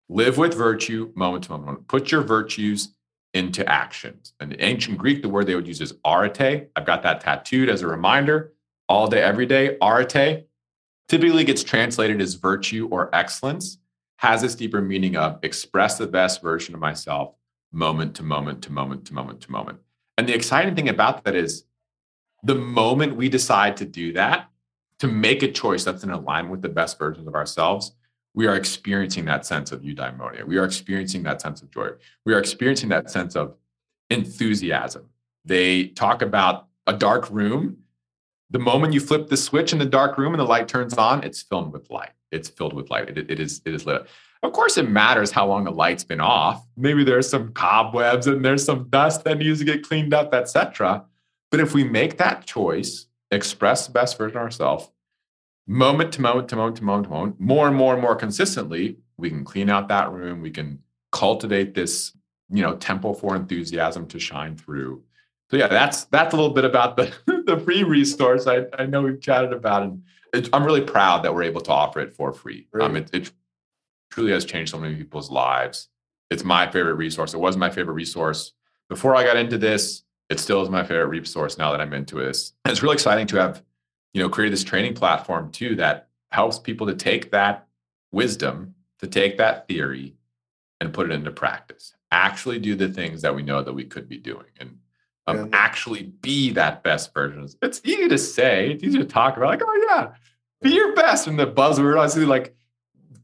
Live 0.09 0.39
with 0.39 0.55
virtue 0.55 1.13
moment 1.15 1.45
to 1.45 1.53
moment. 1.53 1.87
Put 1.87 2.11
your 2.11 2.23
virtues 2.23 2.95
into 3.35 3.67
actions. 3.69 4.33
In 4.41 4.57
ancient 4.59 4.99
Greek, 4.99 5.23
the 5.23 5.29
word 5.29 5.47
they 5.47 5.55
would 5.55 5.69
use 5.69 5.81
is 5.81 5.95
arete. 6.05 6.69
I've 6.75 6.87
got 6.87 7.03
that 7.03 7.21
tattooed 7.21 7.69
as 7.69 7.83
a 7.83 7.87
reminder 7.87 8.53
all 8.89 9.07
day, 9.07 9.23
every 9.23 9.47
day. 9.47 9.77
Arete 9.81 10.47
typically 11.09 11.45
gets 11.45 11.63
translated 11.63 12.21
as 12.21 12.35
virtue 12.35 12.89
or 12.91 13.15
excellence, 13.15 13.79
has 14.17 14.43
this 14.43 14.55
deeper 14.55 14.81
meaning 14.81 15.17
of 15.17 15.39
express 15.43 15.99
the 15.99 16.07
best 16.07 16.43
version 16.43 16.75
of 16.75 16.81
myself 16.81 17.35
moment 17.73 18.17
to 18.17 18.23
moment 18.23 18.63
to 18.63 18.73
moment 18.73 19.07
to 19.07 19.15
moment 19.15 19.41
to 19.41 19.51
moment. 19.51 19.79
And 20.19 20.29
the 20.29 20.35
exciting 20.35 20.75
thing 20.75 20.89
about 20.89 21.25
that 21.25 21.35
is 21.35 21.65
the 22.43 22.55
moment 22.55 23.17
we 23.17 23.29
decide 23.29 23.77
to 23.79 23.85
do 23.85 24.13
that, 24.15 24.49
to 24.99 25.07
make 25.07 25.43
a 25.43 25.51
choice 25.51 25.85
that's 25.85 26.03
in 26.03 26.11
alignment 26.11 26.51
with 26.51 26.63
the 26.63 26.69
best 26.69 26.99
versions 26.99 27.27
of 27.27 27.35
ourselves, 27.35 27.93
we 28.35 28.47
are 28.47 28.55
experiencing 28.57 29.25
that 29.27 29.45
sense 29.45 29.73
of 29.73 29.83
eudaimonia. 29.83 30.45
We 30.45 30.59
are 30.59 30.65
experiencing 30.65 31.23
that 31.25 31.41
sense 31.41 31.63
of 31.63 31.71
joy. 31.71 31.91
We 32.25 32.35
are 32.35 32.39
experiencing 32.39 32.89
that 32.91 33.11
sense 33.11 33.35
of 33.35 33.57
enthusiasm. 34.09 35.09
They 35.45 35.89
talk 35.89 36.23
about 36.23 36.69
a 36.87 36.93
dark 36.93 37.31
room. 37.31 37.79
The 38.51 38.59
moment 38.59 38.93
you 38.93 39.01
flip 39.01 39.29
the 39.29 39.37
switch 39.37 39.73
in 39.73 39.79
the 39.79 39.87
dark 39.87 40.19
room 40.19 40.33
and 40.33 40.41
the 40.41 40.45
light 40.45 40.69
turns 40.69 40.95
on, 40.95 41.25
it's 41.25 41.43
filled 41.43 41.73
with 41.73 41.91
light. 41.91 42.11
It's 42.31 42.49
filled 42.49 42.73
with 42.73 42.91
light. 42.91 43.09
it, 43.09 43.31
it 43.31 43.41
is 43.41 43.61
it 43.65 43.75
is 43.75 43.87
lit. 43.87 44.07
Of 44.43 44.53
course, 44.53 44.79
it 44.79 44.89
matters 44.89 45.31
how 45.31 45.47
long 45.47 45.65
the 45.65 45.71
light's 45.71 46.05
been 46.05 46.21
off. 46.21 46.65
Maybe 46.77 47.05
there's 47.05 47.29
some 47.29 47.53
cobwebs 47.53 48.27
and 48.27 48.45
there's 48.45 48.65
some 48.65 48.89
dust 48.89 49.25
that 49.25 49.39
needs 49.39 49.59
to 49.59 49.65
get 49.65 49.87
cleaned 49.87 50.15
up, 50.15 50.33
etc. 50.33 51.05
But 51.51 51.61
if 51.61 51.75
we 51.75 51.85
make 51.85 52.17
that 52.19 52.47
choice, 52.47 53.07
express 53.31 53.87
the 53.87 53.93
best 53.93 54.17
version 54.17 54.39
of 54.39 54.43
ourselves, 54.43 54.91
moment 55.71 56.13
to 56.13 56.21
moment 56.21 56.49
to 56.49 56.57
moment 56.57 56.77
to 56.77 56.85
moment 56.85 57.07
to 57.07 57.13
moment, 57.13 57.41
more 57.41 57.69
and 57.69 57.77
more 57.77 57.93
and 57.93 58.03
more 58.03 58.17
consistently, 58.17 58.99
we 59.17 59.31
can 59.31 59.45
clean 59.45 59.71
out 59.71 59.87
that 59.89 60.11
room. 60.11 60.43
We 60.43 60.51
can 60.51 60.81
cultivate 61.13 61.75
this, 61.75 62.13
you 62.51 62.61
know, 62.61 62.77
temple 62.77 63.15
for 63.15 63.37
enthusiasm 63.37 64.09
to 64.09 64.19
shine 64.19 64.57
through. 64.57 65.05
So 65.51 65.57
yeah, 65.57 65.69
that's 65.69 66.05
that's 66.07 66.35
a 66.35 66.37
little 66.37 66.53
bit 66.53 66.65
about 66.65 66.97
the 66.97 67.15
the 67.47 67.61
free 67.65 67.85
resource. 67.85 68.49
I, 68.49 68.65
I 68.79 68.87
know 68.87 69.03
we've 69.03 69.21
chatted 69.21 69.53
about, 69.53 69.85
and 69.85 70.03
it, 70.35 70.49
I'm 70.53 70.65
really 70.65 70.81
proud 70.81 71.23
that 71.23 71.33
we're 71.33 71.45
able 71.45 71.61
to 71.63 71.71
offer 71.71 72.01
it 72.01 72.15
for 72.15 72.33
free. 72.33 72.67
Um, 72.81 72.97
it, 72.97 73.11
it 73.13 73.31
truly 74.11 74.33
has 74.33 74.45
changed 74.45 74.73
so 74.73 74.79
many 74.79 74.97
people's 74.97 75.31
lives. 75.31 75.89
It's 76.31 76.43
my 76.45 76.69
favorite 76.69 76.95
resource. 76.95 77.33
It 77.33 77.39
was 77.39 77.57
my 77.57 77.71
favorite 77.71 77.95
resource 77.95 78.53
before 78.89 79.15
I 79.15 79.23
got 79.23 79.37
into 79.37 79.57
this. 79.57 80.03
It 80.29 80.41
still 80.41 80.63
is 80.63 80.69
my 80.69 80.83
favorite 80.83 81.07
resource 81.07 81.59
now 81.59 81.71
that 81.73 81.81
I'm 81.81 81.93
into 81.93 82.17
this. 82.17 82.55
It's 82.65 82.83
really 82.83 82.95
exciting 82.95 83.27
to 83.29 83.37
have 83.37 83.63
you 84.13 84.23
know, 84.23 84.29
created 84.29 84.53
this 84.53 84.65
training 84.65 84.95
platform 84.95 85.51
too 85.51 85.77
that 85.77 86.09
helps 86.31 86.59
people 86.59 86.87
to 86.87 86.95
take 86.95 87.31
that 87.31 87.67
wisdom, 88.13 88.75
to 88.99 89.07
take 89.07 89.39
that 89.39 89.69
theory 89.69 90.15
and 90.81 90.93
put 90.93 91.11
it 91.11 91.13
into 91.13 91.31
practice. 91.31 91.95
Actually 92.11 92.59
do 92.59 92.75
the 92.75 92.89
things 92.89 93.23
that 93.23 93.35
we 93.35 93.43
know 93.43 93.63
that 93.63 93.73
we 93.73 93.85
could 93.85 94.09
be 94.09 94.19
doing 94.19 94.47
and 94.59 94.79
um, 95.27 95.37
yeah. 95.37 95.47
actually 95.53 96.03
be 96.03 96.51
that 96.51 96.83
best 96.83 97.15
version. 97.15 97.47
It's 97.63 97.81
easy 97.85 98.09
to 98.09 98.19
say, 98.19 98.73
it's 98.73 98.83
easy 98.83 98.99
to 98.99 99.05
talk 99.05 99.37
about, 99.37 99.51
like, 99.51 99.63
oh 99.65 99.87
yeah, 99.89 100.13
be 100.61 100.71
your 100.71 100.95
best. 100.95 101.27
And 101.27 101.39
the 101.39 101.47
buzzword, 101.47 101.99
I 101.99 102.07
see 102.09 102.25
like 102.25 102.57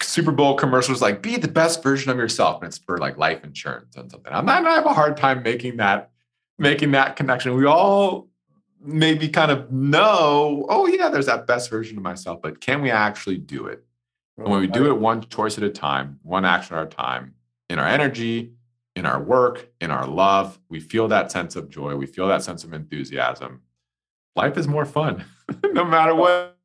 Super 0.03 0.33
Bowl 0.33 0.57
commercials 0.57 1.03
like 1.03 1.23
be 1.23 1.37
the 1.37 1.49
best 1.49 1.83
version 1.83 2.11
of 2.11 2.19
yourself, 2.19 2.63
and 2.63 2.69
it's 2.69 2.79
for 2.79 2.99
like 2.99 3.17
life 3.17 3.45
insurance 3.45 3.97
and 3.97 4.11
something. 4.11 4.33
I'm 4.33 4.47
not. 4.47 4.67
I 4.67 4.75
have 4.75 4.87
a 4.87 4.95
hard 4.95 5.17
time 5.17 5.43
making 5.43 5.79
that 5.79 6.11
making 6.59 6.93
that 6.93 7.17
connection. 7.17 7.55
We 7.55 7.67
all 7.67 8.29
maybe 8.81 9.29
kind 9.29 9.51
of 9.51 9.71
know, 9.71 10.67
oh 10.69 10.87
yeah, 10.87 11.09
there's 11.09 11.27
that 11.27 11.47
best 11.47 11.71
version 11.71 11.97
of 11.97 12.03
myself, 12.03 12.41
but 12.43 12.61
can 12.61 12.83
we 12.83 12.91
actually 12.91 13.39
do 13.39 13.67
it? 13.67 13.85
And 14.39 14.49
when 14.49 14.61
we 14.61 14.67
do 14.67 14.87
it 14.87 14.99
one 14.99 15.23
choice 15.23 15.57
at 15.57 15.65
a 15.65 15.71
time, 15.71 16.19
one 16.23 16.45
action 16.45 16.77
at 16.77 16.83
a 16.85 16.87
time, 16.87 17.35
in 17.71 17.79
our 17.79 17.87
energy, 17.87 18.53
in 18.95 19.07
our 19.07 19.21
work, 19.21 19.71
in 19.81 19.91
our 19.91 20.07
love, 20.07 20.59
we 20.69 20.81
feel 20.81 21.09
that 21.09 21.33
sense 21.33 21.57
of 21.57 21.69
joy, 21.69 21.97
we 21.97 22.07
feel 22.07 22.29
that 22.29 22.43
sense 22.43 22.65
of 22.65 22.73
enthusiasm. 22.73 23.63
Life 24.35 24.57
is 24.59 24.69
more 24.69 24.85
fun, 24.85 25.25
no 25.65 25.85
matter 25.85 26.15
what. 26.15 26.57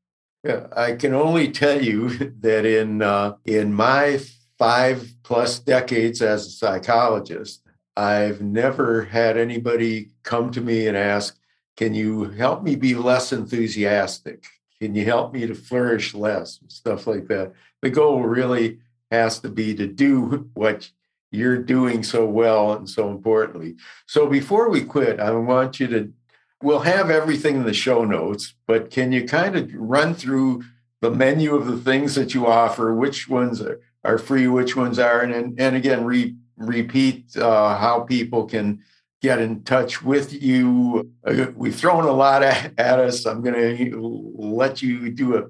Yeah, 0.43 0.67
I 0.75 0.93
can 0.93 1.13
only 1.13 1.51
tell 1.51 1.81
you 1.81 2.09
that 2.39 2.65
in 2.65 3.01
uh, 3.01 3.35
in 3.45 3.73
my 3.73 4.19
five 4.57 5.13
plus 5.23 5.59
decades 5.59 6.21
as 6.21 6.47
a 6.47 6.49
psychologist, 6.49 7.63
I've 7.95 8.41
never 8.41 9.03
had 9.03 9.37
anybody 9.37 10.09
come 10.23 10.51
to 10.51 10.61
me 10.61 10.87
and 10.87 10.97
ask, 10.97 11.37
"Can 11.77 11.93
you 11.93 12.25
help 12.25 12.63
me 12.63 12.75
be 12.75 12.95
less 12.95 13.31
enthusiastic? 13.31 14.45
Can 14.79 14.95
you 14.95 15.05
help 15.05 15.33
me 15.33 15.45
to 15.47 15.55
flourish 15.55 16.13
less?" 16.13 16.59
Stuff 16.67 17.07
like 17.07 17.27
that. 17.27 17.53
The 17.81 17.89
goal 17.89 18.23
really 18.23 18.79
has 19.09 19.39
to 19.39 19.49
be 19.49 19.75
to 19.75 19.87
do 19.87 20.49
what 20.53 20.89
you're 21.31 21.57
doing 21.57 22.03
so 22.03 22.25
well 22.25 22.73
and 22.73 22.89
so 22.89 23.09
importantly. 23.09 23.75
So 24.05 24.27
before 24.27 24.69
we 24.69 24.83
quit, 24.83 25.19
I 25.19 25.31
want 25.31 25.79
you 25.79 25.87
to 25.87 26.13
we'll 26.61 26.81
have 26.81 27.09
everything 27.09 27.55
in 27.55 27.63
the 27.63 27.73
show 27.73 28.05
notes, 28.05 28.53
but 28.67 28.91
can 28.91 29.11
you 29.11 29.25
kind 29.25 29.55
of 29.55 29.71
run 29.73 30.13
through 30.13 30.63
the 31.01 31.11
menu 31.11 31.55
of 31.55 31.65
the 31.65 31.77
things 31.77 32.15
that 32.15 32.33
you 32.33 32.45
offer, 32.45 32.93
which 32.93 33.27
ones 33.27 33.61
are, 33.61 33.81
are 34.03 34.17
free, 34.17 34.47
which 34.47 34.75
ones 34.75 34.99
aren't, 34.99 35.33
and, 35.33 35.59
and 35.59 35.75
again, 35.75 36.05
re, 36.05 36.35
repeat 36.57 37.35
uh, 37.35 37.77
how 37.77 38.01
people 38.01 38.45
can 38.45 38.83
get 39.21 39.39
in 39.39 39.63
touch 39.63 40.01
with 40.01 40.33
you. 40.33 41.11
Uh, 41.25 41.47
we've 41.55 41.75
thrown 41.75 42.05
a 42.05 42.11
lot 42.11 42.43
at, 42.43 42.73
at 42.77 42.99
us. 42.99 43.25
I'm 43.25 43.41
going 43.41 43.55
to 43.55 44.01
let 44.35 44.81
you 44.81 45.11
do 45.11 45.37
a 45.37 45.49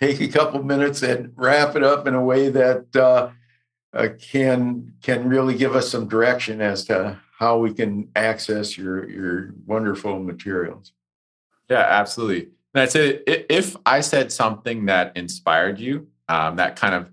take 0.00 0.20
a 0.20 0.28
couple 0.28 0.62
minutes 0.62 1.02
and 1.02 1.32
wrap 1.36 1.76
it 1.76 1.82
up 1.82 2.06
in 2.06 2.14
a 2.14 2.22
way 2.22 2.48
that 2.50 2.94
uh, 2.96 3.30
uh, 3.92 4.08
can 4.20 4.92
can 5.02 5.28
really 5.28 5.56
give 5.56 5.76
us 5.76 5.88
some 5.88 6.08
direction 6.08 6.60
as 6.60 6.84
to 6.86 7.18
how 7.38 7.58
we 7.58 7.72
can 7.72 8.10
access 8.16 8.76
your 8.76 9.08
your 9.08 9.54
wonderful 9.66 10.18
materials. 10.18 10.92
Yeah, 11.70 11.86
absolutely. 11.88 12.50
And 12.74 12.82
I'd 12.82 12.90
say 12.90 13.20
if 13.26 13.76
I 13.86 14.00
said 14.00 14.32
something 14.32 14.86
that 14.86 15.16
inspired 15.16 15.78
you, 15.78 16.08
um, 16.28 16.56
that 16.56 16.74
kind 16.74 16.94
of 16.94 17.08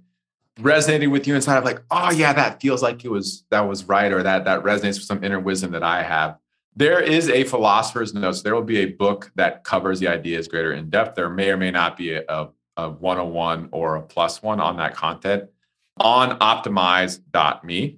resonated 0.59 1.11
with 1.11 1.27
you 1.27 1.35
inside 1.35 1.57
of 1.57 1.63
like, 1.63 1.81
oh 1.91 2.11
yeah, 2.11 2.33
that 2.33 2.61
feels 2.61 2.81
like 2.81 3.05
it 3.05 3.09
was 3.09 3.43
that 3.51 3.61
was 3.61 3.85
right, 3.85 4.11
or 4.11 4.23
that 4.23 4.45
that 4.45 4.63
resonates 4.63 4.97
with 4.97 5.03
some 5.03 5.23
inner 5.23 5.39
wisdom 5.39 5.71
that 5.71 5.83
I 5.83 6.03
have. 6.03 6.37
There 6.75 7.01
is 7.01 7.29
a 7.29 7.43
philosopher's 7.43 8.13
notes. 8.13 8.41
There 8.41 8.55
will 8.55 8.61
be 8.61 8.79
a 8.79 8.85
book 8.85 9.31
that 9.35 9.63
covers 9.63 9.99
the 9.99 10.07
ideas 10.07 10.47
greater 10.47 10.73
in 10.73 10.89
depth. 10.89 11.15
There 11.15 11.29
may 11.29 11.49
or 11.49 11.57
may 11.57 11.71
not 11.71 11.97
be 11.97 12.13
a, 12.13 12.49
a 12.77 12.89
101 12.89 13.69
or 13.71 13.97
a 13.97 14.01
plus 14.01 14.41
one 14.41 14.59
on 14.59 14.77
that 14.77 14.95
content 14.95 15.49
on 15.99 16.39
optimize.me 16.39 17.97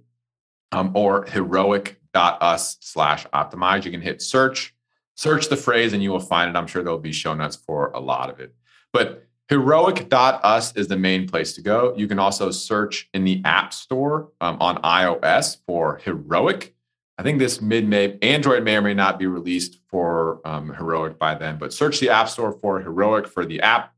um, 0.72 0.92
or 0.96 1.26
heroic.us 1.26 2.78
slash 2.82 3.28
optimize. 3.28 3.86
You 3.86 3.92
can 3.92 4.02
hit 4.02 4.22
search, 4.22 4.74
search 5.16 5.50
the 5.50 5.58
phrase, 5.58 5.94
and 5.94 6.02
you 6.02 6.12
will 6.12 6.20
find 6.20 6.50
it. 6.50 6.58
I'm 6.58 6.68
sure 6.68 6.84
there'll 6.84 7.00
be 7.00 7.12
show 7.12 7.34
notes 7.36 7.56
for 7.56 7.92
a 7.92 8.00
lot 8.00 8.32
of 8.32 8.40
it. 8.40 8.56
But 8.92 9.28
heroic.us 9.54 10.76
is 10.76 10.88
the 10.88 10.98
main 10.98 11.28
place 11.28 11.54
to 11.54 11.62
go. 11.62 11.94
You 11.96 12.08
can 12.08 12.18
also 12.18 12.50
search 12.50 13.08
in 13.14 13.24
the 13.24 13.40
App 13.46 13.72
Store 13.72 14.32
um, 14.42 14.58
on 14.60 14.78
iOS 14.82 15.58
for 15.68 15.98
Heroic. 15.98 16.74
I 17.20 17.24
think 17.24 17.38
this 17.38 17.62
mid 17.62 17.88
May, 17.88 18.18
Android 18.24 18.64
may 18.64 18.78
or 18.78 18.82
may 18.82 18.96
not 18.96 19.20
be 19.20 19.28
released 19.28 19.78
for 19.86 20.42
um, 20.44 20.74
Heroic 20.74 21.20
by 21.20 21.36
then, 21.36 21.60
but 21.60 21.72
search 21.72 22.00
the 22.00 22.10
App 22.10 22.30
Store 22.30 22.52
for 22.52 22.80
Heroic 22.80 23.28
for 23.28 23.46
the 23.46 23.62
app. 23.62 23.94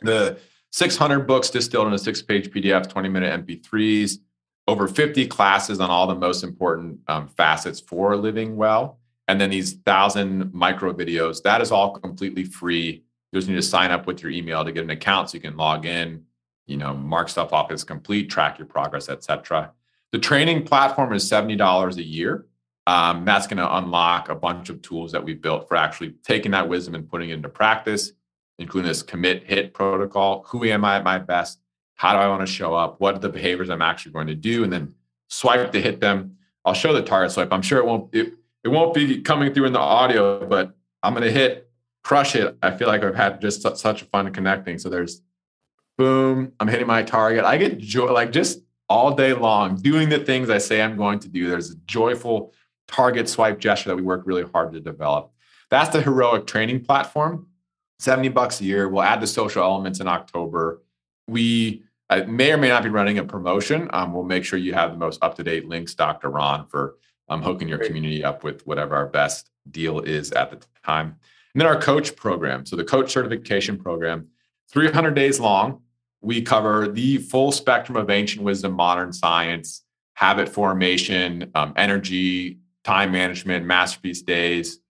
The 0.00 0.38
600 0.72 1.26
books 1.26 1.50
distilled 1.50 1.88
into 1.88 1.98
six 1.98 2.22
page 2.22 2.50
PDFs, 2.50 2.88
20 2.88 3.10
minute 3.10 3.46
MP3s, 3.46 4.20
over 4.66 4.88
50 4.88 5.26
classes 5.26 5.80
on 5.80 5.90
all 5.90 6.06
the 6.06 6.14
most 6.14 6.42
important 6.42 7.00
um, 7.08 7.28
facets 7.28 7.78
for 7.78 8.16
living 8.16 8.56
well. 8.56 9.00
And 9.26 9.38
then 9.38 9.50
these 9.50 9.74
thousand 9.74 10.54
micro 10.54 10.94
videos, 10.94 11.42
that 11.42 11.60
is 11.60 11.70
all 11.70 11.90
completely 11.90 12.44
free. 12.44 13.04
You 13.32 13.38
just 13.38 13.48
need 13.48 13.56
to 13.56 13.62
sign 13.62 13.90
up 13.90 14.06
with 14.06 14.22
your 14.22 14.30
email 14.32 14.64
to 14.64 14.72
get 14.72 14.84
an 14.84 14.90
account 14.90 15.30
so 15.30 15.34
you 15.34 15.40
can 15.40 15.56
log 15.56 15.84
in, 15.84 16.24
you 16.66 16.76
know, 16.76 16.94
mark 16.94 17.28
stuff 17.28 17.52
off 17.52 17.70
as 17.70 17.84
complete, 17.84 18.30
track 18.30 18.58
your 18.58 18.66
progress, 18.66 19.08
etc. 19.08 19.72
The 20.12 20.18
training 20.18 20.64
platform 20.64 21.12
is 21.12 21.28
$70 21.30 21.96
a 21.96 22.02
year. 22.02 22.46
Um, 22.86 23.26
that's 23.26 23.46
going 23.46 23.58
to 23.58 23.76
unlock 23.76 24.30
a 24.30 24.34
bunch 24.34 24.70
of 24.70 24.80
tools 24.80 25.12
that 25.12 25.22
we've 25.22 25.42
built 25.42 25.68
for 25.68 25.76
actually 25.76 26.14
taking 26.24 26.52
that 26.52 26.68
wisdom 26.68 26.94
and 26.94 27.08
putting 27.08 27.30
it 27.30 27.34
into 27.34 27.50
practice 27.50 28.12
including 28.58 28.88
this 28.88 29.02
commit 29.02 29.44
hit 29.44 29.72
protocol. 29.72 30.44
Who 30.48 30.64
am 30.64 30.84
I 30.84 30.96
at 30.96 31.04
my 31.04 31.18
best? 31.18 31.60
How 31.94 32.12
do 32.12 32.18
I 32.18 32.28
want 32.28 32.40
to 32.40 32.46
show 32.46 32.74
up? 32.74 33.00
What 33.00 33.14
are 33.14 33.18
the 33.18 33.28
behaviors 33.28 33.70
I'm 33.70 33.82
actually 33.82 34.12
going 34.12 34.26
to 34.28 34.34
do? 34.34 34.64
And 34.64 34.72
then 34.72 34.94
swipe 35.28 35.72
to 35.72 35.80
hit 35.80 36.00
them. 36.00 36.36
I'll 36.64 36.74
show 36.74 36.92
the 36.92 37.02
target 37.02 37.32
swipe. 37.32 37.52
I'm 37.52 37.62
sure 37.62 37.78
it 37.78 37.86
won't 37.86 38.14
it, 38.14 38.34
it 38.64 38.68
won't 38.68 38.94
be 38.94 39.20
coming 39.20 39.52
through 39.54 39.66
in 39.66 39.72
the 39.72 39.78
audio, 39.78 40.44
but 40.46 40.74
I'm 41.02 41.14
going 41.14 41.24
to 41.24 41.32
hit 41.32 41.67
crush 42.04 42.34
it. 42.34 42.56
I 42.62 42.70
feel 42.70 42.88
like 42.88 43.02
I've 43.02 43.14
had 43.14 43.40
just 43.40 43.62
such 43.62 44.02
a 44.02 44.04
fun 44.06 44.32
connecting. 44.32 44.78
So 44.78 44.88
there's 44.88 45.22
boom, 45.96 46.52
I'm 46.60 46.68
hitting 46.68 46.86
my 46.86 47.02
target. 47.02 47.44
I 47.44 47.56
get 47.56 47.78
joy 47.78 48.12
like 48.12 48.32
just 48.32 48.60
all 48.88 49.14
day 49.14 49.34
long 49.34 49.76
doing 49.76 50.08
the 50.08 50.18
things 50.18 50.48
I 50.48 50.58
say 50.58 50.80
I'm 50.80 50.96
going 50.96 51.18
to 51.20 51.28
do. 51.28 51.48
There's 51.48 51.70
a 51.70 51.76
joyful 51.86 52.54
target 52.86 53.28
swipe 53.28 53.58
gesture 53.58 53.90
that 53.90 53.96
we 53.96 54.02
work 54.02 54.22
really 54.24 54.44
hard 54.44 54.72
to 54.72 54.80
develop. 54.80 55.32
That's 55.70 55.90
the 55.90 56.00
heroic 56.00 56.46
training 56.46 56.84
platform. 56.84 57.48
70 57.98 58.28
bucks 58.28 58.60
a 58.60 58.64
year. 58.64 58.88
We'll 58.88 59.02
add 59.02 59.20
the 59.20 59.26
social 59.26 59.62
elements 59.62 60.00
in 60.00 60.08
October. 60.08 60.82
We 61.26 61.82
uh, 62.10 62.22
may 62.26 62.52
or 62.52 62.56
may 62.56 62.68
not 62.68 62.82
be 62.82 62.88
running 62.88 63.18
a 63.18 63.24
promotion. 63.24 63.90
Um, 63.92 64.14
we'll 64.14 64.24
make 64.24 64.44
sure 64.44 64.58
you 64.58 64.72
have 64.72 64.92
the 64.92 64.98
most 64.98 65.22
up 65.22 65.34
to 65.36 65.44
date 65.44 65.68
links, 65.68 65.94
Dr. 65.94 66.30
Ron, 66.30 66.66
for 66.68 66.96
um, 67.28 67.42
hooking 67.42 67.68
your 67.68 67.78
community 67.78 68.24
up 68.24 68.44
with 68.44 68.66
whatever 68.66 68.96
our 68.96 69.06
best 69.06 69.50
deal 69.70 70.00
is 70.00 70.32
at 70.32 70.50
the 70.50 70.64
time. 70.84 71.16
And 71.54 71.60
then 71.60 71.66
our 71.66 71.80
coach 71.80 72.14
program. 72.16 72.66
So, 72.66 72.76
the 72.76 72.84
coach 72.84 73.12
certification 73.12 73.78
program, 73.78 74.28
300 74.70 75.12
days 75.12 75.40
long. 75.40 75.82
We 76.20 76.42
cover 76.42 76.88
the 76.88 77.18
full 77.18 77.52
spectrum 77.52 77.96
of 77.96 78.10
ancient 78.10 78.44
wisdom, 78.44 78.72
modern 78.72 79.12
science, 79.12 79.82
habit 80.14 80.48
formation, 80.48 81.50
um, 81.54 81.72
energy, 81.76 82.58
time 82.82 83.12
management, 83.12 83.64
masterpiece 83.66 84.22
days, 84.22 84.80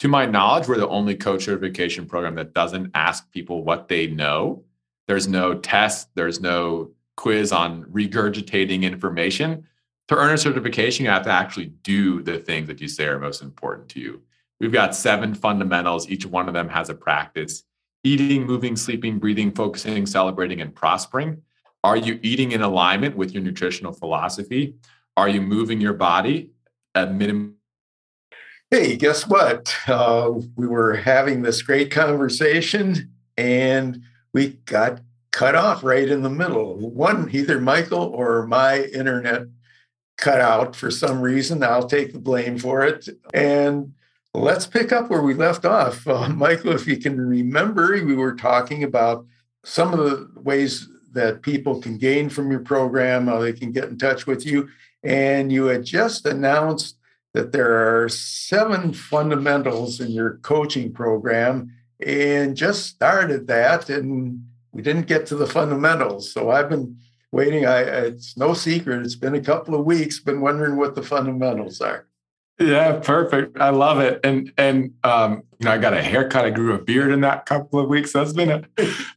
to 0.00 0.08
my 0.08 0.26
knowledge, 0.26 0.68
we're 0.68 0.76
the 0.76 0.88
only 0.88 1.16
coach 1.16 1.44
certification 1.44 2.06
program 2.06 2.36
that 2.36 2.54
doesn't 2.54 2.92
ask 2.94 3.30
people 3.32 3.64
what 3.64 3.88
they 3.88 4.06
know. 4.06 4.64
There's 5.08 5.26
no 5.26 5.54
test, 5.54 6.08
there's 6.14 6.40
no 6.40 6.92
quiz 7.16 7.50
on 7.50 7.84
regurgitating 7.84 8.82
information. 8.82 9.66
To 10.08 10.16
earn 10.16 10.32
a 10.32 10.38
certification, 10.38 11.04
you 11.04 11.10
have 11.10 11.24
to 11.24 11.30
actually 11.30 11.66
do 11.82 12.22
the 12.22 12.38
things 12.38 12.68
that 12.68 12.80
you 12.80 12.88
say 12.88 13.06
are 13.06 13.18
most 13.18 13.42
important 13.42 13.88
to 13.90 14.00
you. 14.00 14.22
We've 14.60 14.72
got 14.72 14.94
seven 14.94 15.34
fundamentals. 15.34 16.08
Each 16.08 16.26
one 16.26 16.48
of 16.48 16.54
them 16.54 16.68
has 16.68 16.88
a 16.88 16.94
practice 16.94 17.64
eating, 18.04 18.46
moving, 18.46 18.76
sleeping, 18.76 19.18
breathing, 19.18 19.50
focusing, 19.52 20.06
celebrating, 20.06 20.60
and 20.60 20.74
prospering. 20.74 21.42
Are 21.82 21.96
you 21.96 22.18
eating 22.22 22.52
in 22.52 22.62
alignment 22.62 23.16
with 23.16 23.32
your 23.32 23.42
nutritional 23.42 23.92
philosophy? 23.92 24.76
Are 25.16 25.28
you 25.28 25.40
moving 25.40 25.80
your 25.80 25.94
body 25.94 26.52
at 26.94 27.12
minimum 27.12 27.58
Hey, 28.70 28.96
guess 28.96 29.26
what? 29.26 29.74
Uh, 29.86 30.30
we 30.54 30.66
were 30.66 30.94
having 30.94 31.40
this 31.40 31.62
great 31.62 31.90
conversation 31.90 33.10
and 33.38 34.02
we 34.34 34.58
got 34.66 35.00
cut 35.30 35.54
off 35.54 35.82
right 35.82 36.06
in 36.06 36.20
the 36.20 36.28
middle. 36.28 36.76
One, 36.76 37.30
either 37.32 37.62
Michael 37.62 38.02
or 38.02 38.46
my 38.46 38.82
internet 38.82 39.44
cut 40.18 40.42
out 40.42 40.76
for 40.76 40.90
some 40.90 41.22
reason. 41.22 41.62
I'll 41.62 41.88
take 41.88 42.12
the 42.12 42.18
blame 42.18 42.58
for 42.58 42.82
it. 42.82 43.08
And 43.32 43.94
let's 44.38 44.66
pick 44.66 44.92
up 44.92 45.10
where 45.10 45.22
we 45.22 45.34
left 45.34 45.64
off. 45.64 46.06
Uh, 46.18 46.28
Michael, 46.28 46.72
if 46.72 46.86
you 46.86 46.96
can 46.96 47.20
remember, 47.20 47.92
we 48.04 48.14
were 48.14 48.34
talking 48.34 48.82
about 48.82 49.26
some 49.64 49.92
of 49.92 49.98
the 49.98 50.28
ways 50.40 50.88
that 51.12 51.42
people 51.42 51.80
can 51.80 51.98
gain 51.98 52.28
from 52.28 52.50
your 52.50 52.60
program, 52.60 53.26
how 53.26 53.38
they 53.38 53.52
can 53.52 53.72
get 53.72 53.84
in 53.84 53.98
touch 53.98 54.26
with 54.26 54.46
you. 54.46 54.68
And 55.02 55.52
you 55.52 55.66
had 55.66 55.84
just 55.84 56.26
announced 56.26 56.96
that 57.34 57.52
there 57.52 58.02
are 58.02 58.08
seven 58.08 58.92
fundamentals 58.92 60.00
in 60.00 60.10
your 60.10 60.38
coaching 60.38 60.92
program 60.92 61.72
and 62.04 62.56
just 62.56 62.86
started 62.86 63.46
that 63.48 63.90
and 63.90 64.42
we 64.72 64.82
didn't 64.82 65.06
get 65.06 65.26
to 65.26 65.36
the 65.36 65.46
fundamentals. 65.46 66.32
So 66.32 66.50
i've 66.50 66.68
been 66.68 66.96
waiting. 67.32 67.66
I 67.66 67.80
it's 67.80 68.36
no 68.36 68.54
secret. 68.54 69.04
It's 69.04 69.14
been 69.14 69.34
a 69.34 69.40
couple 69.40 69.74
of 69.74 69.84
weeks. 69.84 70.20
Been 70.20 70.40
wondering 70.40 70.76
what 70.76 70.94
the 70.94 71.02
fundamentals 71.02 71.80
are 71.80 72.06
yeah 72.58 72.98
perfect. 73.00 73.58
I 73.58 73.70
love 73.70 74.00
it. 74.00 74.20
And 74.24 74.52
and 74.56 74.94
um 75.04 75.42
you 75.58 75.64
know 75.64 75.72
i 75.72 75.78
got 75.78 75.94
a 75.94 76.02
haircut. 76.02 76.44
I 76.44 76.50
grew 76.50 76.74
a 76.74 76.78
beard 76.78 77.12
in 77.12 77.20
that 77.22 77.46
couple 77.46 77.78
of 77.80 77.88
weeks. 77.88 78.12
That's 78.12 78.32
been 78.32 78.50
a 78.50 78.62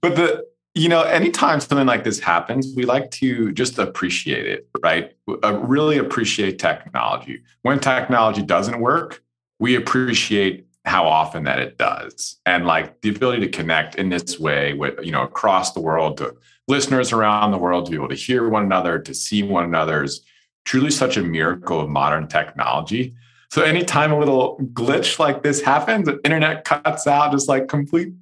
but 0.01 0.15
the 0.15 0.45
you 0.73 0.87
know, 0.87 1.01
anytime 1.01 1.59
something 1.59 1.85
like 1.85 2.05
this 2.05 2.19
happens, 2.19 2.73
we 2.75 2.85
like 2.85 3.11
to 3.11 3.51
just 3.51 3.77
appreciate 3.77 4.45
it, 4.45 4.69
right? 4.81 5.11
Uh, 5.43 5.59
really 5.59 5.97
appreciate 5.97 6.59
technology. 6.59 7.43
When 7.63 7.79
technology 7.79 8.41
doesn't 8.41 8.79
work, 8.79 9.21
we 9.59 9.75
appreciate 9.75 10.65
how 10.85 11.05
often 11.07 11.43
that 11.43 11.59
it 11.59 11.77
does. 11.77 12.37
And 12.45 12.65
like 12.65 13.01
the 13.01 13.09
ability 13.09 13.41
to 13.41 13.49
connect 13.49 13.95
in 13.95 14.09
this 14.09 14.39
way 14.39 14.73
with 14.73 14.95
you 15.03 15.11
know 15.11 15.23
across 15.23 15.73
the 15.73 15.81
world 15.81 16.17
to 16.17 16.35
listeners 16.67 17.11
around 17.11 17.51
the 17.51 17.57
world 17.57 17.85
to 17.85 17.91
be 17.91 17.97
able 17.97 18.07
to 18.09 18.15
hear 18.15 18.47
one 18.47 18.63
another 18.63 18.97
to 18.97 19.13
see 19.13 19.43
one 19.43 19.65
another's 19.65 20.21
truly 20.63 20.91
such 20.91 21.17
a 21.17 21.21
miracle 21.21 21.81
of 21.81 21.89
modern 21.89 22.27
technology 22.27 23.13
so 23.51 23.61
anytime 23.61 24.11
a 24.11 24.19
little 24.19 24.57
glitch 24.73 25.19
like 25.19 25.43
this 25.43 25.61
happens 25.61 26.05
the 26.05 26.19
internet 26.23 26.65
cuts 26.65 27.07
out 27.07 27.31
just 27.31 27.47
like 27.47 27.67
complete 27.67 28.13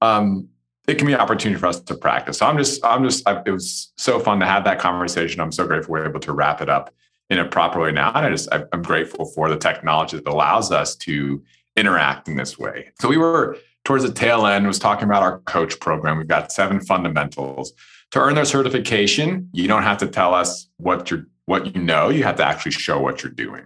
um 0.00 0.48
it 0.88 0.96
can 0.96 1.06
be 1.06 1.12
an 1.12 1.20
opportunity 1.20 1.60
for 1.60 1.66
us 1.66 1.80
to 1.80 1.94
practice 1.94 2.38
so 2.38 2.46
i'm 2.46 2.56
just 2.56 2.84
i'm 2.84 3.04
just 3.04 3.26
I, 3.28 3.42
it 3.44 3.50
was 3.50 3.92
so 3.96 4.18
fun 4.18 4.40
to 4.40 4.46
have 4.46 4.64
that 4.64 4.78
conversation 4.78 5.40
i'm 5.40 5.52
so 5.52 5.66
grateful 5.66 5.92
we're 5.92 6.08
able 6.08 6.20
to 6.20 6.32
wrap 6.32 6.60
it 6.60 6.68
up 6.68 6.94
in 7.28 7.38
a 7.38 7.44
proper 7.44 7.80
way 7.80 7.92
now 7.92 8.12
and 8.14 8.26
i 8.26 8.30
just 8.30 8.48
i'm 8.52 8.82
grateful 8.82 9.24
for 9.24 9.48
the 9.48 9.56
technology 9.56 10.16
that 10.16 10.26
allows 10.26 10.72
us 10.72 10.96
to 10.96 11.42
interact 11.76 12.28
in 12.28 12.36
this 12.36 12.58
way. 12.58 12.90
So 13.00 13.08
we 13.08 13.16
were 13.16 13.56
towards 13.84 14.04
the 14.04 14.12
tail 14.12 14.46
end 14.46 14.66
was 14.66 14.78
talking 14.78 15.04
about 15.04 15.22
our 15.22 15.38
coach 15.40 15.80
program. 15.80 16.18
We've 16.18 16.28
got 16.28 16.52
seven 16.52 16.80
fundamentals. 16.80 17.72
To 18.12 18.20
earn 18.20 18.34
their 18.34 18.44
certification, 18.44 19.48
you 19.52 19.68
don't 19.68 19.84
have 19.84 19.98
to 19.98 20.06
tell 20.06 20.34
us 20.34 20.68
what 20.76 21.10
you're 21.10 21.26
what 21.46 21.74
you 21.74 21.82
know, 21.82 22.10
you 22.10 22.22
have 22.22 22.36
to 22.36 22.44
actually 22.44 22.72
show 22.72 23.00
what 23.00 23.22
you're 23.22 23.32
doing. 23.32 23.62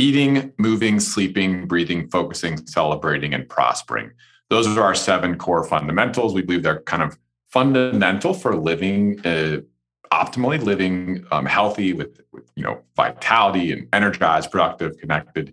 Eating, 0.00 0.52
moving, 0.56 0.98
sleeping, 0.98 1.66
breathing, 1.66 2.08
focusing, 2.08 2.56
celebrating, 2.66 3.34
and 3.34 3.46
prospering. 3.46 4.12
Those 4.48 4.66
are 4.66 4.82
our 4.82 4.94
seven 4.94 5.36
core 5.36 5.62
fundamentals. 5.62 6.32
We 6.32 6.40
believe 6.40 6.62
they're 6.62 6.80
kind 6.80 7.02
of 7.02 7.18
fundamental 7.48 8.32
for 8.32 8.56
living 8.56 9.20
uh, 9.26 9.58
optimally, 10.10 10.58
living 10.62 11.26
um, 11.30 11.44
healthy 11.44 11.92
with, 11.92 12.22
with 12.32 12.50
you 12.56 12.62
know 12.62 12.80
vitality 12.96 13.72
and 13.72 13.88
energized, 13.92 14.50
productive, 14.50 14.96
connected 14.96 15.52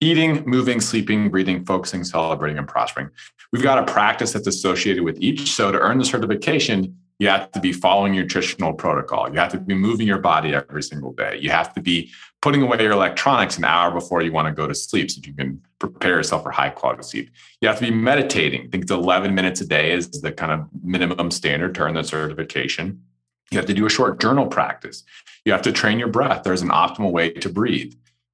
eating, 0.00 0.42
moving, 0.46 0.80
sleeping, 0.80 1.28
breathing, 1.28 1.64
focusing, 1.64 2.04
celebrating, 2.04 2.58
and 2.58 2.66
prospering. 2.66 3.10
We've 3.52 3.62
got 3.62 3.78
a 3.78 3.92
practice 3.92 4.32
that's 4.32 4.46
associated 4.46 5.02
with 5.02 5.20
each. 5.20 5.52
So 5.52 5.70
to 5.70 5.78
earn 5.78 5.98
the 5.98 6.04
certification, 6.04 6.96
you 7.20 7.28
have 7.28 7.52
to 7.52 7.60
be 7.60 7.70
following 7.70 8.14
your 8.14 8.24
nutritional 8.24 8.72
protocol. 8.72 9.30
You 9.30 9.38
have 9.38 9.52
to 9.52 9.60
be 9.60 9.74
moving 9.74 10.06
your 10.06 10.18
body 10.18 10.54
every 10.54 10.82
single 10.82 11.12
day. 11.12 11.38
You 11.38 11.50
have 11.50 11.74
to 11.74 11.80
be 11.82 12.10
putting 12.40 12.62
away 12.62 12.80
your 12.82 12.92
electronics 12.92 13.58
an 13.58 13.64
hour 13.64 13.90
before 13.90 14.22
you 14.22 14.32
want 14.32 14.48
to 14.48 14.54
go 14.54 14.66
to 14.66 14.74
sleep 14.74 15.10
so 15.10 15.20
you 15.22 15.34
can 15.34 15.60
prepare 15.78 16.16
yourself 16.16 16.42
for 16.42 16.50
high 16.50 16.70
quality 16.70 17.02
sleep. 17.02 17.30
You 17.60 17.68
have 17.68 17.78
to 17.78 17.84
be 17.84 17.90
meditating. 17.90 18.62
I 18.62 18.68
think 18.68 18.84
it's 18.84 18.90
11 18.90 19.34
minutes 19.34 19.60
a 19.60 19.66
day 19.66 19.92
is 19.92 20.10
the 20.10 20.32
kind 20.32 20.50
of 20.50 20.66
minimum 20.82 21.30
standard 21.30 21.74
to 21.74 21.82
earn 21.82 21.92
the 21.92 22.02
certification. 22.02 23.02
You 23.50 23.58
have 23.58 23.66
to 23.66 23.74
do 23.74 23.84
a 23.84 23.90
short 23.90 24.18
journal 24.18 24.46
practice. 24.46 25.04
You 25.44 25.52
have 25.52 25.62
to 25.62 25.72
train 25.72 25.98
your 25.98 26.08
breath. 26.08 26.42
There's 26.42 26.62
an 26.62 26.70
optimal 26.70 27.12
way 27.12 27.32
to 27.32 27.50
breathe 27.50 27.92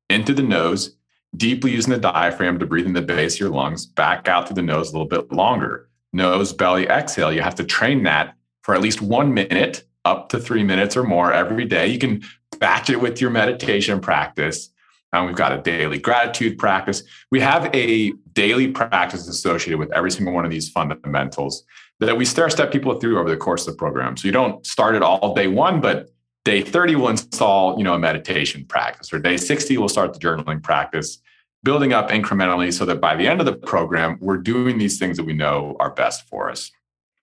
into 0.08 0.32
the 0.32 0.44
nose 0.44 0.96
deeply 1.36 1.72
using 1.72 1.92
the 1.92 1.98
diaphragm 1.98 2.60
to 2.60 2.66
breathe 2.66 2.86
in 2.86 2.92
the 2.92 3.02
base 3.02 3.34
of 3.34 3.40
your 3.40 3.50
lungs, 3.50 3.84
back 3.84 4.28
out 4.28 4.46
through 4.46 4.54
the 4.54 4.62
nose 4.62 4.90
a 4.90 4.92
little 4.92 5.08
bit 5.08 5.32
longer. 5.32 5.88
Nose, 6.12 6.52
belly, 6.52 6.86
exhale. 6.86 7.32
You 7.32 7.42
have 7.42 7.56
to 7.56 7.64
train 7.64 8.04
that 8.04 8.35
for 8.66 8.74
at 8.74 8.80
least 8.82 9.00
one 9.00 9.32
minute, 9.32 9.84
up 10.04 10.28
to 10.28 10.40
three 10.40 10.64
minutes 10.64 10.96
or 10.96 11.04
more 11.04 11.32
every 11.32 11.64
day. 11.64 11.86
You 11.86 12.00
can 12.00 12.24
batch 12.58 12.90
it 12.90 13.00
with 13.00 13.20
your 13.20 13.30
meditation 13.30 14.00
practice. 14.00 14.70
And 15.12 15.24
we've 15.24 15.36
got 15.36 15.52
a 15.52 15.62
daily 15.62 15.98
gratitude 15.98 16.58
practice. 16.58 17.04
We 17.30 17.38
have 17.38 17.72
a 17.72 18.10
daily 18.32 18.66
practice 18.66 19.28
associated 19.28 19.78
with 19.78 19.92
every 19.92 20.10
single 20.10 20.34
one 20.34 20.44
of 20.44 20.50
these 20.50 20.68
fundamentals 20.68 21.62
that 22.00 22.16
we 22.16 22.24
stair 22.24 22.50
step 22.50 22.72
people 22.72 22.98
through 22.98 23.20
over 23.20 23.30
the 23.30 23.36
course 23.36 23.68
of 23.68 23.74
the 23.74 23.78
program. 23.78 24.16
So 24.16 24.26
you 24.26 24.32
don't 24.32 24.66
start 24.66 24.96
it 24.96 25.02
all 25.02 25.32
day 25.32 25.46
one, 25.46 25.80
but 25.80 26.10
day 26.44 26.60
30 26.60 26.96
will 26.96 27.08
install 27.08 27.78
you 27.78 27.84
know 27.84 27.94
a 27.94 27.98
meditation 28.00 28.64
practice 28.64 29.12
or 29.12 29.20
day 29.20 29.36
60 29.36 29.78
will 29.78 29.88
start 29.88 30.12
the 30.12 30.18
journaling 30.18 30.60
practice 30.62 31.18
building 31.62 31.92
up 31.92 32.10
incrementally 32.10 32.72
so 32.72 32.84
that 32.84 33.00
by 33.00 33.16
the 33.16 33.26
end 33.26 33.40
of 33.40 33.46
the 33.46 33.52
program, 33.52 34.16
we're 34.20 34.36
doing 34.36 34.78
these 34.78 34.98
things 34.98 35.16
that 35.16 35.24
we 35.24 35.32
know 35.32 35.76
are 35.80 35.90
best 35.90 36.28
for 36.28 36.48
us. 36.48 36.70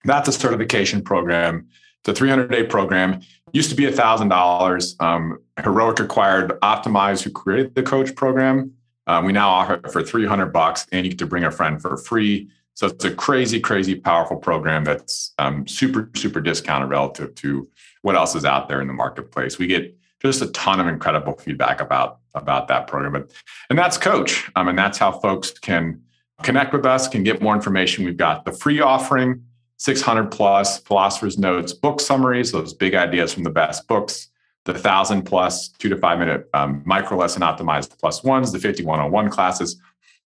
That's 0.04 0.28
a 0.28 0.32
certification 0.32 1.02
program. 1.02 1.68
A 2.06 2.14
300 2.14 2.52
day 2.52 2.64
program. 2.64 3.22
Used 3.54 3.70
to 3.70 3.76
be 3.76 3.84
$1,000. 3.84 5.02
Um, 5.02 5.40
Heroic 5.62 6.00
acquired 6.02 6.60
Optimize, 6.62 7.22
who 7.22 7.30
created 7.30 7.76
the 7.76 7.84
coach 7.84 8.14
program. 8.16 8.74
Um, 9.08 9.26
we 9.26 9.32
now 9.32 9.50
offer 9.50 9.76
it 9.76 9.92
for 9.92 10.04
300 10.04 10.48
bucks, 10.48 10.86
and 10.92 11.06
you 11.06 11.12
get 11.12 11.20
to 11.20 11.26
bring 11.26 11.46
a 11.46 11.52
friend 11.52 11.82
for 11.82 11.96
free. 11.96 12.50
So 12.74 12.88
it's 12.88 13.06
a 13.06 13.14
crazy, 13.14 13.60
crazy 13.60 13.96
powerful 13.96 14.38
program 14.38 14.84
that's 14.84 15.34
um, 15.38 15.68
super, 15.68 16.10
super 16.16 16.42
discounted 16.42 16.90
relative 16.90 17.36
to 17.36 17.70
what 18.02 18.16
else 18.16 18.36
is 18.36 18.46
out 18.46 18.68
there 18.68 18.82
in 18.82 18.88
the 18.88 18.94
marketplace. 18.94 19.58
We 19.58 19.68
get 19.68 19.96
just 20.22 20.42
a 20.42 20.48
ton 20.48 20.80
of 20.80 20.88
incredible 20.88 21.34
feedback 21.34 21.82
about 21.82 22.20
about 22.34 22.68
that 22.68 22.88
program. 22.88 23.14
But, 23.14 23.32
and 23.70 23.78
that's 23.78 23.98
Coach, 23.98 24.50
um, 24.56 24.68
and 24.68 24.78
that's 24.78 24.98
how 24.98 25.12
folks 25.12 25.52
can 25.52 26.02
connect 26.42 26.74
with 26.74 26.86
us, 26.86 27.08
can 27.08 27.24
get 27.24 27.42
more 27.42 27.56
information. 27.56 28.06
We've 28.06 28.18
got 28.18 28.44
the 28.44 28.52
free 28.52 28.82
offering, 28.82 29.44
600 29.78 30.32
plus 30.32 30.80
philosophers 30.80 31.38
notes, 31.38 31.74
book 31.74 32.00
summaries, 32.00 32.52
those 32.52 32.74
big 32.74 32.96
ideas 32.96 33.34
from 33.34 33.44
the 33.44 33.50
best 33.50 33.88
books, 33.88 34.30
the 34.66 34.74
thousand 34.74 35.24
plus 35.24 35.70
two 35.70 35.90
to 35.90 35.98
five 35.98 36.20
minute 36.20 36.48
um, 36.54 36.82
micro 36.86 37.18
lesson 37.18 37.42
optimized 37.42 37.98
plus 38.00 38.24
ones, 38.24 38.52
the 38.52 38.60
5101 38.60 39.30
classes. 39.30 39.80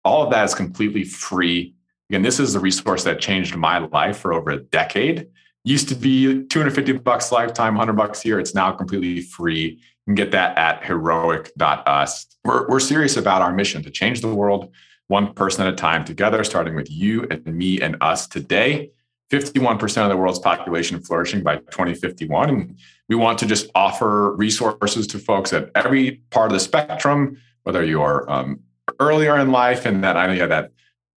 All 0.04 0.24
of 0.24 0.30
that 0.30 0.44
is 0.44 0.54
completely 0.54 1.04
free. 1.04 1.74
Again, 2.10 2.22
this 2.22 2.40
is 2.40 2.52
the 2.52 2.60
resource 2.60 3.04
that 3.04 3.20
changed 3.20 3.56
my 3.56 3.78
life 3.78 4.18
for 4.18 4.32
over 4.32 4.50
a 4.50 4.58
decade 4.58 5.28
used 5.64 5.88
to 5.88 5.94
be 5.94 6.44
250 6.44 6.92
bucks 6.98 7.32
lifetime, 7.32 7.74
100 7.74 7.94
bucks 7.94 8.24
a 8.24 8.28
year. 8.28 8.38
It's 8.38 8.54
now 8.54 8.70
completely 8.72 9.22
free. 9.22 9.80
You 9.80 10.04
can 10.06 10.14
get 10.14 10.30
that 10.32 10.56
at 10.58 10.84
heroic.us. 10.84 12.26
We're, 12.44 12.68
we're 12.68 12.80
serious 12.80 13.16
about 13.16 13.42
our 13.42 13.52
mission 13.52 13.82
to 13.82 13.90
change 13.90 14.20
the 14.20 14.32
world 14.32 14.70
one 15.08 15.32
person 15.34 15.66
at 15.66 15.72
a 15.72 15.76
time 15.76 16.04
together, 16.04 16.44
starting 16.44 16.74
with 16.74 16.90
you 16.90 17.26
and 17.30 17.44
me 17.46 17.80
and 17.80 17.96
us 18.00 18.26
today. 18.26 18.90
51% 19.30 20.02
of 20.02 20.08
the 20.08 20.16
world's 20.16 20.38
population 20.38 21.00
flourishing 21.00 21.42
by 21.42 21.56
2051. 21.56 22.50
And 22.50 22.78
we 23.08 23.16
want 23.16 23.38
to 23.38 23.46
just 23.46 23.70
offer 23.74 24.34
resources 24.36 25.06
to 25.08 25.18
folks 25.18 25.52
at 25.52 25.70
every 25.74 26.22
part 26.30 26.50
of 26.50 26.52
the 26.52 26.60
spectrum, 26.60 27.40
whether 27.62 27.82
you're 27.84 28.30
um, 28.30 28.60
earlier 29.00 29.38
in 29.38 29.50
life 29.50 29.86
and 29.86 30.04
that 30.04 30.16
I 30.16 30.26
know 30.26 30.34
have 30.34 30.50
that 30.50 30.72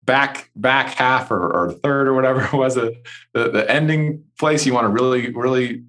back 0.03 0.51
back 0.55 0.89
half 0.89 1.31
or, 1.31 1.51
or 1.51 1.71
third 1.71 2.07
or 2.07 2.13
whatever 2.13 2.43
it 2.53 2.53
was 2.53 2.77
a, 2.77 2.93
the, 3.33 3.49
the 3.49 3.69
ending 3.69 4.23
place 4.37 4.65
you 4.65 4.73
want 4.73 4.85
to 4.85 4.89
really 4.89 5.31
really 5.31 5.83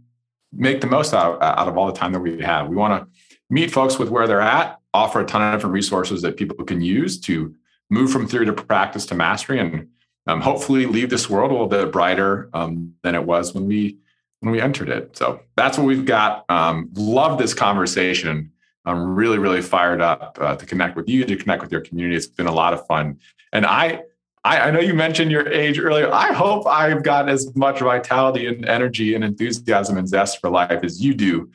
make 0.52 0.80
the 0.80 0.86
most 0.86 1.12
out, 1.12 1.40
out 1.42 1.68
of 1.68 1.76
all 1.76 1.86
the 1.86 1.92
time 1.92 2.12
that 2.12 2.20
we 2.20 2.40
have 2.40 2.68
we 2.68 2.76
want 2.76 3.02
to 3.02 3.08
meet 3.50 3.70
folks 3.70 3.98
with 3.98 4.08
where 4.08 4.26
they're 4.26 4.40
at 4.40 4.78
offer 4.94 5.20
a 5.20 5.26
ton 5.26 5.42
of 5.42 5.52
different 5.52 5.74
resources 5.74 6.22
that 6.22 6.36
people 6.36 6.64
can 6.64 6.80
use 6.80 7.20
to 7.20 7.54
move 7.90 8.10
from 8.10 8.26
theory 8.26 8.46
to 8.46 8.52
practice 8.52 9.04
to 9.06 9.14
mastery 9.14 9.60
and 9.60 9.88
um, 10.26 10.40
hopefully 10.40 10.86
leave 10.86 11.10
this 11.10 11.30
world 11.30 11.50
a 11.50 11.54
little 11.54 11.68
bit 11.68 11.92
brighter 11.92 12.50
um, 12.52 12.94
than 13.02 13.14
it 13.14 13.24
was 13.24 13.54
when 13.54 13.66
we 13.66 13.98
when 14.40 14.52
we 14.52 14.60
entered 14.60 14.88
it. 14.88 15.16
So 15.16 15.40
that's 15.56 15.78
what 15.78 15.86
we've 15.86 16.04
got. 16.04 16.44
Um, 16.48 16.90
love 16.94 17.38
this 17.38 17.54
conversation. 17.54 18.52
I'm 18.84 19.14
really 19.14 19.38
really 19.38 19.62
fired 19.62 20.00
up 20.00 20.38
uh, 20.40 20.56
to 20.56 20.66
connect 20.66 20.96
with 20.96 21.08
you 21.08 21.24
to 21.24 21.36
connect 21.36 21.62
with 21.62 21.72
your 21.72 21.80
community. 21.80 22.16
It's 22.16 22.26
been 22.26 22.46
a 22.46 22.54
lot 22.54 22.74
of 22.74 22.86
fun. 22.86 23.18
And 23.52 23.64
I, 23.64 24.02
I, 24.44 24.60
I 24.60 24.70
know 24.70 24.80
you 24.80 24.94
mentioned 24.94 25.30
your 25.30 25.48
age 25.48 25.78
earlier. 25.78 26.12
I 26.12 26.32
hope 26.32 26.66
I've 26.66 27.02
got 27.02 27.28
as 27.28 27.54
much 27.56 27.80
vitality 27.80 28.46
and 28.46 28.64
energy 28.66 29.14
and 29.14 29.24
enthusiasm 29.24 29.96
and 29.96 30.08
zest 30.08 30.40
for 30.40 30.50
life 30.50 30.84
as 30.84 31.02
you 31.02 31.14
do 31.14 31.50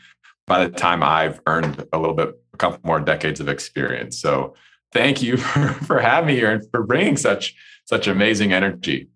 by 0.47 0.65
the 0.65 0.71
time 0.71 1.03
I've 1.03 1.39
earned 1.47 1.85
a 1.93 1.99
little 1.99 2.15
bit, 2.15 2.37
a 2.53 2.57
couple 2.57 2.79
more 2.83 2.99
decades 2.99 3.39
of 3.39 3.47
experience. 3.47 4.19
So 4.19 4.55
thank 4.91 5.21
you 5.21 5.37
for, 5.37 5.67
for 5.85 5.99
having 5.99 6.27
me 6.27 6.35
here 6.35 6.51
and 6.51 6.69
for 6.71 6.83
bringing 6.83 7.17
such 7.17 7.55
such 7.85 8.07
amazing 8.07 8.53
energy. 8.53 9.09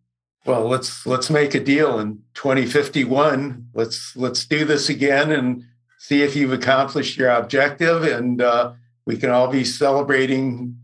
Well, 0.45 0.67
let's 0.67 1.05
let's 1.05 1.29
make 1.29 1.55
a 1.55 1.59
deal 1.59 1.99
in 1.99 2.21
2051. 2.35 3.69
Let's 3.73 4.15
let's 4.15 4.45
do 4.45 4.63
this 4.63 4.89
again 4.89 5.31
and 5.31 5.63
see 5.97 6.21
if 6.21 6.35
you've 6.35 6.53
accomplished 6.53 7.17
your 7.17 7.31
objective, 7.31 8.03
and 8.03 8.41
uh, 8.41 8.73
we 9.05 9.17
can 9.17 9.31
all 9.31 9.47
be 9.47 9.63
celebrating 9.63 10.77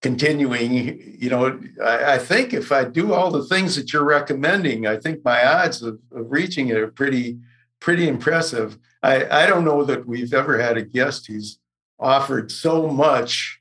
continuing, 0.00 1.16
you 1.18 1.28
know, 1.28 1.60
I, 1.84 2.14
I, 2.14 2.18
think 2.18 2.52
if 2.52 2.70
I 2.70 2.84
do 2.84 3.12
all 3.12 3.30
the 3.30 3.44
things 3.44 3.74
that 3.76 3.92
you're 3.92 4.04
recommending, 4.04 4.86
I 4.86 4.96
think 4.96 5.24
my 5.24 5.44
odds 5.44 5.82
of, 5.82 5.98
of 6.12 6.30
reaching 6.30 6.68
it 6.68 6.76
are 6.76 6.88
pretty, 6.88 7.38
pretty 7.80 8.06
impressive. 8.06 8.78
I, 9.02 9.26
I 9.26 9.46
don't 9.46 9.64
know 9.64 9.84
that 9.84 10.06
we've 10.06 10.32
ever 10.32 10.60
had 10.60 10.76
a 10.76 10.82
guest 10.82 11.26
who's 11.26 11.58
offered 11.98 12.52
so 12.52 12.86
much 12.86 13.60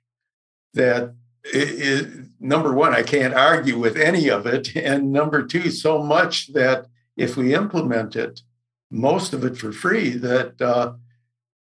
that 0.76 1.16
it, 1.54 2.26
number 2.40 2.74
one, 2.74 2.94
I 2.94 3.04
can't 3.04 3.34
argue 3.34 3.78
with 3.78 3.98
any 3.98 4.30
of 4.30 4.46
it. 4.46 4.76
And 4.76 5.12
number 5.12 5.44
two, 5.44 5.72
so 5.72 6.02
much 6.02 6.54
that 6.54 6.88
if 7.16 7.36
we 7.36 7.54
implement 7.54 8.16
it, 8.16 8.42
most 8.90 9.34
of 9.34 9.44
it 9.44 9.58
for 9.58 9.72
free, 9.72 10.12
that 10.12 10.62
uh, 10.62 10.94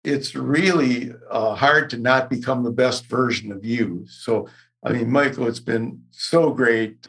it's 0.04 0.36
really 0.36 1.14
uh, 1.30 1.56
hard 1.56 1.90
to 1.92 1.98
not 1.98 2.30
become 2.30 2.64
the 2.64 2.72
best 2.72 3.06
version 3.06 3.52
of 3.52 3.64
you. 3.64 4.06
So, 4.08 4.48
I 4.84 4.92
mean, 4.92 5.12
Michael, 5.12 5.48
it's 5.48 5.60
been 5.60 6.04
so 6.12 6.52
great. 6.52 7.08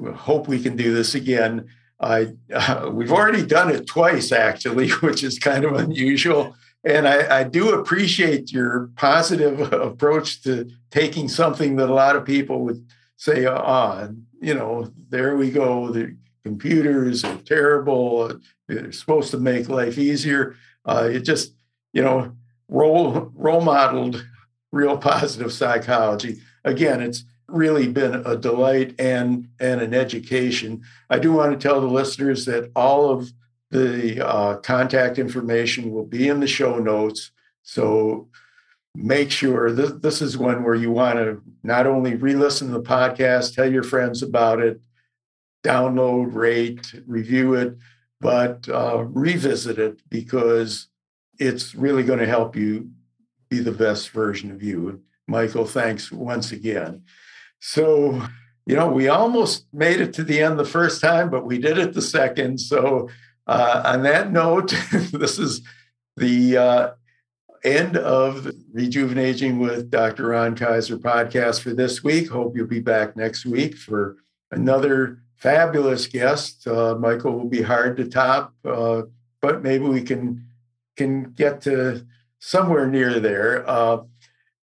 We 0.00 0.10
hope 0.12 0.48
we 0.48 0.62
can 0.62 0.76
do 0.76 0.92
this 0.92 1.14
again. 1.14 1.68
I 2.00 2.34
uh, 2.52 2.90
we've 2.92 3.12
already 3.12 3.44
done 3.46 3.70
it 3.70 3.86
twice 3.86 4.32
actually, 4.32 4.90
which 5.00 5.22
is 5.22 5.38
kind 5.38 5.64
of 5.64 5.74
unusual. 5.74 6.56
And 6.86 7.08
I, 7.08 7.40
I, 7.40 7.42
do 7.42 7.70
appreciate 7.70 8.52
your 8.52 8.90
positive 8.94 9.72
approach 9.72 10.42
to 10.44 10.70
taking 10.92 11.28
something 11.28 11.74
that 11.76 11.90
a 11.90 11.94
lot 11.94 12.14
of 12.14 12.24
people 12.24 12.60
would 12.60 12.86
say, 13.16 13.44
"Ah, 13.44 14.08
you 14.40 14.54
know, 14.54 14.92
there 15.08 15.36
we 15.36 15.50
go. 15.50 15.90
The 15.90 16.16
computers 16.44 17.24
are 17.24 17.38
terrible. 17.38 18.38
They're 18.68 18.92
supposed 18.92 19.32
to 19.32 19.38
make 19.38 19.68
life 19.68 19.98
easier." 19.98 20.54
Uh, 20.84 21.08
it 21.12 21.20
just, 21.20 21.54
you 21.92 22.02
know, 22.02 22.36
role 22.68 23.32
role 23.34 23.62
modeled 23.62 24.24
real 24.70 24.96
positive 24.96 25.52
psychology. 25.52 26.36
Again, 26.64 27.00
it's 27.00 27.24
really 27.48 27.88
been 27.88 28.14
a 28.24 28.36
delight 28.36 28.94
and 29.00 29.48
and 29.58 29.80
an 29.80 29.92
education. 29.92 30.82
I 31.10 31.18
do 31.18 31.32
want 31.32 31.50
to 31.50 31.68
tell 31.68 31.80
the 31.80 31.88
listeners 31.88 32.44
that 32.44 32.70
all 32.76 33.10
of 33.10 33.32
the 33.70 34.26
uh, 34.26 34.56
contact 34.58 35.18
information 35.18 35.90
will 35.90 36.04
be 36.04 36.28
in 36.28 36.40
the 36.40 36.46
show 36.46 36.78
notes. 36.78 37.30
So 37.62 38.28
make 38.94 39.30
sure 39.30 39.72
this, 39.72 39.92
this 40.00 40.22
is 40.22 40.38
one 40.38 40.64
where 40.64 40.74
you 40.74 40.90
want 40.90 41.18
to 41.18 41.42
not 41.62 41.86
only 41.86 42.14
re-listen 42.14 42.68
to 42.68 42.74
the 42.74 42.82
podcast, 42.82 43.54
tell 43.54 43.70
your 43.70 43.82
friends 43.82 44.22
about 44.22 44.60
it, 44.60 44.80
download, 45.64 46.34
rate, 46.34 46.94
review 47.06 47.54
it, 47.54 47.76
but 48.20 48.68
uh, 48.68 49.04
revisit 49.04 49.78
it 49.78 50.00
because 50.08 50.88
it's 51.38 51.74
really 51.74 52.02
going 52.02 52.18
to 52.18 52.26
help 52.26 52.56
you 52.56 52.90
be 53.50 53.58
the 53.58 53.72
best 53.72 54.10
version 54.10 54.50
of 54.50 54.62
you. 54.62 55.02
Michael, 55.26 55.66
thanks 55.66 56.10
once 56.10 56.52
again. 56.52 57.02
So, 57.60 58.22
you 58.66 58.76
know, 58.76 58.88
we 58.88 59.08
almost 59.08 59.66
made 59.72 60.00
it 60.00 60.12
to 60.14 60.24
the 60.24 60.40
end 60.40 60.58
the 60.58 60.64
first 60.64 61.00
time, 61.00 61.30
but 61.30 61.44
we 61.44 61.58
did 61.58 61.78
it 61.78 61.94
the 61.94 62.02
second. 62.02 62.58
So, 62.58 63.08
uh, 63.46 63.82
on 63.84 64.02
that 64.02 64.32
note, 64.32 64.74
this 65.12 65.38
is 65.38 65.62
the 66.16 66.56
uh, 66.56 66.90
end 67.64 67.96
of 67.96 68.50
Rejuvenating 68.72 69.58
with 69.58 69.90
Dr. 69.90 70.28
Ron 70.28 70.54
Kaiser 70.54 70.98
podcast 70.98 71.60
for 71.60 71.70
this 71.70 72.02
week. 72.02 72.28
Hope 72.28 72.56
you'll 72.56 72.66
be 72.66 72.80
back 72.80 73.16
next 73.16 73.46
week 73.46 73.76
for 73.76 74.16
another 74.50 75.20
fabulous 75.36 76.06
guest. 76.06 76.66
Uh, 76.66 76.96
Michael 76.98 77.32
will 77.32 77.48
be 77.48 77.62
hard 77.62 77.96
to 77.96 78.08
top, 78.08 78.54
uh, 78.64 79.02
but 79.40 79.62
maybe 79.62 79.84
we 79.84 80.02
can 80.02 80.44
can 80.96 81.24
get 81.32 81.60
to 81.60 82.06
somewhere 82.38 82.86
near 82.86 83.20
there. 83.20 83.68
Uh, 83.68 83.98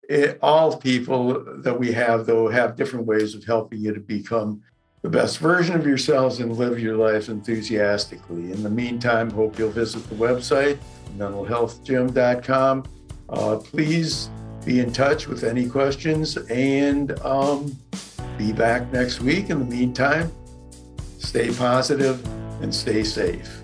it, 0.10 0.40
all 0.42 0.78
people 0.78 1.62
that 1.62 1.80
we 1.80 1.92
have, 1.92 2.26
though, 2.26 2.50
have 2.50 2.76
different 2.76 3.06
ways 3.06 3.36
of 3.36 3.44
helping 3.44 3.80
you 3.80 3.94
to 3.94 4.00
become 4.00 4.62
the 5.04 5.10
best 5.10 5.40
version 5.40 5.76
of 5.76 5.86
yourselves 5.86 6.40
and 6.40 6.58
live 6.58 6.80
your 6.80 6.96
life 6.96 7.28
enthusiastically. 7.28 8.54
In 8.54 8.64
the 8.64 8.70
meantime, 8.70 9.30
hope 9.30 9.60
you'll 9.60 9.70
visit 9.70 10.08
the 10.10 10.16
website, 10.16 10.80
mentalhealthgym.com. 11.18 12.86
Uh, 13.30 13.58
please 13.58 14.30
be 14.66 14.80
in 14.80 14.94
touch 14.94 15.28
with 15.28 15.44
any 15.44 15.68
questions 15.68 16.38
and 16.50 17.20
um, 17.20 17.78
be 18.38 18.54
back 18.54 18.92
next 18.94 19.20
week. 19.20 19.50
In 19.50 19.60
the 19.60 19.66
meantime, 19.66 20.32
stay 21.20 21.54
positive 21.54 22.26
and 22.62 22.74
stay 22.74 23.04
safe. 23.04 23.63